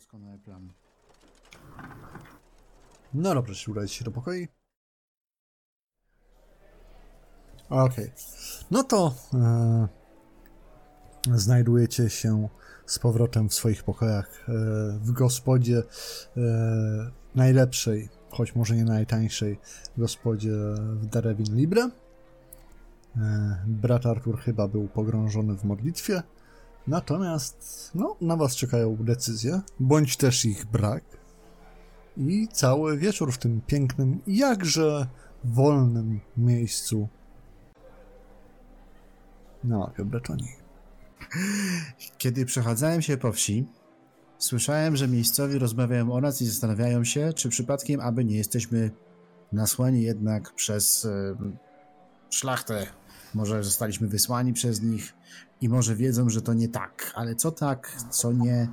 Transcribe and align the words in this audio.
Doskonały 0.00 0.38
plan. 0.38 0.72
No 3.14 3.34
dobrze, 3.34 3.54
czy 3.54 3.70
udajcie 3.70 3.94
się 3.94 4.04
do 4.04 4.10
pokoi? 4.10 4.48
Okej. 7.70 8.12
No 8.70 8.84
to 8.84 9.14
e, 9.34 9.88
znajdujecie 11.34 12.10
się 12.10 12.48
z 12.86 12.98
powrotem 12.98 13.48
w 13.48 13.54
swoich 13.54 13.82
pokojach 13.84 14.48
e, 14.48 14.52
w 14.98 15.12
gospodzie 15.12 15.82
e, 16.36 16.40
najlepszej, 17.34 18.08
choć 18.30 18.54
może 18.54 18.76
nie 18.76 18.84
najtańszej 18.84 19.58
gospodzie 19.96 20.52
w 20.76 21.06
Derewin 21.06 21.56
Libre. 21.56 21.90
E, 23.16 23.62
brat 23.66 24.06
Artur 24.06 24.38
chyba 24.38 24.68
był 24.68 24.88
pogrążony 24.88 25.56
w 25.56 25.64
modlitwie, 25.64 26.22
natomiast 26.86 27.90
no, 27.94 28.16
na 28.20 28.36
was 28.36 28.56
czekają 28.56 28.96
decyzje, 28.96 29.60
bądź 29.80 30.16
też 30.16 30.44
ich 30.44 30.66
brak 30.66 31.04
i 32.16 32.48
cały 32.52 32.98
wieczór 32.98 33.32
w 33.32 33.38
tym 33.38 33.60
pięknym, 33.66 34.20
jakże 34.26 35.06
wolnym 35.44 36.20
miejscu 36.36 37.08
na 39.64 39.78
mapie. 39.78 40.04
Kiedy 42.18 42.46
przechadzałem 42.46 43.02
się 43.02 43.16
po 43.16 43.32
wsi, 43.32 43.66
słyszałem, 44.38 44.96
że 44.96 45.08
miejscowi 45.08 45.58
rozmawiają 45.58 46.12
o 46.12 46.20
nas 46.20 46.42
i 46.42 46.46
zastanawiają 46.46 47.04
się, 47.04 47.32
czy 47.32 47.48
przypadkiem, 47.48 48.00
aby 48.00 48.24
nie 48.24 48.36
jesteśmy 48.36 48.90
nasłani 49.52 50.02
jednak 50.02 50.54
przez 50.54 51.04
e, 51.04 51.36
szlachtę. 52.30 52.86
Może 53.34 53.64
zostaliśmy 53.64 54.08
wysłani 54.08 54.52
przez 54.52 54.82
nich 54.82 55.12
i 55.60 55.68
może 55.68 55.96
wiedzą, 55.96 56.30
że 56.30 56.42
to 56.42 56.54
nie 56.54 56.68
tak. 56.68 57.12
Ale 57.14 57.34
co 57.34 57.50
tak, 57.50 57.96
co 58.10 58.32
nie, 58.32 58.68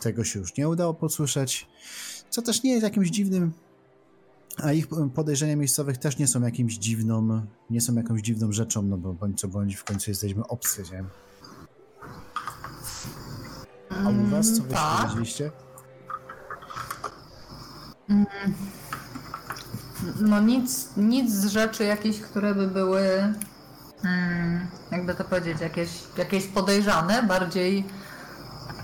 tego 0.00 0.24
się 0.24 0.38
już 0.40 0.56
nie 0.56 0.68
udało 0.68 0.94
posłyszeć. 0.94 1.68
Co 2.30 2.42
też 2.42 2.62
nie 2.62 2.70
jest 2.70 2.82
jakimś 2.82 3.10
dziwnym, 3.10 3.52
a 4.56 4.72
ich 4.72 4.86
podejrzenia 5.14 5.56
miejscowych 5.56 5.98
też 5.98 6.18
nie 6.18 6.28
są 6.28 6.42
jakimś 6.42 6.74
dziwną, 6.78 7.46
nie 7.70 7.80
są 7.80 7.94
jakąś 7.94 8.22
dziwną 8.22 8.52
rzeczą, 8.52 8.82
no 8.82 8.98
bo 8.98 9.12
bądź 9.12 9.40
co 9.40 9.48
bądź 9.48 9.76
w 9.76 9.84
końcu 9.84 10.10
jesteśmy 10.10 10.46
obcy, 10.46 10.82
nie? 10.92 11.04
A 13.90 14.08
u 14.08 14.24
was 14.24 14.46
co 14.52 14.62
wyście 14.62 14.74
tak. 14.74 15.00
powiedzieliście? 15.00 15.50
No 20.20 20.40
nic, 20.40 20.88
nic 20.96 21.32
z 21.32 21.46
rzeczy 21.46 21.84
jakichś, 21.84 22.18
które 22.18 22.54
by 22.54 22.68
były, 22.68 23.00
mm, 23.00 23.34
jakby 24.90 25.14
to 25.14 25.24
powiedzieć, 25.24 25.60
jakieś, 25.60 25.88
jakieś 26.16 26.46
podejrzane. 26.46 27.22
Bardziej 27.22 27.84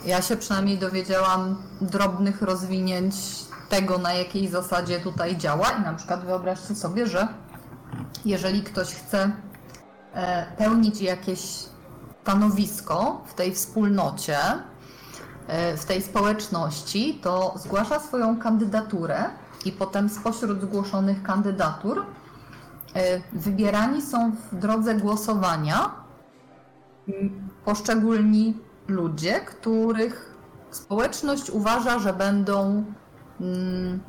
ja 0.05 0.22
się 0.22 0.36
przynajmniej 0.36 0.78
dowiedziałam 0.78 1.56
drobnych 1.80 2.42
rozwinięć 2.42 3.14
tego, 3.69 3.98
na 3.98 4.12
jakiej 4.12 4.48
zasadzie 4.48 5.00
tutaj 5.00 5.36
działa. 5.36 5.70
I 5.70 5.80
na 5.83 5.94
przykład 5.94 6.25
wyobraźcie 6.25 6.75
sobie, 6.75 7.06
że 7.06 7.28
jeżeli 8.25 8.62
ktoś 8.62 8.94
chce 8.94 9.30
e, 10.14 10.47
pełnić 10.58 11.00
jakieś 11.00 11.41
stanowisko 12.22 13.22
w 13.27 13.34
tej 13.34 13.55
wspólnocie, 13.55 14.38
e, 15.48 15.77
w 15.77 15.84
tej 15.84 16.03
społeczności, 16.03 17.20
to 17.22 17.55
zgłasza 17.56 18.00
swoją 18.00 18.38
kandydaturę 18.38 19.25
i 19.64 19.72
potem 19.72 20.08
spośród 20.08 20.60
zgłoszonych 20.60 21.22
kandydatur 21.22 22.06
wybierani 23.32 24.02
są 24.02 24.32
w 24.52 24.56
drodze 24.56 24.94
głosowania 24.94 25.91
poszczególni 27.64 28.56
ludzie, 28.88 29.41
których 29.41 30.34
społeczność 30.70 31.50
uważa, 31.50 31.98
że 31.98 32.12
będą 32.12 32.84
mm, 33.41 34.00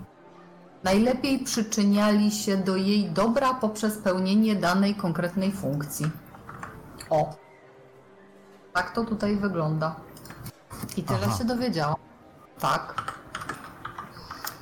najlepiej 0.83 1.39
przyczyniali 1.39 2.31
się 2.31 2.57
do 2.57 2.75
jej 2.75 3.11
dobra 3.11 3.53
poprzez 3.53 3.97
pełnienie 3.97 4.55
danej 4.55 4.95
konkretnej 4.95 5.51
funkcji. 5.51 6.11
O. 7.09 7.35
Tak 8.73 8.91
to 8.91 9.05
tutaj 9.05 9.35
wygląda. 9.35 9.95
I 10.97 11.03
tyle 11.03 11.19
Aha. 11.25 11.37
się 11.37 11.45
dowiedziałam. 11.45 11.95
Tak. 12.59 13.13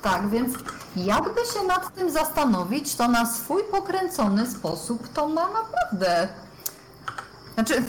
Tak, 0.02 0.28
więc 0.28 0.54
jakby 0.96 1.40
się 1.54 1.66
nad 1.66 1.94
tym 1.94 2.10
zastanowić, 2.10 2.94
to 2.94 3.08
na 3.08 3.26
swój 3.26 3.62
pokręcony 3.64 4.50
sposób 4.50 5.08
to 5.08 5.28
ma 5.28 5.48
naprawdę. 5.48 6.28
Znaczy, 7.54 7.82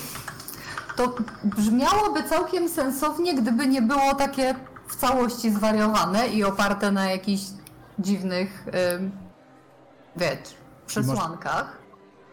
to 0.96 1.16
brzmiałoby 1.44 2.24
całkiem 2.24 2.70
sensownie, 2.70 3.36
gdyby 3.36 3.68
nie 3.68 3.82
było 3.82 4.16
takie 4.16 4.56
w 4.88 4.96
całości 4.96 5.52
zwariowane 5.52 6.28
i 6.28 6.44
oparte 6.44 6.92
na 6.92 7.06
jakichś 7.12 7.44
dziwnych, 8.00 8.66
ym, 8.96 9.12
wiesz, 10.16 10.56
przesłankach. 10.88 11.78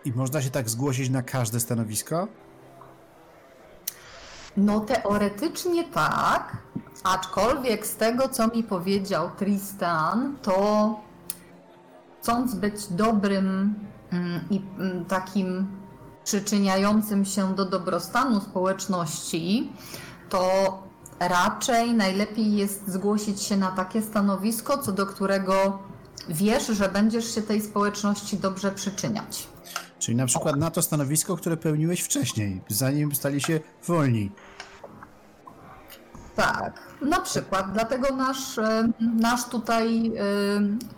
I 0.05 0.13
można 0.13 0.43
się 0.43 0.51
tak 0.51 0.71
zgłosić 0.71 1.11
na 1.11 1.23
każde 1.23 1.61
stanowisko? 1.61 2.29
No 4.57 4.81
teoretycznie 4.81 5.85
tak, 5.85 6.57
aczkolwiek 7.05 7.87
z 7.87 7.97
tego, 7.97 8.29
co 8.29 8.49
mi 8.49 8.63
powiedział 8.63 9.31
Tristan, 9.39 10.37
to 10.43 11.01
chcąc 12.21 12.55
być 12.55 12.87
dobrym 12.87 13.75
mm, 14.13 14.41
i 14.51 14.63
mm, 14.79 15.05
takim 15.05 15.67
przyczyniającym 16.25 17.25
się 17.25 17.55
do 17.55 17.65
dobrostanu 17.65 18.41
społeczności, 18.41 19.73
to 20.29 20.49
raczej 21.21 21.95
najlepiej 21.95 22.57
jest 22.57 22.89
zgłosić 22.89 23.43
się 23.43 23.57
na 23.57 23.71
takie 23.71 24.03
stanowisko, 24.03 24.79
co 24.79 24.93
do 24.93 25.07
którego 25.07 25.79
wiesz, 26.29 26.67
że 26.67 26.89
będziesz 26.89 27.35
się 27.35 27.43
tej 27.43 27.63
społeczności 27.63 28.37
dobrze 28.37 28.73
przyczyniać. 28.73 29.49
Czyli 30.07 30.17
na 30.17 30.27
przykład 30.27 30.57
na 30.57 30.71
to 30.71 30.83
stanowisko, 30.83 31.37
które 31.37 31.57
pełniłeś 31.57 32.01
wcześniej, 32.01 32.61
zanim 32.69 33.15
stali 33.15 33.41
się 33.41 33.61
wolni. 33.87 34.33
Tak, 36.37 36.81
na 37.03 37.21
przykład, 37.21 37.73
dlatego 37.73 38.17
nasz, 38.17 38.59
e, 38.59 38.89
nasz 39.01 39.49
tutaj 39.49 40.07
e, 40.07 40.21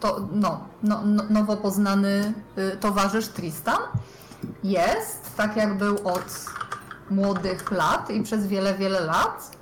to, 0.01 0.29
no, 0.33 0.65
no, 0.83 1.03
no, 1.05 1.23
nowo 1.31 1.57
poznany 1.57 2.33
e, 2.57 2.77
towarzysz 2.77 3.29
Tristan 3.29 3.79
jest, 4.65 5.37
tak 5.37 5.57
jak 5.57 5.79
był 5.79 6.09
od 6.09 6.47
młodych 7.11 7.71
lat 7.71 8.11
i 8.11 8.23
przez 8.23 8.47
wiele, 8.47 8.75
wiele 8.75 9.01
lat, 9.01 9.57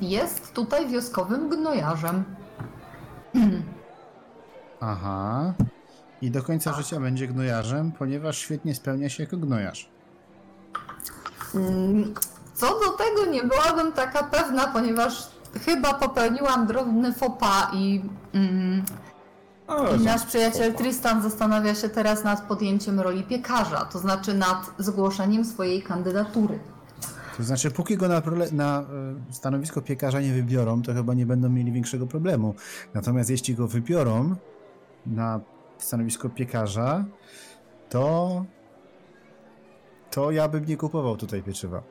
jest 0.00 0.52
tutaj 0.52 0.88
wioskowym 0.88 1.48
gnojarzem. 1.48 2.24
Aha. 4.80 5.54
I 6.22 6.30
do 6.30 6.42
końca 6.42 6.72
życia 6.72 7.00
będzie 7.00 7.28
gnojarzem, 7.28 7.92
ponieważ 7.92 8.38
świetnie 8.38 8.74
spełnia 8.74 9.08
się 9.08 9.22
jako 9.22 9.36
gnojarz. 9.36 9.88
Mm, 11.54 12.14
Co 12.54 12.66
do 12.66 12.90
tego 12.90 13.26
nie 13.30 13.42
byłabym 13.44 13.92
taka 13.92 14.22
pewna, 14.22 14.66
ponieważ 14.66 15.28
chyba 15.66 15.94
popełniłam 15.94 16.66
drobny 16.66 17.12
faux 17.12 17.40
pas 17.40 17.74
i 17.74 18.02
mm, 18.32 18.82
I 20.00 20.04
nasz 20.04 20.26
przyjaciel 20.26 20.74
Tristan 20.74 21.22
zastanawia 21.22 21.74
się 21.74 21.88
teraz 21.88 22.24
nad 22.24 22.42
podjęciem 22.42 23.00
roli 23.00 23.22
piekarza, 23.22 23.84
to 23.84 23.98
znaczy 23.98 24.34
nad 24.34 24.70
zgłoszeniem 24.78 25.44
swojej 25.44 25.82
kandydatury. 25.82 26.58
To 27.36 27.42
znaczy, 27.42 27.70
póki 27.70 27.96
go 27.96 28.08
na, 28.08 28.22
na 28.52 28.80
e, 28.80 28.84
stanowisko 29.32 29.82
piekarza 29.82 30.20
nie 30.20 30.32
wybiorą, 30.32 30.82
to 30.82 30.94
chyba 30.94 31.14
nie 31.14 31.26
będą 31.26 31.48
mieli 31.48 31.72
większego 31.72 32.06
problemu. 32.06 32.54
Natomiast 32.94 33.30
jeśli 33.30 33.54
go 33.54 33.68
wybiorą 33.68 34.36
na 35.06 35.40
stanowisko 35.78 36.28
piekarza, 36.28 37.04
to 37.88 38.44
to 40.10 40.30
ja 40.30 40.48
bym 40.48 40.64
nie 40.64 40.76
kupował 40.76 41.16
tutaj 41.16 41.42
pieczywa. 41.42 41.82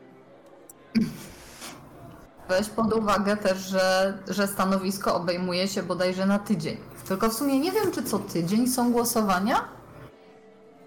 Weź 2.49 2.69
pod 2.69 2.94
uwagę 2.94 3.38
też, 3.38 3.57
że, 3.57 4.17
że 4.27 4.47
stanowisko 4.47 5.16
obejmuje 5.16 5.68
się 5.68 5.83
bodajże 5.83 6.25
na 6.25 6.39
tydzień. 6.39 6.77
Tylko 7.07 7.30
w 7.30 7.33
sumie 7.33 7.59
nie 7.59 7.71
wiem, 7.71 7.91
czy 7.91 8.03
co 8.03 8.19
tydzień 8.19 8.68
są 8.68 8.91
głosowania? 8.91 9.56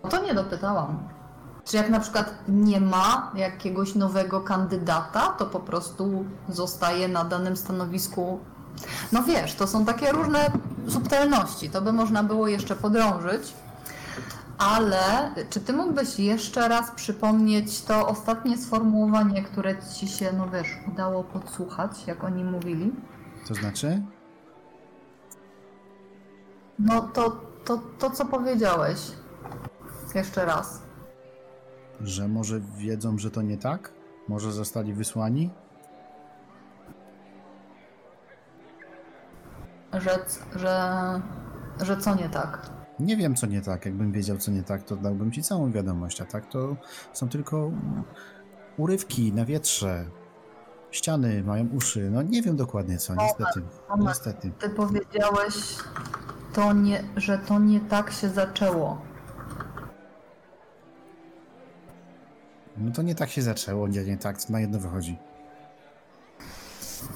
O 0.03 0.09
to 0.09 0.23
nie 0.23 0.35
dopytałam. 0.35 1.09
Czy 1.65 1.77
jak 1.77 1.91
na 1.91 2.01
przykład 2.01 2.35
nie 2.49 2.81
ma 2.81 3.33
jakiegoś 3.35 3.95
nowego 3.95 4.41
kandydata, 4.41 5.29
to 5.29 5.47
po 5.47 5.61
prostu 5.61 6.25
zostaje 6.49 7.09
na 7.09 7.25
danym 7.25 7.57
stanowisku. 7.57 8.41
No 9.13 9.23
wiesz, 9.23 9.55
to 9.55 9.67
są 9.67 9.85
takie 9.85 10.13
różne 10.13 10.51
subtelności, 10.89 11.71
to 11.71 11.83
by 11.83 11.93
można 11.93 12.23
było 12.23 12.49
jeszcze 12.49 12.77
podrążyć. 12.77 13.55
Ale 14.59 15.31
czy 15.51 15.61
ty 15.61 15.73
mógłbyś 15.73 16.19
jeszcze 16.19 16.69
raz 16.69 16.91
przypomnieć 16.91 17.83
to 17.83 18.09
ostatnie 18.09 18.59
sformułowanie, 18.59 19.43
które 19.43 19.75
ci 19.99 20.09
się, 20.09 20.33
no 20.33 20.49
wiesz, 20.49 20.69
udało 20.93 21.25
podsłuchać, 21.25 22.07
jak 22.07 22.25
oni 22.25 22.45
mówili? 22.45 22.93
To 23.49 23.55
znaczy? 23.55 24.03
No 26.79 27.01
to, 27.01 27.41
to, 27.65 27.81
to 27.99 28.11
co 28.11 28.25
powiedziałeś. 28.25 28.99
Jeszcze 30.15 30.45
raz. 30.45 30.83
Że 32.01 32.29
może 32.29 32.61
wiedzą, 32.61 33.19
że 33.19 33.31
to 33.31 33.43
nie 33.43 33.59
tak? 33.59 33.93
Może 34.29 34.53
zostali 34.53 34.95
wysłani? 34.95 35.51
Rzec, 40.01 40.43
że, 40.57 40.81
że 41.81 41.97
co 41.97 42.15
nie 42.15 42.29
tak? 42.29 42.71
Nie 43.01 43.17
wiem, 43.17 43.35
co 43.35 43.47
nie 43.47 43.63
tak. 43.63 43.87
Jakbym 43.87 44.13
wiedział, 44.13 44.37
co 44.37 44.51
nie 44.51 44.63
tak, 44.63 44.83
to 44.83 44.97
dałbym 44.97 45.33
ci 45.33 45.43
całą 45.43 45.73
wiadomość, 45.73 46.21
a 46.21 46.25
tak 46.25 46.49
to 46.49 46.77
są 47.13 47.29
tylko 47.29 47.71
urywki 48.77 49.33
na 49.33 49.45
wietrze. 49.45 50.05
Ściany 50.91 51.43
mają 51.43 51.69
uszy. 51.69 52.11
No 52.11 52.23
nie 52.23 52.43
wiem 52.43 52.57
dokładnie 52.57 52.99
co, 52.99 53.15
niestety. 53.15 53.63
Moment. 53.89 54.09
Niestety. 54.09 54.51
Ty 54.59 54.71
powiedziałeś, 54.71 55.77
to 56.53 56.73
nie, 56.73 57.03
że 57.17 57.39
to 57.39 57.59
nie 57.59 57.81
tak 57.81 58.11
się 58.11 58.29
zaczęło. 58.29 59.01
No 62.77 62.93
to 62.93 63.03
nie 63.03 63.15
tak 63.15 63.29
się 63.31 63.43
zaczęło, 63.43 63.89
nie, 63.89 64.05
nie 64.05 64.17
tak, 64.17 64.49
na 64.49 64.61
jedno 64.61 64.79
wychodzi. 64.79 65.19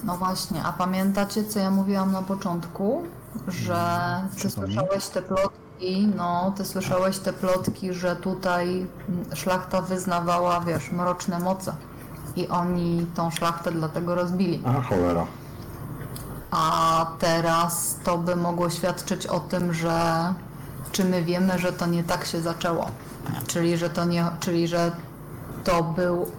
No 0.05 0.17
właśnie, 0.17 0.63
a 0.63 0.73
pamiętacie, 0.73 1.45
co 1.45 1.59
ja 1.59 1.71
mówiłam 1.71 2.13
na 2.13 2.23
początku? 2.23 3.03
Że 3.49 4.11
ty 4.43 4.51
słyszałeś 4.51 5.07
te 5.07 5.23
plotki, 5.23 6.09
no, 6.17 6.53
ty 6.57 6.65
słyszałeś 6.65 7.19
te 7.19 7.33
plotki, 7.33 7.93
że 7.95 8.17
tutaj 8.17 8.87
szlachta 9.35 9.83
wyznawała, 9.83 10.61
wiesz, 10.61 10.93
mroczne 10.93 11.39
moce. 11.39 11.73
I 12.37 12.49
oni 12.49 13.07
tą 13.15 13.31
szlachtę 13.31 13.73
dlatego 13.73 14.15
rozbili. 14.15 14.63
A 14.67 14.81
cholera. 14.83 15.27
A 16.51 17.07
teraz 17.19 17.97
to 18.05 18.19
by 18.19 18.37
mogło 18.37 18.71
świadczyć 18.71 19.27
o 19.27 19.41
tym, 19.41 19.75
że 19.75 20.35
czy 20.93 21.05
my 21.05 21.23
wiemy, 21.23 21.59
że 21.59 21.73
to 21.73 21.87
nie 21.87 22.05
tak 22.05 22.25
się 22.25 22.41
zaczęło. 22.41 22.87
Czyli 23.47 23.77
że 23.77 23.91
to 23.91 24.05
nie, 24.05 24.27
czyli 24.41 24.69
że 24.69 24.93
to 25.65 25.83
był. 25.83 26.31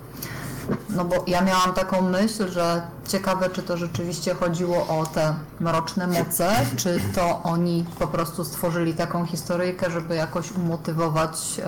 No 0.90 1.06
bo 1.06 1.24
ja 1.28 1.42
miałam 1.42 1.74
taką 1.74 2.02
myśl, 2.02 2.52
że 2.52 2.82
ciekawe, 3.08 3.50
czy 3.50 3.64
to 3.64 3.78
rzeczywiście 3.78 4.34
chodziło 4.34 4.88
o 4.88 5.06
te 5.06 5.34
mroczne 5.60 6.08
moce, 6.08 6.52
czy 6.78 7.00
to 7.16 7.44
oni 7.44 7.86
po 8.00 8.08
prostu 8.08 8.46
stworzyli 8.46 8.94
taką 8.94 9.26
historyjkę, 9.26 9.92
żeby 9.92 10.16
jakoś 10.16 10.52
umotywować 10.52 11.62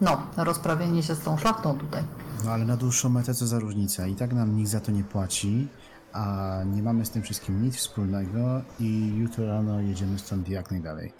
no, 0.00 0.16
rozprawienie 0.36 1.02
się 1.02 1.14
z 1.14 1.20
tą 1.20 1.38
szlachtą 1.38 1.78
tutaj. 1.78 2.02
No 2.44 2.50
ale 2.50 2.64
na 2.64 2.76
dłuższą 2.76 3.08
metę 3.08 3.34
co 3.34 3.46
za 3.46 3.58
różnica. 3.58 4.06
I 4.06 4.14
tak 4.14 4.32
nam 4.32 4.56
nikt 4.56 4.70
za 4.70 4.80
to 4.80 4.92
nie 4.92 5.04
płaci, 5.04 5.68
a 6.12 6.56
nie 6.66 6.82
mamy 6.82 7.06
z 7.06 7.10
tym 7.10 7.22
wszystkim 7.22 7.62
nic 7.62 7.76
wspólnego 7.76 8.60
i 8.80 9.14
jutro 9.16 9.46
rano 9.46 9.80
jedziemy 9.80 10.18
stąd 10.18 10.48
jak 10.48 10.70
najdalej. 10.70 11.12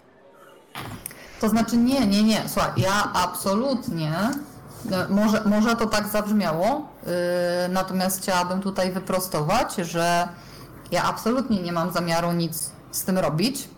To 1.41 1.49
znaczy 1.49 1.77
nie, 1.77 2.07
nie, 2.07 2.23
nie. 2.23 2.41
Słuchaj, 2.47 2.71
ja 2.77 3.13
absolutnie. 3.13 4.13
e, 4.91 5.07
Może, 5.09 5.43
może 5.45 5.75
to 5.75 5.85
tak 5.87 6.07
zabrzmiało, 6.07 6.87
natomiast 7.69 8.21
chciałabym 8.21 8.61
tutaj 8.61 8.91
wyprostować, 8.91 9.75
że 9.75 10.27
ja 10.91 11.03
absolutnie 11.03 11.61
nie 11.61 11.71
mam 11.71 11.91
zamiaru 11.91 12.31
nic 12.31 12.71
z 12.91 13.03
tym 13.03 13.17
robić. 13.17 13.69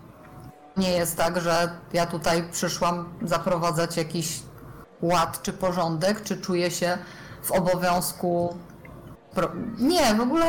Nie 0.77 0.91
jest 0.91 1.17
tak, 1.17 1.41
że 1.41 1.69
ja 1.93 2.05
tutaj 2.05 2.43
przyszłam 2.51 3.13
zaprowadzać 3.21 3.97
jakiś 3.97 4.39
ład 5.01 5.41
czy 5.41 5.53
porządek, 5.53 6.23
czy 6.23 6.37
czuję 6.37 6.71
się 6.71 6.97
w 7.43 7.51
obowiązku. 7.51 8.57
Nie, 9.79 10.15
w 10.15 10.21
ogóle 10.21 10.45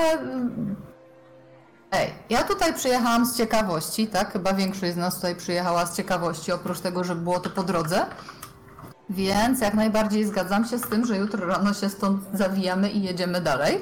Ej, 1.92 2.14
ja 2.30 2.42
tutaj 2.42 2.74
przyjechałam 2.74 3.26
z 3.26 3.36
ciekawości, 3.36 4.06
tak? 4.06 4.32
Chyba 4.32 4.54
większość 4.54 4.92
z 4.92 4.96
nas 4.96 5.14
tutaj 5.14 5.36
przyjechała 5.36 5.86
z 5.86 5.96
ciekawości, 5.96 6.52
oprócz 6.52 6.80
tego, 6.80 7.04
że 7.04 7.14
było 7.14 7.40
to 7.40 7.50
po 7.50 7.62
drodze. 7.62 8.06
Więc 9.10 9.60
jak 9.60 9.74
najbardziej 9.74 10.26
zgadzam 10.26 10.64
się 10.64 10.78
z 10.78 10.82
tym, 10.82 11.06
że 11.06 11.16
jutro 11.16 11.46
rano 11.46 11.74
się 11.74 11.88
stąd 11.88 12.22
zawijamy 12.34 12.90
i 12.90 13.02
jedziemy 13.02 13.40
dalej. 13.40 13.80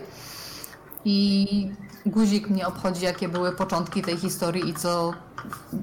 I 1.04 1.70
guzik 2.06 2.50
mnie 2.50 2.66
obchodzi, 2.66 3.04
jakie 3.04 3.28
były 3.28 3.52
początki 3.52 4.02
tej 4.02 4.16
historii 4.16 4.68
i 4.68 4.74
co, 4.74 5.12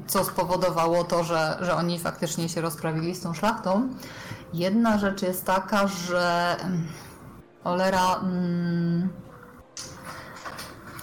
co 0.07 0.23
spowodowało 0.23 1.03
to, 1.03 1.23
że, 1.23 1.57
że 1.61 1.75
oni 1.75 1.99
faktycznie 1.99 2.49
się 2.49 2.61
rozprawili 2.61 3.15
z 3.15 3.21
tą 3.21 3.33
szlachtą. 3.33 3.89
Jedna 4.53 4.97
rzecz 4.97 5.21
jest 5.21 5.45
taka, 5.45 5.87
że 5.87 6.55
mm, 6.61 6.87
cholera. 7.63 8.15
Mm, 8.15 9.09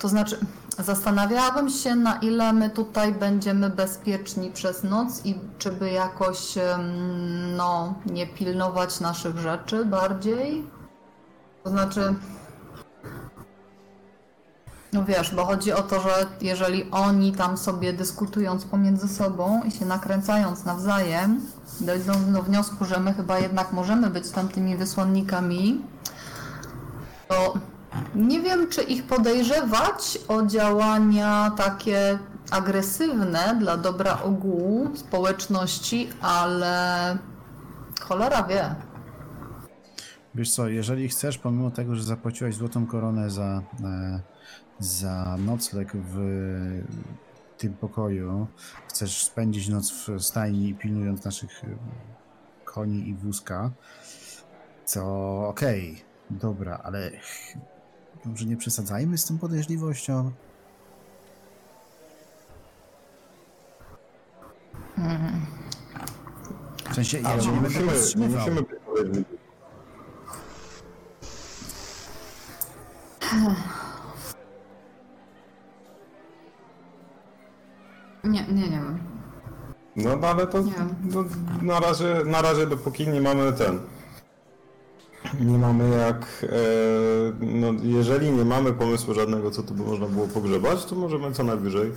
to 0.00 0.08
znaczy, 0.08 0.38
zastanawiałabym 0.78 1.70
się, 1.70 1.94
na 1.94 2.16
ile 2.16 2.52
my 2.52 2.70
tutaj 2.70 3.14
będziemy 3.14 3.70
bezpieczni 3.70 4.50
przez 4.50 4.84
noc 4.84 5.26
i 5.26 5.34
czy 5.58 5.72
by 5.72 5.90
jakoś, 5.90 6.54
no, 7.56 7.94
nie 8.06 8.26
pilnować 8.26 9.00
naszych 9.00 9.38
rzeczy 9.38 9.84
bardziej. 9.84 10.64
To 11.64 11.70
znaczy, 11.70 12.14
no 14.92 15.04
wiesz, 15.04 15.34
bo 15.34 15.44
chodzi 15.44 15.72
o 15.72 15.82
to, 15.82 16.00
że 16.00 16.26
jeżeli 16.40 16.90
oni 16.90 17.32
tam 17.32 17.56
sobie 17.56 17.92
dyskutując 17.92 18.64
pomiędzy 18.64 19.08
sobą 19.08 19.62
i 19.62 19.70
się 19.70 19.86
nakręcając 19.86 20.64
nawzajem, 20.64 21.40
dojdą 21.80 22.32
do 22.32 22.42
wniosku, 22.42 22.84
że 22.84 23.00
my 23.00 23.14
chyba 23.14 23.38
jednak 23.38 23.72
możemy 23.72 24.10
być 24.10 24.30
tamtymi 24.30 24.76
wysłannikami, 24.76 25.82
to 27.28 27.54
nie 28.16 28.40
wiem, 28.40 28.68
czy 28.68 28.82
ich 28.82 29.06
podejrzewać 29.06 30.18
o 30.28 30.46
działania 30.46 31.52
takie 31.56 32.18
agresywne 32.50 33.56
dla 33.60 33.76
dobra 33.76 34.22
ogółu 34.22 34.96
społeczności, 34.96 36.08
ale 36.20 37.18
cholera 38.00 38.42
wie. 38.42 38.74
Wiesz 40.34 40.50
co, 40.54 40.68
jeżeli 40.68 41.08
chcesz, 41.08 41.38
pomimo 41.38 41.70
tego, 41.70 41.94
że 41.94 42.02
zapłaciłaś 42.02 42.54
złotą 42.54 42.86
koronę 42.86 43.30
za, 43.30 43.62
e, 43.84 44.20
za 44.78 45.36
nocleg 45.38 45.92
w 45.94 46.18
tym 47.58 47.72
pokoju, 47.72 48.46
chcesz 48.88 49.24
spędzić 49.24 49.68
noc 49.68 49.92
w 49.92 50.22
stajni 50.22 50.74
pilnując 50.74 51.24
naszych 51.24 51.64
e, 51.64 51.66
koni 52.64 53.08
i 53.08 53.14
wózka, 53.14 53.70
to 54.92 55.48
okej, 55.48 56.04
dobra, 56.30 56.80
ale 56.84 57.10
może 58.24 58.44
nie 58.44 58.56
przesadzajmy 58.56 59.18
z 59.18 59.24
tą 59.24 59.38
podejrzliwością? 59.38 60.32
W 66.90 66.94
sensie, 66.94 67.18
ja 67.20 67.36
nie 67.36 67.46
nie 67.46 67.52
będę 67.52 67.68
musimy, 67.68 67.84
nie 67.86 67.92
powstrzymywał. 67.92 68.38
musimy 68.38 68.62
być 68.62 68.80
podejrzliwi. 68.86 69.24
Nie, 78.24 78.46
nie, 78.46 78.68
nie 78.68 78.70
wiem. 78.70 78.98
No 79.96 80.16
no, 80.16 80.28
ale 80.28 80.46
to 80.46 80.60
Nie 80.60 80.72
no, 81.04 81.24
na, 81.62 81.80
razie, 81.80 82.22
na 82.26 82.42
razie 82.42 82.66
dopóki 82.66 83.08
nie 83.08 83.20
mamy 83.20 83.52
ten. 83.52 83.80
Nie 85.40 85.58
mamy 85.58 85.98
jak. 85.98 86.26
E, 86.42 86.56
no, 87.40 87.72
jeżeli 87.82 88.30
nie 88.30 88.44
mamy 88.44 88.72
pomysłu 88.72 89.14
żadnego, 89.14 89.50
co 89.50 89.62
tu 89.62 89.74
by 89.74 89.82
można 89.82 90.06
było 90.06 90.26
pogrzebać, 90.26 90.84
to 90.84 90.94
możemy 90.94 91.32
co 91.32 91.44
najwyżej 91.44 91.92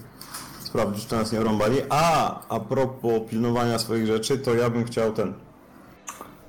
sprawdzić, 0.60 1.08
czy 1.08 1.16
nas 1.16 1.32
nie 1.32 1.40
rąbali. 1.40 1.78
A, 1.90 2.40
a 2.50 2.60
propos 2.60 3.22
pilnowania 3.30 3.80
swoich 3.80 4.06
rzeczy, 4.06 4.38
to 4.38 4.54
ja 4.56 4.70
bym 4.70 4.86
chciał 4.86 5.14
ten. 5.14 5.34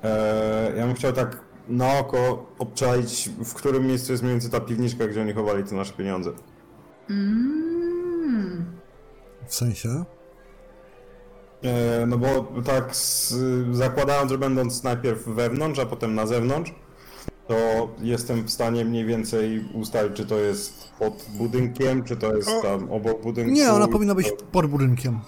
E, 0.03 0.73
ja 0.77 0.85
bym 0.85 0.95
chciał 0.95 1.13
tak 1.13 1.39
na 1.67 1.99
oko 1.99 2.45
obczaić, 2.59 3.29
w 3.45 3.53
którym 3.53 3.87
miejscu 3.87 4.11
jest 4.11 4.23
mniej 4.23 4.33
więcej 4.33 4.51
ta 4.51 4.59
piwniczka, 4.59 5.07
gdzie 5.07 5.21
oni 5.21 5.33
chowali 5.33 5.63
te 5.63 5.75
nasze 5.75 5.93
pieniądze. 5.93 6.31
Mm. 7.09 8.65
W 9.47 9.55
sensie? 9.55 9.89
E, 11.63 12.05
No 12.05 12.17
bo 12.17 12.27
tak 12.65 12.95
z, 12.95 13.33
zakładając, 13.71 14.31
że 14.31 14.37
będąc 14.37 14.83
najpierw 14.83 15.25
wewnątrz, 15.27 15.79
a 15.79 15.85
potem 15.85 16.15
na 16.15 16.25
zewnątrz, 16.27 16.71
to 17.47 17.89
jestem 18.01 18.43
w 18.43 18.51
stanie 18.51 18.85
mniej 18.85 19.05
więcej 19.05 19.65
ustalić, 19.73 20.13
czy 20.17 20.25
to 20.25 20.35
jest 20.39 20.91
pod 20.99 21.25
budynkiem, 21.37 22.03
czy 22.03 22.17
to 22.17 22.35
jest 22.35 22.49
O. 22.49 22.61
tam 22.61 22.91
obok 22.91 23.21
budynku. 23.23 23.51
Nie, 23.51 23.71
ona 23.71 23.87
powinna 23.87 24.15
być 24.15 24.27
pod 24.51 24.65
budynkiem. 24.65 25.19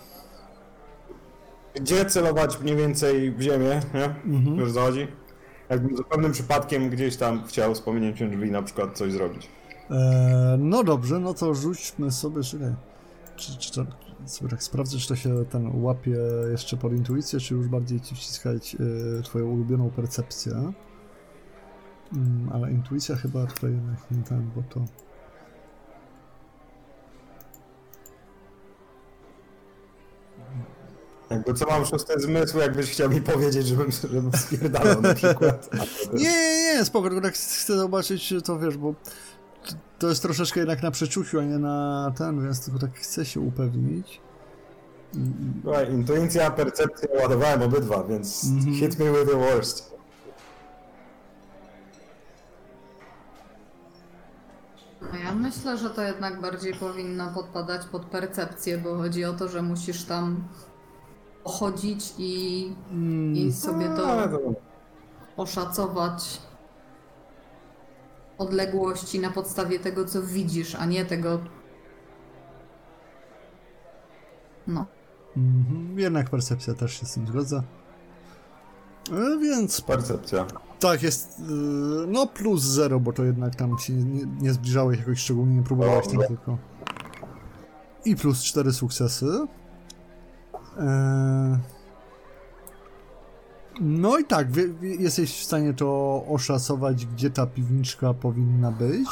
Gdzie 1.76 2.06
celować 2.06 2.60
mniej 2.60 2.76
więcej 2.76 3.32
w 3.32 3.42
ziemię, 3.42 3.80
nie? 3.94 4.04
Mhm. 4.36 4.58
Wiesz 4.58 4.70
o 4.70 4.74
co 4.74 4.82
chodzi? 4.82 5.08
Jakbym 5.70 5.98
za 5.98 6.04
pewnym 6.04 6.32
przypadkiem 6.32 6.90
gdzieś 6.90 7.18
tam 7.18 7.44
chciał 7.48 7.76
z 7.76 7.82
pominięciem 7.82 8.32
drzwi 8.32 8.52
na 8.52 8.62
przykład 8.62 8.98
coś 8.98 9.12
zrobić. 9.12 9.50
E, 9.92 10.56
no 10.60 10.84
dobrze, 10.84 11.20
no 11.20 11.34
to 11.34 11.54
rzućmy 11.54 12.12
sobie, 12.12 12.44
czekaj. 12.44 12.74
Czy, 13.36 13.58
czy 13.58 13.72
to, 13.74 13.86
tak 14.50 14.64
sprawdzę, 14.64 14.98
czy 14.98 15.08
to 15.08 15.16
się 15.16 15.46
ten 15.46 15.84
łapie 15.84 16.18
jeszcze 16.52 16.78
pod 16.78 16.94
intuicję, 16.94 17.40
czy 17.40 17.54
już 17.54 17.68
bardziej 17.68 18.02
ci 18.02 18.16
wciskać 18.16 18.76
e, 19.20 19.24
twoją 19.24 19.46
ulubioną 19.46 19.90
percepcję. 19.90 20.74
Mm, 22.14 22.50
ale 22.54 22.72
intuicja 22.72 23.16
chyba 23.16 23.46
tutaj 23.46 23.72
jednak 23.72 24.12
nie 24.12 24.24
ten, 24.24 24.52
bo 24.56 24.64
to... 24.70 24.86
Jakby 31.30 31.54
co 31.54 31.66
mam 31.66 31.86
szósty 31.86 32.20
zmysł, 32.20 32.58
jakbyś 32.58 32.92
chciał 32.92 33.10
mi 33.10 33.22
powiedzieć, 33.22 33.68
żebym, 33.68 33.92
żebym 33.92 34.32
spierdalał 34.32 35.02
na 35.02 35.14
przykład. 35.14 35.70
Nie, 36.14 36.24
nie, 36.24 36.76
nie, 36.76 36.86
spoko, 36.86 37.22
tak 37.22 37.34
chcę 37.34 37.78
zobaczyć, 37.78 38.34
to 38.46 38.60
wiesz, 38.60 38.78
bo 38.78 38.96
to 40.00 40.08
jest 40.10 40.22
troszeczkę 40.22 40.60
jednak 40.60 40.84
na 40.84 40.92
przeczuciu, 40.92 41.40
a 41.40 41.44
nie 41.44 41.58
na 41.58 42.12
ten, 42.18 42.44
więc 42.44 42.66
tylko 42.66 42.80
tak 42.80 42.94
chcę 42.96 43.26
się 43.26 43.40
upewnić. 43.40 44.22
Słuchaj, 45.64 45.92
intuicja, 45.94 46.52
percepcja, 46.52 47.08
ładowałem 47.22 47.62
obydwa, 47.62 48.04
więc 48.04 48.44
Mhm. 48.44 48.76
hit 48.76 49.00
me 49.00 49.06
with 49.06 49.32
the 49.32 49.38
worst. 49.38 49.94
No 55.02 55.18
ja 55.20 55.36
myślę, 55.36 55.78
że 55.78 55.90
to 55.90 56.02
jednak 56.02 56.42
bardziej 56.42 56.74
powinno 56.74 57.32
podpadać 57.34 57.86
pod 57.86 58.06
percepcję, 58.06 58.78
bo 58.78 58.96
chodzi 58.98 59.26
o 59.26 59.34
to, 59.34 59.48
że 59.48 59.62
musisz 59.62 60.04
tam 60.06 60.44
pochodzić 61.44 62.14
i, 62.18 62.66
i 63.34 63.54
sobie 63.54 63.90
A, 63.94 63.96
to 64.28 64.38
to... 64.38 64.40
oszacować 65.38 66.42
odległości 68.38 69.20
na 69.20 69.30
podstawie 69.32 69.80
tego, 69.80 70.06
co 70.06 70.22
widzisz, 70.24 70.76
a 70.76 70.86
nie 70.86 71.06
tego. 71.06 71.40
No. 74.68 74.86
Mhm, 75.38 76.00
Jednak 76.00 76.30
percepcja 76.30 76.74
też 76.74 77.00
się 77.00 77.06
z 77.06 77.14
tym 77.14 77.28
zgadza. 77.28 77.64
E, 79.12 79.38
Więc 79.42 79.82
Percepcja. 79.82 80.46
tak, 80.80 81.04
jest 81.04 81.40
y, 81.40 81.44
no 82.08 82.28
plus 82.28 82.62
zero, 82.64 83.00
bo 83.00 83.14
to 83.14 83.24
jednak 83.24 83.56
tam 83.56 83.80
się 83.80 83.94
nie, 83.94 84.26
nie 84.26 84.54
zbliżałeś 84.54 85.00
jakoś 85.00 85.20
szczególnie, 85.20 85.56
nie 85.56 85.64
próbowałeś 85.64 86.08
tam 86.08 86.18
tylko. 86.28 86.58
I 88.06 88.16
plus 88.16 88.44
cztery 88.44 88.74
sukcesy. 88.74 89.48
E, 90.78 91.60
No 93.82 94.18
i 94.18 94.26
tak, 94.26 94.52
wie, 94.52 94.64
jesteś 95.00 95.40
w 95.42 95.44
stanie 95.44 95.74
to 95.74 96.24
oszacować, 96.30 97.06
gdzie 97.06 97.30
ta 97.30 97.46
piwniczka 97.46 98.14
powinna 98.14 98.72
być. 98.72 99.08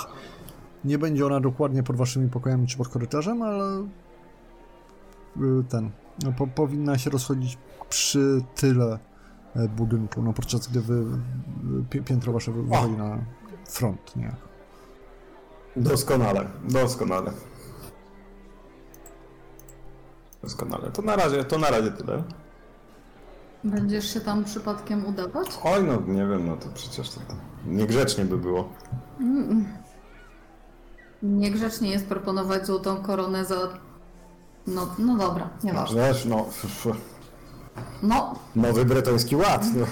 Nie 0.85 0.97
będzie 0.97 1.25
ona 1.25 1.39
dokładnie 1.39 1.83
pod 1.83 1.95
waszymi 1.95 2.29
pokojami 2.29 2.67
czy 2.67 2.77
pod 2.77 2.87
korytarzem, 2.87 3.41
ale 3.41 3.79
y, 5.37 5.63
ten, 5.69 5.89
no, 6.23 6.31
po, 6.31 6.47
powinna 6.47 6.97
się 6.97 7.09
rozchodzić 7.09 7.57
przy 7.89 8.43
tyle 8.55 8.99
e, 9.55 9.67
budynku, 9.67 10.21
no 10.21 10.33
podczas 10.33 10.67
gdy 10.67 10.81
wy, 10.81 11.05
pi- 11.89 12.01
piętro 12.01 12.33
wasze 12.33 12.51
wy- 12.51 12.63
wychodzi 12.63 12.93
na 12.97 13.17
front, 13.65 14.15
nie? 14.15 14.35
Doskonale, 15.75 16.47
doskonale. 16.69 17.31
Doskonale. 20.43 20.91
To 20.91 21.01
na 21.01 21.15
razie, 21.15 21.43
to 21.43 21.57
na 21.57 21.69
razie 21.69 21.91
tyle. 21.91 22.23
Będziesz 23.63 24.13
się 24.13 24.21
tam 24.21 24.43
przypadkiem 24.43 25.05
udawać? 25.05 25.47
Oj, 25.63 25.83
no 25.83 26.01
nie 26.13 26.25
wiem, 26.27 26.47
no 26.47 26.57
to 26.57 26.69
przecież 26.73 27.09
to 27.09 27.19
niegrzecznie 27.65 28.25
by 28.25 28.37
było. 28.37 28.69
Niegrzecznie 31.23 31.89
jest 31.89 32.05
proponować 32.07 32.65
złotą 32.67 32.95
koronę 32.97 33.45
za. 33.45 33.55
No, 34.67 34.95
no 34.99 35.17
dobra, 35.17 35.49
nieważne. 35.63 36.07
Wiesz, 36.07 36.25
no, 36.25 36.45
f- 36.47 36.65
f- 36.85 36.97
No, 38.03 38.35
nowy 38.55 38.85
bretoński 38.85 39.35
ład, 39.35 39.65
no. 39.75 39.85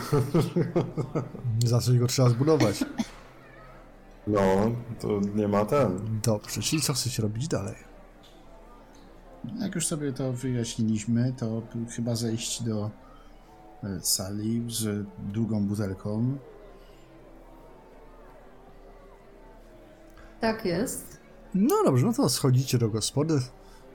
Za 1.67 1.79
coś 1.79 1.97
go 1.99 2.07
trzeba 2.07 2.29
zbudować. 2.29 2.83
No, 4.27 4.41
to 5.01 5.07
nie 5.35 5.47
ma 5.47 5.65
ten. 5.65 6.19
Dobrze, 6.23 6.61
czyli 6.61 6.81
co 6.81 6.93
chcecie 6.93 7.21
robić 7.23 7.47
dalej? 7.47 7.75
Jak 9.59 9.75
już 9.75 9.87
sobie 9.87 10.13
to 10.13 10.33
wyjaśniliśmy, 10.33 11.33
to 11.37 11.61
chyba 11.95 12.15
zejść 12.15 12.63
do 12.63 12.89
sali 14.01 14.63
z 14.67 15.07
długą 15.33 15.67
butelką. 15.67 16.37
tak 20.39 20.65
jest. 20.65 21.19
No 21.53 21.75
dobrze, 21.85 22.05
no 22.05 22.13
to 22.13 22.29
schodzicie 22.29 22.77
do 22.77 22.89
gospody. 22.89 23.39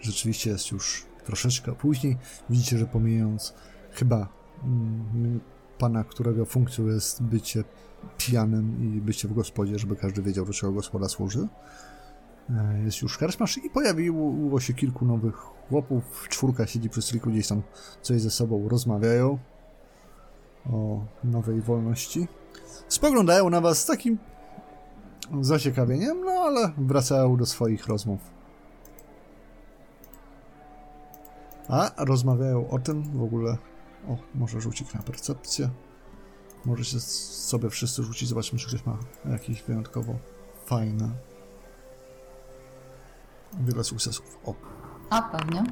Rzeczywiście 0.01 0.51
jest 0.51 0.71
już 0.71 1.07
troszeczkę 1.25 1.73
później. 1.73 2.17
Widzicie, 2.51 2.79
że 2.79 2.87
pomijając 2.87 3.55
chyba 3.91 4.29
mm, 4.65 5.41
pana, 5.79 6.05
którego 6.05 6.45
funkcją 6.45 6.87
jest 6.87 7.23
bycie 7.23 7.65
pijanym 8.19 8.97
i 8.97 9.01
bycie 9.01 9.29
w 9.29 9.35
gospodzie, 9.35 9.79
żeby 9.79 9.97
każdy 9.97 10.23
wiedział, 10.23 10.45
do 10.45 10.53
czego 10.53 10.73
gospoda 10.73 11.09
służy. 11.09 11.49
E, 12.51 12.83
Jest 12.85 13.03
już 13.03 13.19
karczmarz 13.19 13.59
i 13.59 13.71
pojawiło 13.71 14.61
się 14.61 14.75
kilku 14.75 15.05
nowych 15.05 15.35
chłopów. 15.35 16.27
Czwórka 16.29 16.67
siedzi 16.67 16.91
przy 16.91 17.03
stoliku, 17.03 17.31
gdzieś 17.31 17.49
tam 17.49 17.63
coś 18.03 18.21
ze 18.21 18.31
sobą 18.31 18.69
rozmawiają 18.69 19.39
o 20.73 21.05
nowej 21.25 21.61
wolności. 21.61 22.29
Spoglądają 22.89 23.51
na 23.51 23.61
was 23.61 23.79
z 23.79 23.87
takim 23.87 24.19
zaciekawieniem, 25.41 26.25
no 26.25 26.31
ale 26.31 26.73
wracają 26.79 27.37
do 27.37 27.47
swoich 27.47 27.87
rozmów. 27.87 28.21
A 31.69 31.91
rozmawiają 32.05 32.71
o 32.71 32.79
tym 32.79 33.03
w 33.03 33.23
ogóle. 33.23 33.57
O, 34.09 34.17
może 34.35 34.61
rzucić 34.61 34.95
na 34.95 35.03
percepcję. 35.03 35.71
Możecie 36.65 37.01
sobie 37.01 37.71
wszyscy 37.71 38.03
rzucić, 38.03 38.29
zobaczymy, 38.29 38.59
czy 38.59 38.69
ktoś 38.69 38.87
ma 38.87 38.99
jakieś 39.31 39.63
wyjątkowo 39.63 40.15
fajne. 40.67 41.11
Wiele 43.61 43.85
sukcesów. 43.85 44.39
O. 44.45 44.55
A 45.11 45.23
pewnie. 45.23 45.65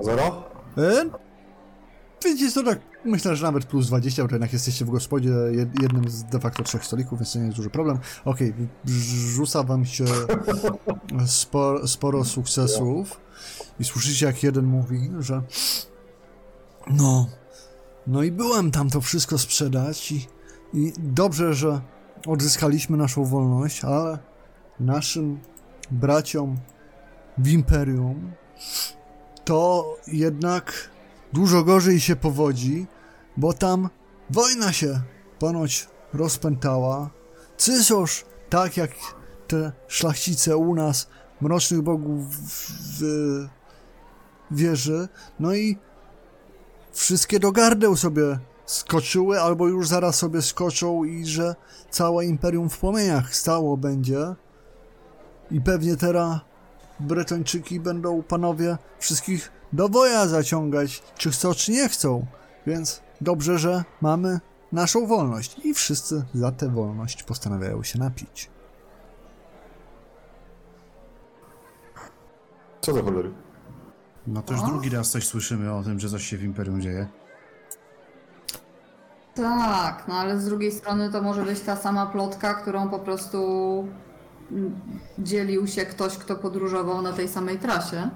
Zero? 0.00 0.44
Widzicie, 2.24 2.52
to 2.52 2.62
tak, 2.62 2.78
myślę, 3.04 3.36
że 3.36 3.46
nawet 3.46 3.64
plus 3.64 3.86
20, 3.86 4.24
bo 4.24 4.34
jednak 4.34 4.52
jesteście 4.52 4.84
w 4.84 4.90
gospodzie 4.90 5.30
jed, 5.30 5.82
jednym 5.82 6.10
z 6.10 6.24
de 6.24 6.40
facto 6.40 6.62
trzech 6.62 6.84
stolików, 6.84 7.18
więc 7.18 7.32
to 7.32 7.38
nie 7.38 7.44
jest 7.44 7.56
duży 7.56 7.70
problem. 7.70 7.98
Okej, 8.24 8.54
rzuca 9.34 9.62
wam 9.62 9.84
się 9.84 10.04
sporo, 11.26 11.88
sporo 11.88 12.24
sukcesów 12.24 13.20
i 13.80 13.84
słyszycie, 13.84 14.26
jak 14.26 14.42
jeden 14.42 14.64
mówi, 14.64 15.10
że 15.18 15.42
no, 16.90 17.28
no 18.06 18.22
i 18.22 18.32
byłem 18.32 18.70
tam 18.70 18.90
to 18.90 19.00
wszystko 19.00 19.38
sprzedać 19.38 20.12
i, 20.12 20.26
i 20.72 20.92
dobrze, 20.98 21.54
że 21.54 21.80
odzyskaliśmy 22.26 22.96
naszą 22.96 23.24
wolność, 23.24 23.84
ale 23.84 24.18
naszym 24.80 25.40
braciom 25.90 26.56
w 27.38 27.48
Imperium 27.48 28.32
to 29.44 29.96
jednak 30.06 30.93
dużo 31.34 31.64
gorzej 31.64 32.00
się 32.00 32.16
powodzi, 32.16 32.86
bo 33.36 33.52
tam 33.52 33.88
wojna 34.30 34.72
się 34.72 35.00
ponoć 35.38 35.88
rozpętała. 36.12 37.10
Cysarz, 37.56 38.24
tak 38.50 38.76
jak 38.76 38.90
te 39.48 39.72
szlachcice 39.88 40.56
u 40.56 40.74
nas, 40.74 41.08
mrocznych 41.40 41.82
bogów 41.82 42.26
w 42.98 43.48
wieży, 44.50 45.08
no 45.40 45.54
i 45.54 45.78
wszystkie 46.92 47.40
do 47.40 47.52
gardeł 47.52 47.96
sobie 47.96 48.38
skoczyły, 48.66 49.40
albo 49.40 49.68
już 49.68 49.88
zaraz 49.88 50.16
sobie 50.16 50.42
skoczą 50.42 51.04
i 51.04 51.26
że 51.26 51.54
całe 51.90 52.26
imperium 52.26 52.70
w 52.70 52.78
płomieniach 52.78 53.36
stało 53.36 53.76
będzie. 53.76 54.34
I 55.50 55.60
pewnie 55.60 55.96
teraz 55.96 56.40
Bretończyki 57.00 57.80
będą 57.80 58.22
panowie 58.22 58.78
wszystkich 58.98 59.52
do 59.74 59.88
woja 59.88 60.28
zaciągać, 60.28 61.02
czy 61.18 61.30
chcą, 61.30 61.54
czy 61.54 61.72
nie 61.72 61.88
chcą. 61.88 62.26
Więc 62.66 63.02
dobrze, 63.20 63.58
że 63.58 63.84
mamy 64.00 64.40
naszą 64.72 65.06
wolność 65.06 65.58
i 65.64 65.74
wszyscy 65.74 66.24
za 66.34 66.52
tę 66.52 66.68
wolność 66.68 67.22
postanawiają 67.22 67.82
się 67.82 67.98
napić. 67.98 68.50
Co 72.80 72.92
do 72.92 73.02
cholery? 73.02 73.32
No 74.26 74.42
to 74.42 74.52
już 74.52 74.62
O. 74.62 74.66
drugi 74.66 74.90
raz 74.90 75.10
coś 75.10 75.26
słyszymy 75.26 75.74
o 75.74 75.82
tym, 75.82 76.00
że 76.00 76.08
coś 76.08 76.24
się 76.26 76.36
w 76.36 76.42
Imperium 76.42 76.80
dzieje. 76.80 77.08
Tak, 79.34 80.04
no 80.08 80.14
ale 80.14 80.40
z 80.40 80.44
drugiej 80.44 80.72
strony 80.72 81.10
to 81.10 81.22
może 81.22 81.44
być 81.44 81.60
ta 81.60 81.76
sama 81.76 82.06
plotka, 82.06 82.54
którą 82.54 82.88
po 82.88 82.98
prostu 82.98 83.38
dzielił 85.18 85.66
się 85.66 85.86
ktoś, 85.86 86.18
kto 86.18 86.36
podróżował 86.36 87.02
na 87.02 87.12
tej 87.12 87.28
samej 87.28 87.58
trasie. 87.58 88.10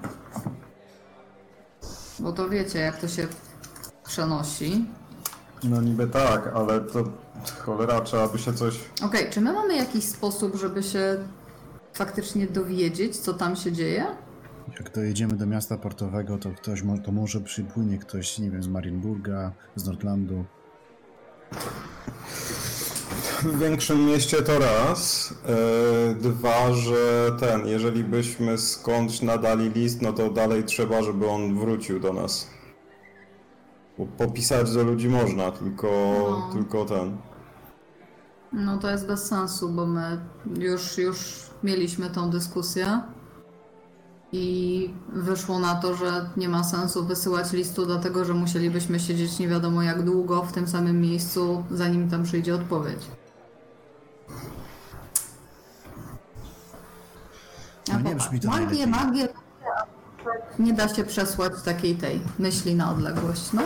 Bo 2.19 2.31
to 2.33 2.49
wiecie, 2.49 2.79
jak 2.79 2.97
to 2.99 3.07
się 3.07 3.27
przenosi. 4.05 4.85
No 5.63 5.81
niby 5.81 6.07
tak, 6.07 6.47
ale 6.55 6.81
to 6.81 7.03
cholera, 7.65 8.01
trzeba 8.01 8.27
by 8.27 8.39
się 8.39 8.53
coś... 8.53 8.79
Okej, 9.03 9.29
czy 9.29 9.41
my 9.41 9.53
mamy 9.53 9.75
jakiś 9.75 10.03
sposób, 10.03 10.55
żeby 10.55 10.83
się 10.83 11.17
faktycznie 11.93 12.47
dowiedzieć, 12.47 13.17
co 13.17 13.33
tam 13.33 13.55
się 13.55 13.71
dzieje? 13.71 14.05
Jak 14.79 14.91
dojedziemy 14.93 15.33
do 15.33 15.45
miasta 15.45 15.77
portowego, 15.77 16.37
to 16.37 16.49
ktoś, 16.51 16.83
mo- 16.83 16.97
to 16.97 17.11
może 17.11 17.41
przypłynie 17.41 17.97
ktoś, 17.97 18.39
nie 18.39 18.51
wiem, 18.51 18.63
z 18.63 18.67
Marienburga, 18.67 19.51
z 19.75 19.85
Nordlandu. 19.85 20.45
W 23.43 23.59
większym 23.59 24.05
mieście 24.05 24.41
to 24.41 24.59
raz. 24.59 25.33
Yy, 26.09 26.15
dwa, 26.15 26.73
że 26.73 27.31
ten, 27.39 27.67
jeżeli 27.67 28.03
byśmy 28.03 28.57
skądś 28.57 29.21
nadali 29.21 29.69
list, 29.69 30.01
no 30.01 30.13
to 30.13 30.29
dalej 30.29 30.63
trzeba, 30.63 31.01
żeby 31.03 31.27
on 31.29 31.59
wrócił 31.59 31.99
do 31.99 32.13
nas. 32.13 32.47
Bo 33.97 34.05
popisać 34.05 34.73
do 34.73 34.83
ludzi 34.83 35.09
można, 35.09 35.51
tylko, 35.51 35.87
No. 36.29 36.49
tylko 36.53 36.85
ten. 36.85 37.17
No 38.53 38.77
to 38.77 38.89
jest 38.91 39.07
bez 39.07 39.23
sensu, 39.27 39.69
bo 39.69 39.85
my 39.85 40.19
już, 40.59 40.97
już 40.97 41.17
mieliśmy 41.63 42.09
tą 42.09 42.29
dyskusję 42.29 43.01
i 44.31 44.68
wyszło 45.07 45.59
na 45.59 45.75
to, 45.75 45.95
że 45.95 46.29
nie 46.37 46.49
ma 46.49 46.63
sensu 46.63 47.05
wysyłać 47.05 47.51
listu, 47.53 47.85
dlatego 47.85 48.25
że 48.25 48.33
musielibyśmy 48.33 48.99
siedzieć 48.99 49.39
nie 49.39 49.47
wiadomo 49.47 49.81
jak 49.83 50.03
długo 50.03 50.43
w 50.43 50.51
tym 50.51 50.67
samym 50.67 51.01
miejscu, 51.01 51.63
zanim 51.71 52.09
tam 52.09 52.23
przyjdzie 52.23 52.55
odpowiedź. 52.55 53.05
A 57.93 57.97
No 57.97 58.09
nie 58.09 58.15
brzmi 58.15 58.39
to 58.39 58.47
magię, 58.47 58.65
najlepiej. 58.65 58.87
magię, 58.87 59.27
nie 60.59 60.73
da 60.73 60.87
się 60.87 61.03
przesłać 61.03 61.53
takiej 61.65 61.95
tej 61.95 62.21
myśli 62.39 62.75
na 62.75 62.91
odległość, 62.91 63.53
no? 63.53 63.61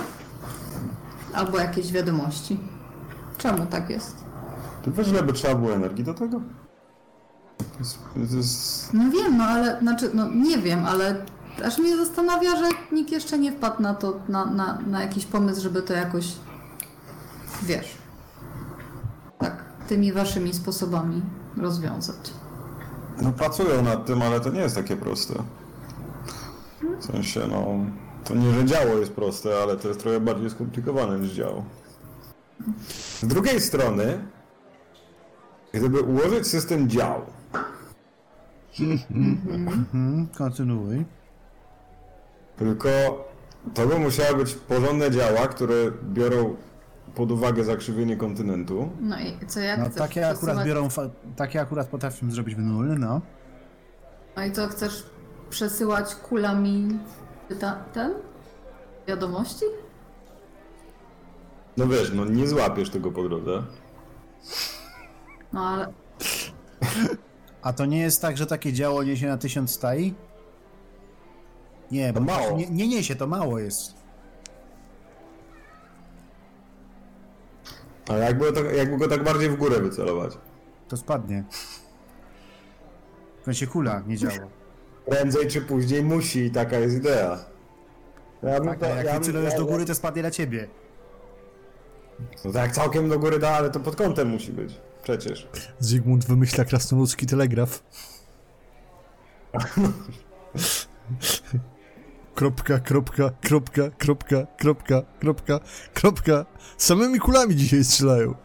Albo 1.33 1.57
jakieś 1.57 1.91
wiadomości. 1.91 2.59
Czemu 3.37 3.65
tak 3.65 3.89
jest? 3.89 4.23
To 4.83 4.91
wiesz, 4.91 5.07
ile 5.07 5.23
by 5.23 5.33
trzeba 5.33 5.55
było 5.55 5.73
energii 5.73 6.03
do 6.03 6.13
tego? 6.13 6.37
To 6.37 6.41
jest, 6.41 6.47
to 6.47 7.52
jest... 7.52 7.52
No 8.93 9.11
wiem, 9.11 9.37
no 9.37 9.43
ale, 9.43 9.79
znaczy, 9.79 10.09
no 10.13 10.29
nie 10.29 10.57
wiem, 10.57 10.85
ale 10.85 11.25
aż 11.65 11.77
mnie 11.77 11.97
zastanawia, 11.97 12.55
że 12.55 12.69
nikt 12.91 13.11
jeszcze 13.11 13.39
nie 13.39 13.51
wpadł 13.51 13.81
na 13.81 13.93
to, 13.93 14.19
na, 14.29 14.45
na, 14.45 14.77
na 14.87 15.01
jakiś 15.01 15.25
pomysł, 15.25 15.61
żeby 15.61 15.81
to 15.81 15.93
jakoś, 15.93 16.27
wiesz, 17.63 17.97
tak, 19.39 19.63
tymi 19.87 20.13
waszymi 20.13 20.53
sposobami 20.53 21.21
rozwiązać. 21.57 22.33
No 23.21 23.31
pracują 23.31 23.81
nad 23.81 24.05
tym, 24.05 24.21
ale 24.21 24.39
to 24.39 24.49
nie 24.49 24.59
jest 24.59 24.75
takie 24.75 24.97
proste. 24.97 25.33
W 26.99 27.05
sensie, 27.05 27.41
no... 27.49 27.65
To 28.23 28.35
nie, 28.35 28.53
że 28.53 28.65
działo 28.65 28.97
jest 28.97 29.11
proste, 29.11 29.63
ale 29.63 29.77
to 29.77 29.87
jest 29.87 29.99
trochę 29.99 30.19
bardziej 30.19 30.49
skomplikowane 30.49 31.19
niż 31.19 31.31
działo. 31.31 31.63
Z 33.21 33.27
drugiej 33.27 33.61
strony, 33.61 34.27
gdyby 35.73 36.01
ułożyć 36.01 36.47
system 36.47 36.89
dział, 36.89 37.21
Mhm, 38.79 40.27
kontynuuj. 40.37 41.05
tylko 42.57 42.89
to 43.73 43.87
by 43.87 43.99
musiały 43.99 44.37
być 44.37 44.53
porządne 44.53 45.11
działa, 45.11 45.47
które 45.47 45.75
biorą 46.03 46.55
pod 47.15 47.31
uwagę 47.31 47.63
zakrzywienie 47.63 48.17
kontynentu. 48.17 48.89
No 49.01 49.19
i 49.19 49.47
co, 49.47 49.59
jak 49.59 49.79
No 49.79 49.85
chcesz 49.85 49.97
takie 49.97 50.27
akurat 50.29 50.65
biorą, 50.65 50.89
fa- 50.89 51.09
takie 51.35 51.61
akurat 51.61 51.87
potrafią 51.87 52.31
zrobić 52.31 52.55
w 52.55 52.59
nul, 52.59 52.99
no. 52.99 53.21
No 54.35 54.45
i 54.45 54.51
co, 54.51 54.67
chcesz 54.67 55.05
przesyłać 55.49 56.15
kulami 56.15 56.99
ta, 57.59 57.75
ten? 57.93 58.13
Wiadomości? 59.07 59.65
No 61.77 61.87
wiesz, 61.87 62.11
no 62.13 62.25
nie 62.25 62.47
złapiesz 62.47 62.89
tego 62.89 63.11
po 63.11 63.23
drodze. 63.23 63.63
No 65.53 65.67
ale, 65.67 65.87
A 67.63 67.73
to 67.73 67.85
nie 67.85 67.99
jest 67.99 68.21
tak, 68.21 68.37
że 68.37 68.45
takie 68.45 68.73
działo 68.73 69.03
niesie 69.03 69.27
na 69.27 69.37
tysiąc 69.37 69.71
stai? 69.71 70.13
Nie, 71.91 72.13
bo 72.13 72.19
To 72.19 72.25
mało. 72.25 72.57
Nie, 72.57 72.67
nie 72.69 72.87
niesie, 72.87 73.15
to 73.15 73.27
mało 73.27 73.59
jest. 73.59 73.93
A 78.09 78.13
jakby, 78.13 78.53
to, 78.53 78.63
jakby 78.63 78.97
go 78.97 79.07
tak 79.07 79.23
bardziej 79.23 79.49
w 79.49 79.55
górę 79.55 79.79
wycelować. 79.79 80.37
To 80.87 80.97
spadnie. 80.97 81.43
W 83.41 83.45
sensie 83.45 83.67
kula 83.67 84.03
nie 84.07 84.17
działa. 84.17 84.47
Prędzej 85.05 85.47
czy 85.47 85.61
później 85.61 86.03
musi, 86.03 86.51
taka 86.51 86.79
jest 86.79 86.95
idea. 86.95 87.45
Ja 88.43 88.59
bym 88.59 88.69
Tak, 88.69 88.83
a 88.83 88.87
jak 88.87 89.05
ja 89.05 89.19
wycelujesz 89.19 89.55
do 89.55 89.65
góry, 89.65 89.85
to 89.85 89.95
spadnie 89.95 90.21
na 90.21 90.31
ciebie. 90.31 90.67
No 92.45 92.51
tak, 92.51 92.71
całkiem 92.71 93.09
do 93.09 93.19
góry 93.19 93.39
da, 93.39 93.49
ale 93.49 93.69
to 93.69 93.79
pod 93.79 93.95
kątem 93.95 94.29
musi 94.29 94.51
być. 94.51 94.81
Przecież. 95.03 95.47
Zygmunt 95.79 96.25
wymyśla 96.25 96.65
krasnoludzki 96.65 97.25
telegraf. 97.25 97.83
Kropka, 102.35 102.79
kropka, 102.79 103.29
kropka, 103.41 103.89
kropka, 103.97 104.45
kropka, 104.57 105.01
kropka, 105.19 105.59
kropka. 105.93 106.45
Samymi 106.77 107.19
kulami 107.19 107.55
dzisiaj 107.55 107.83
strzelają. 107.83 108.35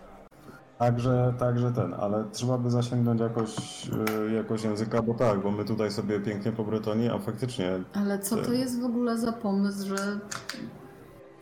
Także, 0.79 1.35
także 1.39 1.73
ten, 1.73 1.95
ale 1.95 2.25
trzeba 2.33 2.59
by 2.59 2.71
zasięgnąć 2.71 3.21
jakoś, 3.21 3.51
yy, 3.87 4.33
jakoś 4.33 4.65
języka, 4.65 5.03
bo 5.03 5.15
tak, 5.15 5.43
bo 5.43 5.51
my 5.51 5.65
tutaj 5.65 5.91
sobie 5.91 6.21
pięknie 6.21 6.53
po 6.53 6.65
a 7.15 7.19
faktycznie, 7.19 7.79
ale 7.93 8.19
co 8.19 8.37
to 8.37 8.53
jest 8.53 8.81
w 8.81 8.85
ogóle 8.85 9.19
za 9.19 9.33
pomysł, 9.33 9.89
że 9.89 10.19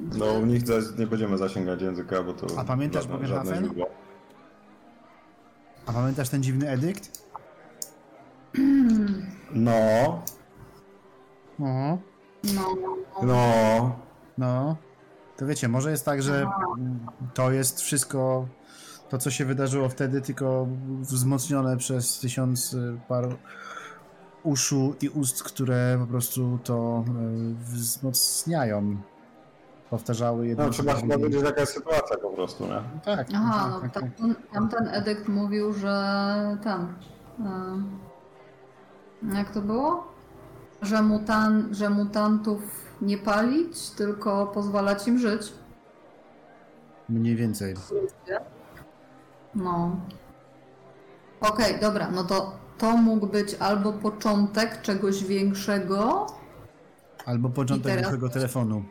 no 0.00 0.26
u 0.26 0.46
nich 0.46 0.66
za- 0.66 0.98
nie 0.98 1.06
będziemy 1.06 1.38
zasięgać 1.38 1.82
języka, 1.82 2.22
bo 2.22 2.32
to 2.32 2.46
A 2.58 2.64
pamiętasz 2.64 3.02
żadne, 3.02 3.16
Bogenhafen? 3.16 3.46
żadne 3.54 3.66
źródło. 3.66 3.86
A 5.86 5.92
pamiętasz 5.92 6.28
ten 6.28 6.42
dziwny 6.42 6.68
edykt? 6.70 7.26
No, 9.52 10.22
No. 11.58 11.98
no, 12.44 12.76
no, 13.22 13.96
No. 14.38 14.76
To 15.36 15.46
wiecie, 15.46 15.68
może 15.68 15.90
jest 15.90 16.04
tak, 16.04 16.22
że 16.22 16.46
to 17.34 17.50
jest 17.52 17.80
wszystko 17.80 18.46
to, 19.08 19.18
co 19.18 19.30
się 19.30 19.44
wydarzyło 19.44 19.88
wtedy, 19.88 20.20
tylko 20.20 20.66
wzmocnione 21.00 21.76
przez 21.76 22.18
tysiąc 22.18 22.72
y, 22.74 23.00
par 23.08 23.36
uszu 24.42 24.94
i 25.02 25.08
ust, 25.08 25.42
które 25.42 25.96
po 26.00 26.06
prostu 26.06 26.58
to 26.64 27.04
y, 27.08 27.54
wzmacniają. 27.54 28.96
Powtarzały 29.90 30.46
jedno 30.46 30.64
no 30.64 30.70
trzeba 30.70 30.92
po 30.94 31.00
chyba 31.00 31.14
drugim. 31.14 31.30
wiedzieć 31.30 31.46
jaka 31.48 31.60
jest 31.60 31.72
sytuacja 31.74 32.16
po 32.16 32.30
prostu, 32.30 32.66
nie? 32.66 32.82
Tak. 33.04 33.26
Aha, 33.34 33.60
tak, 33.62 33.70
no 33.72 33.80
tak, 33.80 33.92
tak. 33.92 34.02
tamten, 34.02 34.34
tamten 34.52 34.88
edykt 34.94 35.28
mówił, 35.28 35.72
że 35.72 36.58
ten. 36.62 36.80
y, 39.32 39.36
jak 39.36 39.50
to 39.50 39.60
było? 39.62 40.04
Że, 40.82 41.02
mutan, 41.02 41.68
że 41.74 41.90
mutantów 41.90 42.60
nie 43.02 43.18
palić, 43.18 43.90
tylko 43.90 44.46
pozwalać 44.46 45.08
im 45.08 45.18
żyć. 45.18 45.52
Mniej 47.08 47.36
więcej. 47.36 47.74
No. 49.54 49.96
Okej, 51.40 51.80
dobra, 51.80 52.10
no 52.10 52.24
to 52.24 52.52
to 52.78 52.96
mógł 52.96 53.26
być 53.26 53.54
albo 53.54 53.92
początek 53.92 54.82
czegoś 54.82 55.24
większego, 55.24 56.26
Albo 57.26 57.48
początek 57.48 57.86
teraz- 57.92 58.02
głuchego 58.02 58.28
telefonu. 58.28 58.84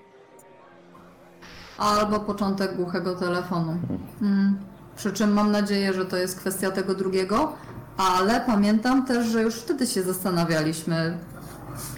Albo 1.78 2.20
początek 2.20 2.76
głuchego 2.76 3.16
telefonu. 3.16 3.78
Mm. 4.22 4.60
Przy 4.96 5.14
czym 5.14 5.34
mam 5.34 5.52
nadzieję, 5.52 5.94
że 5.94 6.06
to 6.06 6.18
jest 6.18 6.40
kwestia 6.40 6.72
tego 6.72 6.96
drugiego, 6.96 7.54
ale 7.98 8.42
pamiętam 8.42 9.06
też, 9.06 9.28
że 9.28 9.42
już 9.42 9.56
wtedy 9.56 9.88
się 9.88 10.04
zastanawialiśmy, 10.04 11.18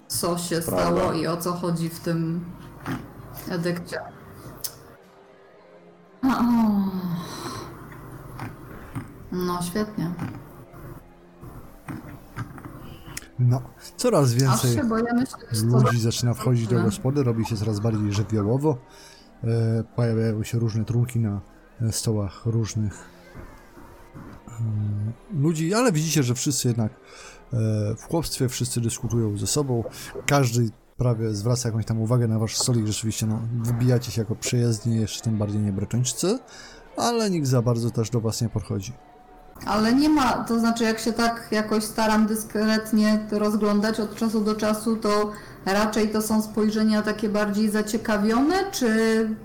co 0.07 0.37
się 0.37 0.61
Prawda. 0.61 0.85
stało 0.85 1.13
i 1.13 1.27
o 1.27 1.37
co 1.37 1.53
chodzi 1.53 1.89
w 1.89 1.99
tym 1.99 2.45
edykcie. 3.49 3.99
O. 6.23 6.37
No, 9.31 9.59
świetnie. 9.61 10.11
No, 13.39 13.61
coraz 13.97 14.33
więcej 14.33 14.75
się 14.75 14.83
boję 14.83 15.13
myśleć, 15.13 15.71
co 15.71 15.77
ludzi 15.77 15.99
zaczyna 15.99 16.33
wchodzić 16.33 16.67
do 16.67 16.83
gospody, 16.83 17.23
robi 17.23 17.45
się 17.45 17.57
coraz 17.57 17.79
bardziej 17.79 18.13
żywiołowo. 18.13 18.77
E, 19.43 19.83
pojawiają 19.95 20.43
się 20.43 20.59
różne 20.59 20.85
trunki 20.85 21.19
na 21.19 21.41
e, 21.81 21.91
stołach 21.91 22.45
różnych 22.45 22.93
e, 24.47 24.51
ludzi, 25.39 25.73
ale 25.73 25.91
widzicie, 25.91 26.23
że 26.23 26.35
wszyscy 26.35 26.67
jednak 26.67 26.91
w 27.97 28.03
chłopstwie, 28.09 28.49
wszyscy 28.49 28.81
dyskutują 28.81 29.37
ze 29.37 29.47
sobą. 29.47 29.83
Każdy 30.25 30.69
prawie 30.97 31.33
zwraca 31.33 31.69
jakąś 31.69 31.85
tam 31.85 32.01
uwagę 32.01 32.27
na 32.27 32.39
wasz 32.39 32.57
stolik. 32.57 32.85
Rzeczywiście, 32.85 33.25
no, 33.25 33.41
wybijacie 33.63 34.11
się 34.11 34.21
jako 34.21 34.35
przyjezdni, 34.35 35.01
jeszcze 35.01 35.21
tym 35.21 35.37
bardziej 35.37 35.61
nie 35.61 35.71
bretończycy, 35.71 36.39
ale 36.97 37.29
nikt 37.29 37.47
za 37.47 37.61
bardzo 37.61 37.91
też 37.91 38.09
do 38.09 38.21
was 38.21 38.41
nie 38.41 38.49
podchodzi. 38.49 38.93
Ale 39.65 39.93
nie 39.93 40.09
ma, 40.09 40.43
to 40.43 40.59
znaczy 40.59 40.83
jak 40.83 40.99
się 40.99 41.13
tak 41.13 41.47
jakoś 41.51 41.83
staram 41.83 42.27
dyskretnie 42.27 43.27
rozglądać 43.31 43.99
od 43.99 44.15
czasu 44.15 44.41
do 44.41 44.55
czasu, 44.55 44.95
to 44.95 45.31
raczej 45.73 46.09
to 46.09 46.21
są 46.21 46.41
spojrzenia 46.41 47.01
takie 47.01 47.29
bardziej 47.29 47.69
zaciekawione, 47.69 48.71
czy 48.71 48.89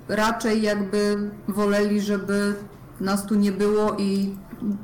raczej 0.08 0.62
jakby 0.62 1.30
woleli, 1.48 2.00
żeby 2.00 2.54
nas 3.00 3.26
tu 3.26 3.34
nie 3.34 3.52
było 3.52 3.96
i 3.98 4.36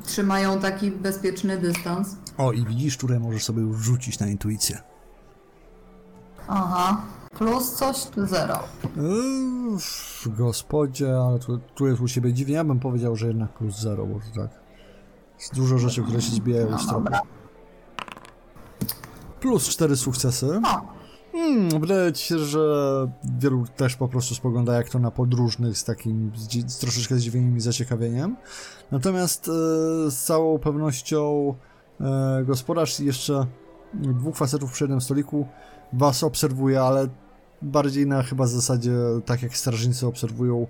trzymają 0.05 0.61
taki 0.61 0.91
bezpieczny 0.91 1.59
dystans? 1.59 2.17
O, 2.39 2.53
i 2.53 2.65
widzisz, 2.65 2.97
które 2.97 3.21
możesz 3.21 3.45
sobie 3.45 3.63
już 3.63 3.77
wrzucić 3.77 4.19
na 4.19 4.27
intuicję. 4.27 4.79
Aha, 6.49 7.03
plus 7.39 7.73
coś 7.73 7.97
zero? 8.17 8.59
W 10.25 10.37
gospodzie, 10.37 11.19
ale 11.19 11.39
tu, 11.39 11.59
tu 11.75 11.87
jest 11.87 12.01
u 12.01 12.09
siebie 12.09 12.33
dziwnie. 12.33 12.55
Ja 12.55 12.65
bym 12.65 12.81
powiedział, 12.81 13.17
że 13.17 13.27
jednak 13.27 13.53
plus 13.53 13.79
zero, 13.79 14.07
bo 14.07 14.15
to 14.15 14.41
tak. 14.41 14.51
Jest 15.39 15.55
dużo 15.55 15.79
rzeczy, 15.79 16.03
które 16.03 16.23
się 16.23 16.33
zbijają 16.33 16.79
z 16.79 16.87
tropu. 16.87 17.13
Plus 19.41 19.69
cztery 19.69 19.97
sukcesy. 19.97 20.61
O, 20.65 20.98
Hmm, 21.33 21.81
wydaje 21.81 22.13
ci 22.13 22.25
się, 22.25 22.39
że 22.39 22.61
wielu 23.39 23.65
też 23.77 23.97
po 23.97 24.09
prostu 24.09 24.35
spogląda 24.35 24.75
jak 24.75 24.89
to 24.89 24.99
na 24.99 25.11
podróżnych 25.11 25.79
z 25.79 25.85
takim 25.85 26.33
z, 26.37 26.73
z 26.73 26.79
troszeczkę 26.79 27.15
zdziwieniem 27.15 27.57
i 27.57 27.61
zaciekawieniem. 27.61 28.37
Natomiast 28.91 29.49
e, 29.49 29.53
z 30.11 30.25
całą 30.25 30.59
pewnością 30.59 31.55
e, 32.01 32.45
gospodarz 32.45 33.01
i 33.01 33.07
jeszcze 33.07 33.47
dwóch 33.95 34.37
facetów 34.37 34.73
przy 34.73 34.85
jednym 34.85 35.01
stoliku 35.01 35.47
was 35.93 36.25
obserwuje, 36.25 36.81
ale 36.81 37.09
bardziej 37.63 38.07
na 38.07 38.23
chyba 38.23 38.47
zasadzie 38.47 38.93
tak 39.25 39.43
jak 39.43 39.57
strażnicy 39.57 40.07
obserwują, 40.07 40.67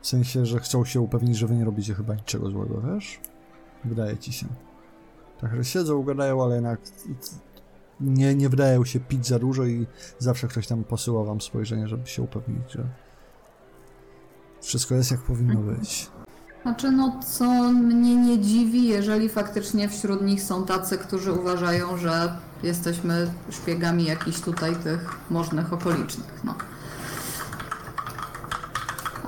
w 0.00 0.06
sensie, 0.06 0.46
że 0.46 0.60
chcą 0.60 0.84
się 0.84 1.00
upewnić, 1.00 1.36
że 1.36 1.46
wy 1.46 1.54
nie 1.54 1.64
robicie 1.64 1.94
chyba 1.94 2.14
niczego 2.14 2.50
złego, 2.50 2.82
wiesz? 2.94 3.20
Wydaje 3.84 4.18
ci 4.18 4.32
się. 4.32 4.46
Tak, 5.40 5.56
że 5.56 5.64
siedzą, 5.64 6.02
gadają, 6.02 6.44
ale 6.44 6.54
jednak 6.54 6.80
nie, 8.02 8.34
nie 8.34 8.48
wydają 8.48 8.84
się 8.84 9.00
pić 9.00 9.26
za 9.26 9.38
dużo 9.38 9.64
i 9.64 9.86
zawsze 10.18 10.48
ktoś 10.48 10.66
tam 10.66 10.84
posyła 10.84 11.24
wam 11.24 11.40
spojrzenie, 11.40 11.88
żeby 11.88 12.06
się 12.06 12.22
upewnić, 12.22 12.72
że 12.72 12.84
wszystko 14.60 14.94
jest 14.94 15.10
jak 15.10 15.20
powinno 15.20 15.60
być. 15.60 16.10
Znaczy, 16.62 16.90
no 16.90 17.20
co 17.36 17.44
mnie 17.72 18.16
nie 18.16 18.38
dziwi, 18.38 18.88
jeżeli 18.88 19.28
faktycznie 19.28 19.88
wśród 19.88 20.22
nich 20.22 20.42
są 20.42 20.66
tacy, 20.66 20.98
którzy 20.98 21.32
uważają, 21.32 21.96
że 21.96 22.36
jesteśmy 22.62 23.30
szpiegami 23.50 24.04
jakichś 24.04 24.40
tutaj 24.40 24.76
tych 24.76 25.18
możnych 25.30 25.72
okolicznych, 25.72 26.40
no. 26.44 26.54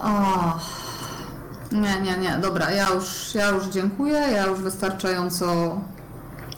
O. 0.01 0.59
Nie, 1.73 2.01
nie, 2.01 2.19
nie, 2.19 2.39
dobra, 2.43 2.71
ja 2.71 2.89
już, 2.95 3.35
ja 3.35 3.49
już 3.49 3.67
dziękuję, 3.67 4.19
ja 4.19 4.47
już 4.47 4.61
wystarczająco 4.61 5.81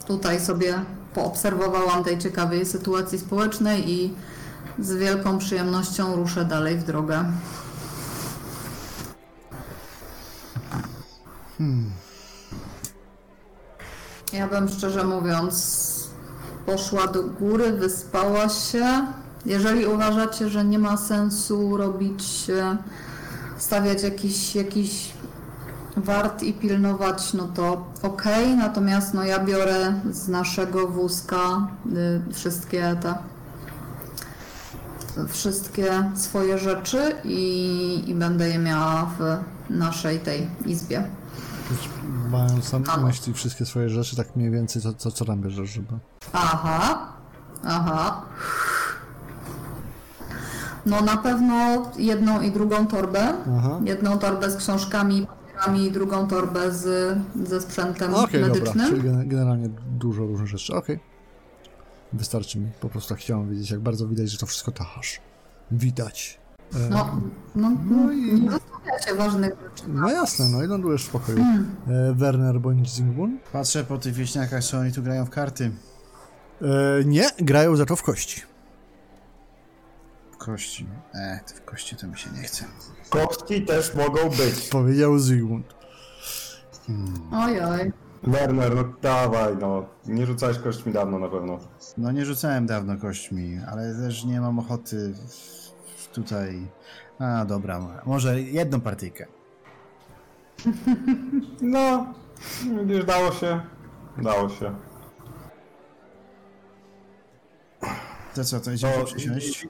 tutaj 0.06 0.40
sobie 0.40 0.74
poobserwowałam 1.16 2.04
tej 2.04 2.18
ciekawej 2.18 2.66
sytuacji 2.66 3.18
społecznej 3.18 3.90
i 3.90 4.14
z 4.78 4.92
wielką 4.92 5.38
przyjemnością 5.38 6.16
ruszę 6.16 6.44
dalej 6.44 6.78
w 6.78 6.84
drogę. 6.84 7.24
Ja 14.32 14.48
bym 14.48 14.68
szczerze 14.68 15.04
mówiąc 15.04 15.86
poszła 16.66 17.06
do 17.06 17.22
góry, 17.22 17.72
wyspała 17.72 18.48
się. 18.48 19.06
Jeżeli 19.46 19.86
uważacie, 19.86 20.48
że 20.48 20.64
nie 20.64 20.78
ma 20.78 20.96
sensu 20.96 21.76
robić, 21.76 22.24
stawiać 23.58 24.02
jakiś, 24.02 24.54
jakiś 24.54 25.12
wart 25.96 26.42
i 26.42 26.52
pilnować, 26.52 27.32
no 27.32 27.48
to 27.48 27.86
okej. 28.02 28.56
Natomiast 28.56 29.14
no 29.14 29.24
ja 29.24 29.44
biorę 29.44 30.00
z 30.10 30.28
naszego 30.28 30.88
wózka 30.88 31.68
y, 32.30 32.32
wszystkie 32.34 32.96
te 33.02 33.14
wszystkie 35.28 36.10
swoje 36.14 36.58
rzeczy 36.58 37.12
i, 37.24 38.04
i 38.06 38.14
będę 38.14 38.48
je 38.48 38.58
miała 38.58 39.10
w 39.18 39.20
naszej 39.70 40.20
tej 40.20 40.48
izbie. 40.66 41.10
Mając 42.30 42.72
na 42.72 42.96
myśli 42.96 43.34
wszystkie 43.34 43.66
swoje 43.66 43.90
rzeczy, 43.90 44.16
tak 44.16 44.36
mniej 44.36 44.50
więcej, 44.50 44.82
co, 44.82 44.94
co, 44.94 45.10
co 45.10 45.24
tam 45.24 45.40
bierzesz, 45.40 45.70
żeby... 45.70 45.88
Aha, 46.32 47.08
aha. 47.64 48.22
No 50.86 51.00
na 51.00 51.16
pewno 51.16 51.54
jedną 51.98 52.40
i 52.40 52.50
drugą 52.50 52.86
torbę. 52.86 53.34
Aha. 53.58 53.80
Jedną 53.84 54.18
torbę 54.18 54.50
z 54.50 54.56
książkami, 54.56 55.26
papierami 55.56 55.86
i 55.86 55.92
drugą 55.92 56.28
torbę 56.28 56.72
z, 56.72 57.18
ze 57.48 57.60
sprzętem 57.60 58.14
Okej, 58.14 58.40
dobra, 58.40 58.54
medycznym. 58.54 58.88
czyli 58.88 59.02
gen- 59.02 59.28
generalnie 59.28 59.68
dużo 59.98 60.26
różnych 60.26 60.48
rzeczy, 60.48 60.74
okej. 60.74 61.00
Wystarczy 62.12 62.58
mi, 62.58 62.70
po 62.80 62.88
prostu 62.88 63.08
tak 63.08 63.18
chciałem 63.18 63.50
wiedzieć, 63.50 63.70
jak 63.70 63.80
bardzo 63.80 64.08
widać, 64.08 64.30
że 64.30 64.38
to 64.38 64.46
wszystko 64.46 64.72
tachasz. 64.72 65.20
Widać. 65.70 66.40
E, 66.74 66.88
No, 66.90 67.20
no, 67.54 67.72
No 67.90 68.12
i- 68.12 68.40
nie 68.40 68.50
zostawiacie 68.50 69.14
ważnych 69.14 69.50
rzeczy. 69.62 69.84
no 69.88 70.10
jasne, 70.10 70.48
no 70.48 70.64
i 70.64 70.66
lądujesz 70.66 71.04
w 71.04 71.10
pokoju. 71.10 71.38
Hmm. 71.38 71.76
E, 71.88 72.14
Werner 72.14 72.60
bądź 72.60 72.90
Zingbun? 72.94 73.38
Patrzę 73.52 73.84
po 73.84 73.98
tych 73.98 74.14
wieśniakach, 74.14 74.64
czy 74.64 74.78
oni 74.78 74.92
tu 74.92 75.02
grają 75.02 75.24
w 75.24 75.30
karty. 75.30 75.70
E, 76.62 76.66
nie, 77.04 77.28
grają 77.38 77.76
za 77.76 77.86
to 77.86 77.96
w 77.96 78.02
kości. 78.02 78.42
W 80.32 80.36
kości. 80.36 80.86
E, 81.14 81.40
w 81.46 81.64
kości 81.64 81.96
to 81.96 82.06
mi 82.06 82.18
się 82.18 82.30
nie 82.30 82.42
chce. 82.42 82.64
Kostki 83.10 83.62
też 83.64 83.94
mogą 83.94 84.28
być. 84.28 84.68
Powiedział 84.72 85.18
Zygmunt. 85.18 85.74
Ojoj. 87.32 87.92
Werner, 88.22 88.74
no 88.76 88.84
dawaj, 89.02 89.56
no. 89.60 89.86
Nie 90.06 90.26
rzucałeś 90.26 90.58
kośćmi 90.58 90.92
dawno 90.92 91.18
na 91.18 91.28
pewno. 91.28 91.58
No 91.98 92.12
nie 92.12 92.24
rzucałem 92.24 92.66
dawno 92.66 92.96
kośćmi, 92.98 93.58
ale 93.68 93.94
też 93.94 94.24
nie 94.24 94.40
mam 94.40 94.58
ochoty 94.58 95.14
tutaj... 96.12 96.68
A, 97.18 97.44
dobra, 97.44 98.02
może 98.06 98.40
jedną 98.40 98.80
partyjkę. 98.80 99.26
No, 101.60 102.06
widzisz, 102.80 103.04
dało 103.04 103.32
się. 103.32 103.60
Dało 104.22 104.48
się. 104.48 104.74
To 108.34 108.44
co, 108.44 108.60
to 108.60 108.70
idziemy 108.72 108.94
No, 108.98 109.04
przysiąść? 109.04 109.68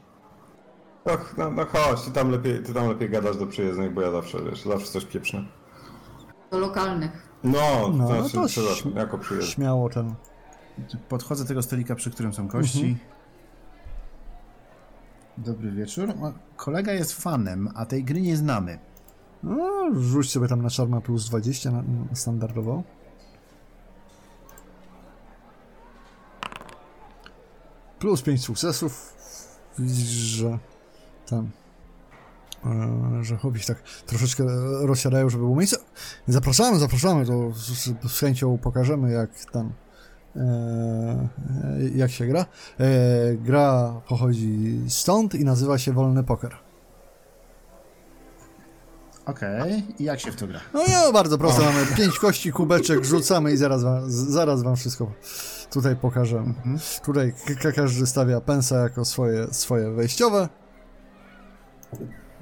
No, 1.06 1.12
no, 1.36 1.50
no 1.50 1.66
chodź, 1.66 2.02
ty 2.02 2.10
tam, 2.10 2.30
lepiej, 2.30 2.62
ty 2.62 2.74
tam 2.74 2.88
lepiej 2.88 3.10
gadasz 3.10 3.36
do 3.36 3.46
przyjezdnych, 3.46 3.94
bo 3.94 4.00
ja 4.00 4.10
zawsze, 4.10 4.38
wiesz, 4.42 4.62
zawsze 4.64 4.86
coś 4.86 5.04
pieprznę. 5.04 5.44
Do 6.50 6.58
lokalnych. 6.58 7.28
No, 7.44 7.88
No, 7.94 8.08
to 8.08 8.14
no 8.14 8.28
to 8.28 8.46
przepraszam, 8.46 8.92
śm- 8.92 8.96
jako 8.96 9.18
przyjezdny. 9.18 9.52
Śmiało 9.54 9.88
ten. 9.90 10.14
Podchodzę 11.08 11.44
do 11.44 11.48
tego 11.48 11.62
stolika, 11.62 11.94
przy 11.94 12.10
którym 12.10 12.32
są 12.32 12.48
kości. 12.48 12.96
Dobry 15.38 15.70
wieczór. 15.70 16.10
O, 16.10 16.32
Kolega 16.56 16.92
jest 16.92 17.12
fanem, 17.22 17.68
a 17.74 17.86
tej 17.86 18.04
gry 18.04 18.20
nie 18.20 18.36
znamy. 18.36 18.78
No, 19.42 19.86
rzuć 19.94 20.30
sobie 20.30 20.48
tam 20.48 20.62
na 20.62 20.68
Charma 20.76 21.00
plus 21.00 21.28
20 21.28 21.70
na, 21.70 21.82
na 21.82 22.14
standardowo. 22.14 22.82
Plus 27.98 28.22
5 28.22 28.44
sukcesów. 28.44 29.14
Widzisz, 29.78 30.06
że 30.08 30.58
E, 31.34 33.24
że 33.24 33.36
chłopiec 33.36 33.66
tak 33.66 33.82
troszeczkę 34.06 34.44
rozsiadają, 34.80 35.28
żeby 35.30 35.44
było 35.44 35.56
miejsce. 35.56 35.76
Zapraszamy, 36.28 36.78
zapraszamy, 36.78 37.26
to 37.26 37.52
z, 37.52 37.84
z, 38.12 38.20
chęcią 38.20 38.58
pokażemy, 38.58 39.12
jak 39.12 39.30
tam. 39.44 39.72
E, 40.36 41.28
jak 41.94 42.10
się 42.10 42.26
gra. 42.26 42.46
E, 42.80 42.86
gra 43.34 43.94
pochodzi 44.08 44.80
stąd 44.88 45.34
i 45.34 45.44
nazywa 45.44 45.78
się 45.78 45.92
Wolny 45.92 46.24
Poker. 46.24 46.56
Okej, 49.26 49.84
i 49.98 50.04
jak 50.04 50.20
się 50.20 50.32
w 50.32 50.36
to 50.36 50.46
gra? 50.46 50.60
No 50.74 50.82
ja 50.88 51.12
bardzo 51.12 51.38
prosto, 51.38 51.62
mamy 51.62 51.86
pięć 51.96 52.18
kości, 52.18 52.52
kubeczek, 52.52 53.04
rzucamy 53.04 53.52
i 53.52 53.56
zaraz 53.56 53.82
wam, 53.82 54.10
zaraz 54.10 54.62
wam 54.62 54.76
wszystko 54.76 55.12
tutaj 55.70 55.96
pokażemy. 55.96 56.54
Tutaj 57.04 57.34
k- 57.62 57.72
każdy 57.72 58.06
stawia 58.06 58.40
pensa 58.40 58.76
jako 58.76 59.04
swoje, 59.04 59.46
swoje 59.54 59.90
wejściowe. 59.90 60.48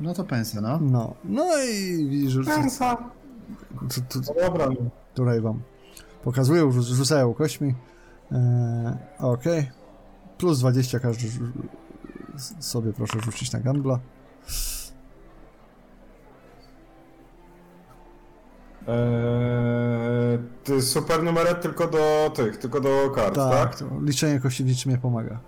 No 0.00 0.14
to 0.14 0.24
pensja, 0.24 0.60
no. 0.60 0.78
No, 0.80 1.14
no 1.24 1.44
i 1.62 2.06
widzisz, 2.08 2.32
że 2.32 2.44
Pensa. 2.44 2.96
tu, 3.94 4.00
tu, 4.08 4.20
No 4.34 4.46
dobra, 4.46 4.66
no. 4.66 4.90
tutaj 5.14 5.40
wam 5.40 5.62
pokazują, 6.24 6.70
rzu- 6.70 6.94
rzucają 6.94 7.34
kośćmi. 7.34 7.74
E, 8.32 8.98
Okej. 9.18 9.70
Plus 10.38 10.58
20 10.60 10.98
każdy 11.00 11.28
sobie 12.60 12.92
proszę 12.92 13.20
rzucić 13.20 13.52
na 13.52 13.60
gambla. 13.60 13.98
Eee, 19.04 20.38
ty 20.64 20.82
super 20.82 21.22
numerek 21.22 21.60
tylko 21.60 21.86
do 21.88 22.32
tych, 22.36 22.56
tylko 22.56 22.80
do 22.80 23.10
kart, 23.14 23.34
tak? 23.34 23.50
Tak, 23.52 23.78
to 23.78 23.84
liczenie 24.02 24.40
kości 24.40 24.64
w 24.64 24.66
niczym 24.66 24.92
nie 24.92 24.98
pomaga. 24.98 25.38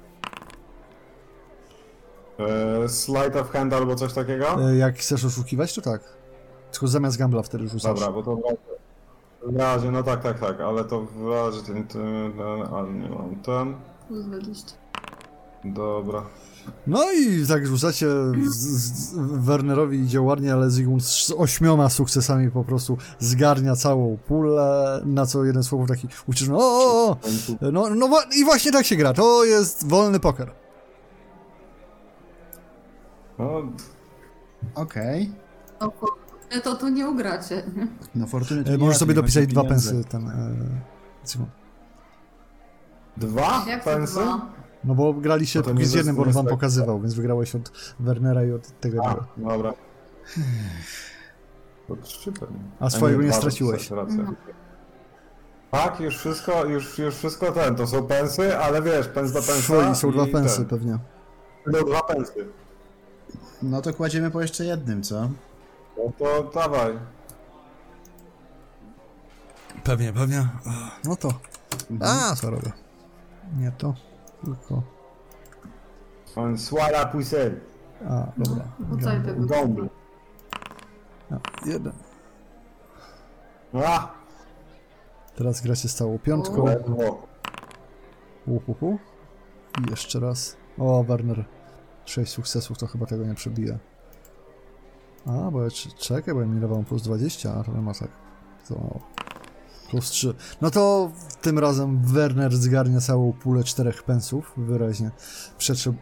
Eee, 2.38 2.88
slide 2.88 3.40
of 3.40 3.51
hand 3.51 3.72
albo 3.75 3.94
coś 3.94 4.12
takiego? 4.12 4.70
E, 4.70 4.77
Jak 4.77 4.99
chcesz 4.99 5.25
oszukiwać, 5.25 5.75
to 5.75 5.81
tak. 5.81 6.01
Tylko 6.72 6.88
zamiast 6.88 7.18
gambla 7.18 7.42
wtedy 7.42 7.68
rzucasz. 7.68 7.83
Dobra, 8.01 8.12
bo 8.12 8.22
to 8.22 8.37
w 8.37 8.42
razie, 8.44 8.57
w 9.42 9.57
razie, 9.57 9.90
no 9.90 10.03
tak, 10.03 10.22
tak, 10.22 10.40
tak, 10.40 10.61
ale 10.61 10.85
to 10.85 11.01
w 11.01 11.29
razie 11.31 11.62
ten, 11.62 11.87
ten, 11.87 12.33
ten 12.33 12.75
ale 12.75 12.92
nie 12.92 13.09
mam 13.09 13.37
ten. 13.37 13.75
Plus 14.09 14.25
20. 14.27 14.72
Dobra. 15.64 16.22
No 16.87 17.12
i 17.12 17.46
tak 17.46 17.66
rzucacie 17.66 18.07
z, 18.49 18.57
z, 18.57 19.14
Wernerowi 19.44 19.99
idzie 19.99 20.20
ładnie, 20.22 20.53
ale 20.53 20.70
Zygmunt 20.70 21.05
z 21.05 21.31
ośmioma 21.37 21.88
sukcesami 21.90 22.51
po 22.51 22.64
prostu 22.64 22.96
zgarnia 23.18 23.77
całą 23.77 24.16
pulę, 24.29 25.01
na 25.05 25.27
co 25.27 25.44
jeden 25.44 25.62
z 25.62 25.68
chłopów 25.68 25.88
taki 25.88 26.09
uciekł, 26.27 26.55
o, 26.55 26.59
o, 26.59 27.11
o, 27.11 27.16
no, 27.72 27.90
no 27.94 28.09
wa- 28.09 28.25
i 28.40 28.44
właśnie 28.44 28.72
tak 28.72 28.87
się 28.87 28.96
gra, 28.96 29.12
to 29.12 29.44
jest 29.44 29.88
wolny 29.88 30.20
poker. 30.20 30.51
No, 33.38 33.62
Okej. 34.75 35.31
No, 35.81 35.92
to 36.64 36.77
tu 36.77 36.88
nie 36.88 37.09
ugracie. 37.09 37.62
No 38.14 38.27
fortuny 38.27 38.64
to 38.64 38.70
E, 38.70 38.72
nie 38.72 38.79
możesz 38.79 38.96
sobie 38.99 39.11
nie 39.11 39.14
dopisać 39.14 39.42
macie 39.42 39.53
dwa 39.53 39.62
pieniędzy. 39.62 39.90
pensy, 39.94 40.09
ten, 40.09 40.29
e, 40.29 40.55
Zygmunt. 41.25 41.51
dwa 43.16 43.64
Jak 43.68 43.85
to 43.85 43.90
pensy? 43.90 44.12
dwa? 44.20 44.40
No 44.85 44.94
bo 44.94 45.14
graliście 45.14 45.59
No 45.59 45.64
to 45.64 45.72
nie 45.72 45.87
z 45.87 45.92
jednym, 45.92 46.16
bo 46.16 46.22
on 46.22 46.27
wam 46.27 46.33
zostanie- 46.33 46.51
pokazywał, 46.51 47.01
więc 47.01 47.14
wygrałeś 47.14 47.55
od 47.55 47.72
Wernera 48.01 48.44
i 48.44 48.53
od 48.53 48.81
tego. 48.81 49.03
A, 49.07 49.14
drugiego. 49.14 49.51
dobra. 49.51 49.72
To 51.88 51.96
trzy 51.96 52.33
pewnie. 52.33 52.59
A 52.81 52.90
swojego 52.90 53.22
nie 53.22 53.29
dwa, 53.29 53.35
to 53.37 53.40
straciłeś. 53.42 53.90
racja. 53.90 54.25
Tak, 55.70 56.01
już 56.01 56.18
wszystko, 56.18 56.64
już, 56.64 56.99
już 56.99 57.14
wszystko 57.14 57.53
ten, 57.53 57.75
to 57.75 57.87
są 57.87 58.07
pensy, 58.07 58.59
ale 58.59 58.83
wiesz, 58.83 59.09
pens 59.09 59.33
do 59.33 59.42
pensa 59.42 59.62
Twoi 59.62 59.94
są 59.94 60.11
dwa 60.12 60.27
i 60.27 60.33
pensy 60.33 60.57
ten. 60.57 60.66
pewnie. 60.66 60.99
No 61.66 61.83
dwa 61.85 62.03
pensy. 62.03 62.49
No 63.62 63.82
to 63.82 63.94
kładziemy 63.94 64.30
po 64.30 64.42
jeszcze 64.42 64.64
jednym, 64.64 65.02
co? 65.02 65.28
No 65.96 66.12
to 66.18 66.50
dawaj. 66.54 66.98
Pewnie, 69.84 70.12
pewnie. 70.12 70.48
No 71.04 71.16
to. 71.16 71.28
Mhm. 71.90 72.20
A, 72.32 72.36
co 72.36 72.50
robię? 72.50 72.72
Nie 73.58 73.72
to, 73.72 73.94
tylko. 74.44 74.82
François 76.34 77.12
Poussel. 77.12 77.60
A, 78.08 78.26
dobra. 78.36 78.64
Rzucaj 78.90 79.22
tego. 79.22 79.46
Gąbl. 79.46 79.88
A, 81.30 81.66
jeden. 81.68 81.92
A! 83.86 84.12
Teraz 85.36 85.60
gracie 85.60 85.88
z 85.88 85.94
całą 85.94 86.18
piątką. 86.18 86.64
Uhuhu. 88.46 88.98
I 89.86 89.90
jeszcze 89.90 90.20
raz. 90.20 90.56
O, 90.78 91.04
Werner. 91.04 91.44
6 92.06 92.32
sukcesów 92.32 92.78
to 92.78 92.86
chyba 92.86 93.06
tego 93.06 93.26
nie 93.26 93.34
przebije. 93.34 93.78
A, 95.26 95.50
bo 95.50 95.62
ja 95.62 95.70
czekaj, 95.98 96.34
bo 96.34 96.40
ja 96.40 96.46
mi 96.46 96.60
dawałem 96.60 96.84
plus 96.84 97.02
20, 97.02 97.54
a 97.54 97.64
to 97.64 97.72
nie 97.72 97.80
ma 97.80 97.94
tak. 97.94 98.08
To 98.68 99.00
plus 99.90 100.10
3. 100.10 100.34
No 100.60 100.70
to 100.70 101.10
tym 101.42 101.58
razem 101.58 102.02
Werner 102.04 102.56
zgarnia 102.56 103.00
całą 103.00 103.32
pulę 103.32 103.64
czterech 103.64 104.02
pensów. 104.02 104.52
Wyraźnie 104.56 105.10
przetrze, 105.58 105.92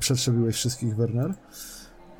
przetrzebiłeś 0.00 0.56
wszystkich, 0.56 0.96
Werner. 0.96 1.34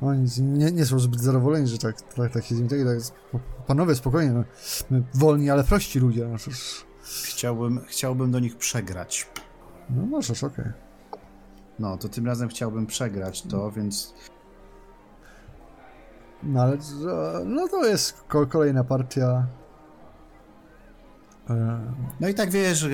Oni 0.01 0.25
nie, 0.41 0.71
nie 0.71 0.85
są 0.85 0.99
zbyt 0.99 1.21
zadowoleni, 1.21 1.67
że 1.67 1.77
tak, 1.77 2.01
tak, 2.01 2.31
tak 2.33 2.45
się 2.45 2.55
z 2.55 2.57
nimi 2.57 2.69
tak, 2.69 2.79
tak. 2.79 3.41
Panowie, 3.67 3.95
spokojnie, 3.95 4.31
no. 4.31 4.43
My 4.89 5.03
wolni, 5.13 5.49
ale 5.49 5.63
prości 5.63 5.99
ludzie. 5.99 6.27
No, 6.27 6.37
przecież- 6.37 6.85
Chciałbym, 7.25 7.79
chciałbym 7.87 8.31
do 8.31 8.39
nich 8.39 8.57
przegrać. 8.57 9.29
no 9.89 10.05
możesz, 10.05 10.43
okej. 10.43 10.65
No, 11.79 11.97
to 11.97 12.09
tym 12.09 12.25
razem 12.25 12.49
chciałbym 12.49 12.85
przegrać 12.87 13.41
to, 13.41 13.71
więc 13.71 14.13
No 16.43 16.61
ale 16.61 16.77
no 17.45 17.67
to 17.67 17.85
jest 17.85 18.21
ko- 18.27 18.47
kolejna 18.47 18.83
partia. 18.83 19.47
E, 21.49 21.81
No 22.19 22.27
i 22.27 22.33
tak 22.33 22.51
wiesz, 22.51 22.85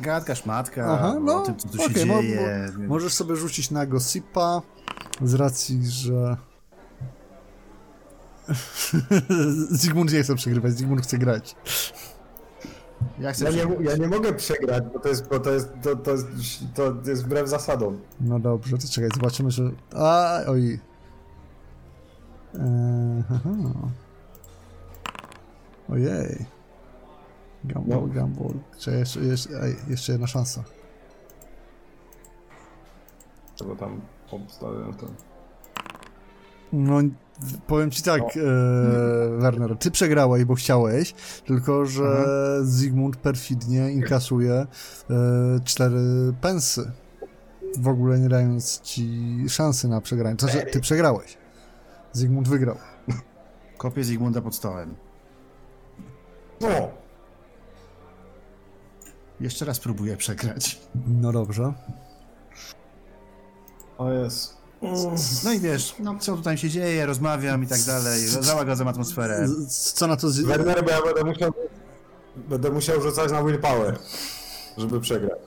gadka 0.00 0.34
szmatka 0.34 0.86
Aha, 0.94 1.16
no, 1.20 1.42
o 1.42 1.46
tym, 1.46 1.56
co 1.56 1.68
tu 1.68 1.82
okej, 1.82 1.94
się 1.96 2.06
mo- 2.06 2.22
dzieje. 2.22 2.68
możesz 2.88 3.14
sobie 3.14 3.36
rzucić 3.36 3.70
na 3.70 3.86
Gossipa 3.86 4.62
z 5.22 5.34
racji, 5.34 5.86
że. 5.90 6.36
Zygmunt 9.70 10.12
nie 10.12 10.22
chce 10.22 10.34
przegrywać, 10.34 10.72
Zygmunt 10.78 11.02
chce 11.02 11.18
grać. 11.18 11.56
Ja 13.18 13.32
chcę 13.32 13.44
Ja 13.44 13.64
nie, 13.64 13.84
ja 13.84 13.96
nie 13.96 14.08
mogę 14.08 14.32
przegrać, 14.32 14.84
bo 14.92 14.98
to 14.98 15.08
jest, 15.08 15.28
bo 15.28 15.40
to 15.40 15.50
jest, 15.50 15.68
to, 15.82 15.96
to 15.96 16.10
jest, 16.10 16.26
to 16.74 16.94
jest 17.06 17.24
wbrew 17.24 17.48
zasadom. 17.48 18.00
No 18.20 18.38
dobrze, 18.38 18.78
to 18.78 18.88
czekaj, 18.88 19.10
zobaczymy, 19.14 19.50
że. 19.50 19.70
A, 19.96 20.38
oj. 20.46 20.80
E, 22.54 23.22
haha. 23.28 23.48
Ojej. 25.92 26.46
Gamble, 27.64 27.96
No. 27.96 28.06
gamble. 28.06 28.50
Czekaj, 28.78 29.00
jeszcze, 29.00 29.20
jeszcze, 29.20 29.62
ej, 29.62 29.76
jeszcze 29.88 30.12
jedna 30.12 30.26
szansa. 30.26 30.64
Czego 33.56 33.76
tam 33.76 34.00
obstawiam 34.30 34.94
to. 34.94 35.06
No, 36.72 36.98
powiem 37.66 37.90
ci 37.90 38.02
tak, 38.02 38.22
e, 38.22 38.40
Werner, 39.38 39.76
ty 39.76 39.90
przegrałeś, 39.90 40.44
bo 40.44 40.54
chciałeś, 40.54 41.14
tylko 41.46 41.86
że 41.86 42.26
Zygmunt 42.62 43.16
perfidnie 43.16 43.90
inkasuje 43.92 44.52
e, 44.52 44.66
cztery 45.64 46.32
pensy, 46.40 46.92
w 47.78 47.88
ogóle 47.88 48.18
nie 48.18 48.28
dając 48.28 48.80
ci 48.80 49.08
szansy 49.48 49.88
na 49.88 50.00
przegranie. 50.00 50.36
To, 50.36 50.48
że 50.48 50.62
ty 50.62 50.80
przegrałeś. 50.80 51.38
Zygmunt 52.12 52.48
wygrał. 52.48 52.76
Kopię 53.78 54.04
Zygmunta 54.04 54.40
pod 54.40 54.54
stołem. 54.54 54.94
O! 56.62 56.90
Jeszcze 59.40 59.64
raz 59.64 59.80
próbuję 59.80 60.16
przegrać. 60.16 60.80
No 61.06 61.32
dobrze. 61.32 61.72
O 63.98 64.12
jest. 64.12 64.57
No 65.44 65.52
i 65.52 65.60
wiesz, 65.60 65.94
No. 65.98 66.18
co 66.18 66.36
tutaj 66.36 66.58
się 66.58 66.70
dzieje, 66.70 67.06
rozmawiam 67.06 67.64
i 67.64 67.66
tak 67.66 67.80
dalej, 67.80 68.26
załagadzam 68.26 68.88
atmosferę. 68.88 69.48
Co 69.68 70.06
na 70.06 70.16
to... 70.16 70.30
Z... 70.30 70.40
Werner, 70.40 70.84
bo 70.84 70.90
ja 70.90 71.02
będę 71.02 71.24
musiał, 71.24 71.52
będę 72.36 72.70
musiał 72.70 73.00
rzucać 73.02 73.32
na 73.32 73.44
willpower, 73.44 73.98
żeby 74.78 75.00
przegrać. 75.00 75.38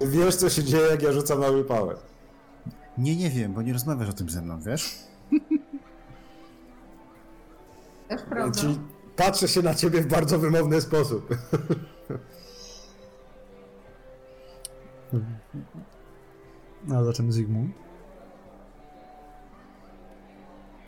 Wiesz, 0.00 0.36
co 0.36 0.50
się 0.50 0.64
dzieje, 0.64 0.86
jak 0.90 1.02
ja 1.02 1.12
rzucam 1.12 1.40
na 1.40 1.50
willpower. 1.52 1.96
Nie, 2.98 3.16
nie 3.16 3.30
wiem, 3.30 3.52
bo 3.54 3.62
nie 3.62 3.72
rozmawiasz 3.72 4.08
o 4.08 4.12
tym 4.12 4.30
ze 4.30 4.42
mną, 4.42 4.60
wiesz? 4.60 4.94
Też 8.08 8.20
prawda. 8.28 8.60
Czyli 8.60 8.78
patrzę 9.16 9.48
się 9.48 9.62
na 9.62 9.74
ciebie 9.74 10.00
w 10.02 10.06
bardzo 10.06 10.38
wymowny 10.38 10.80
sposób. 10.80 11.34
A 16.96 17.04
zatem 17.04 17.32
Zygmunt. 17.32 17.70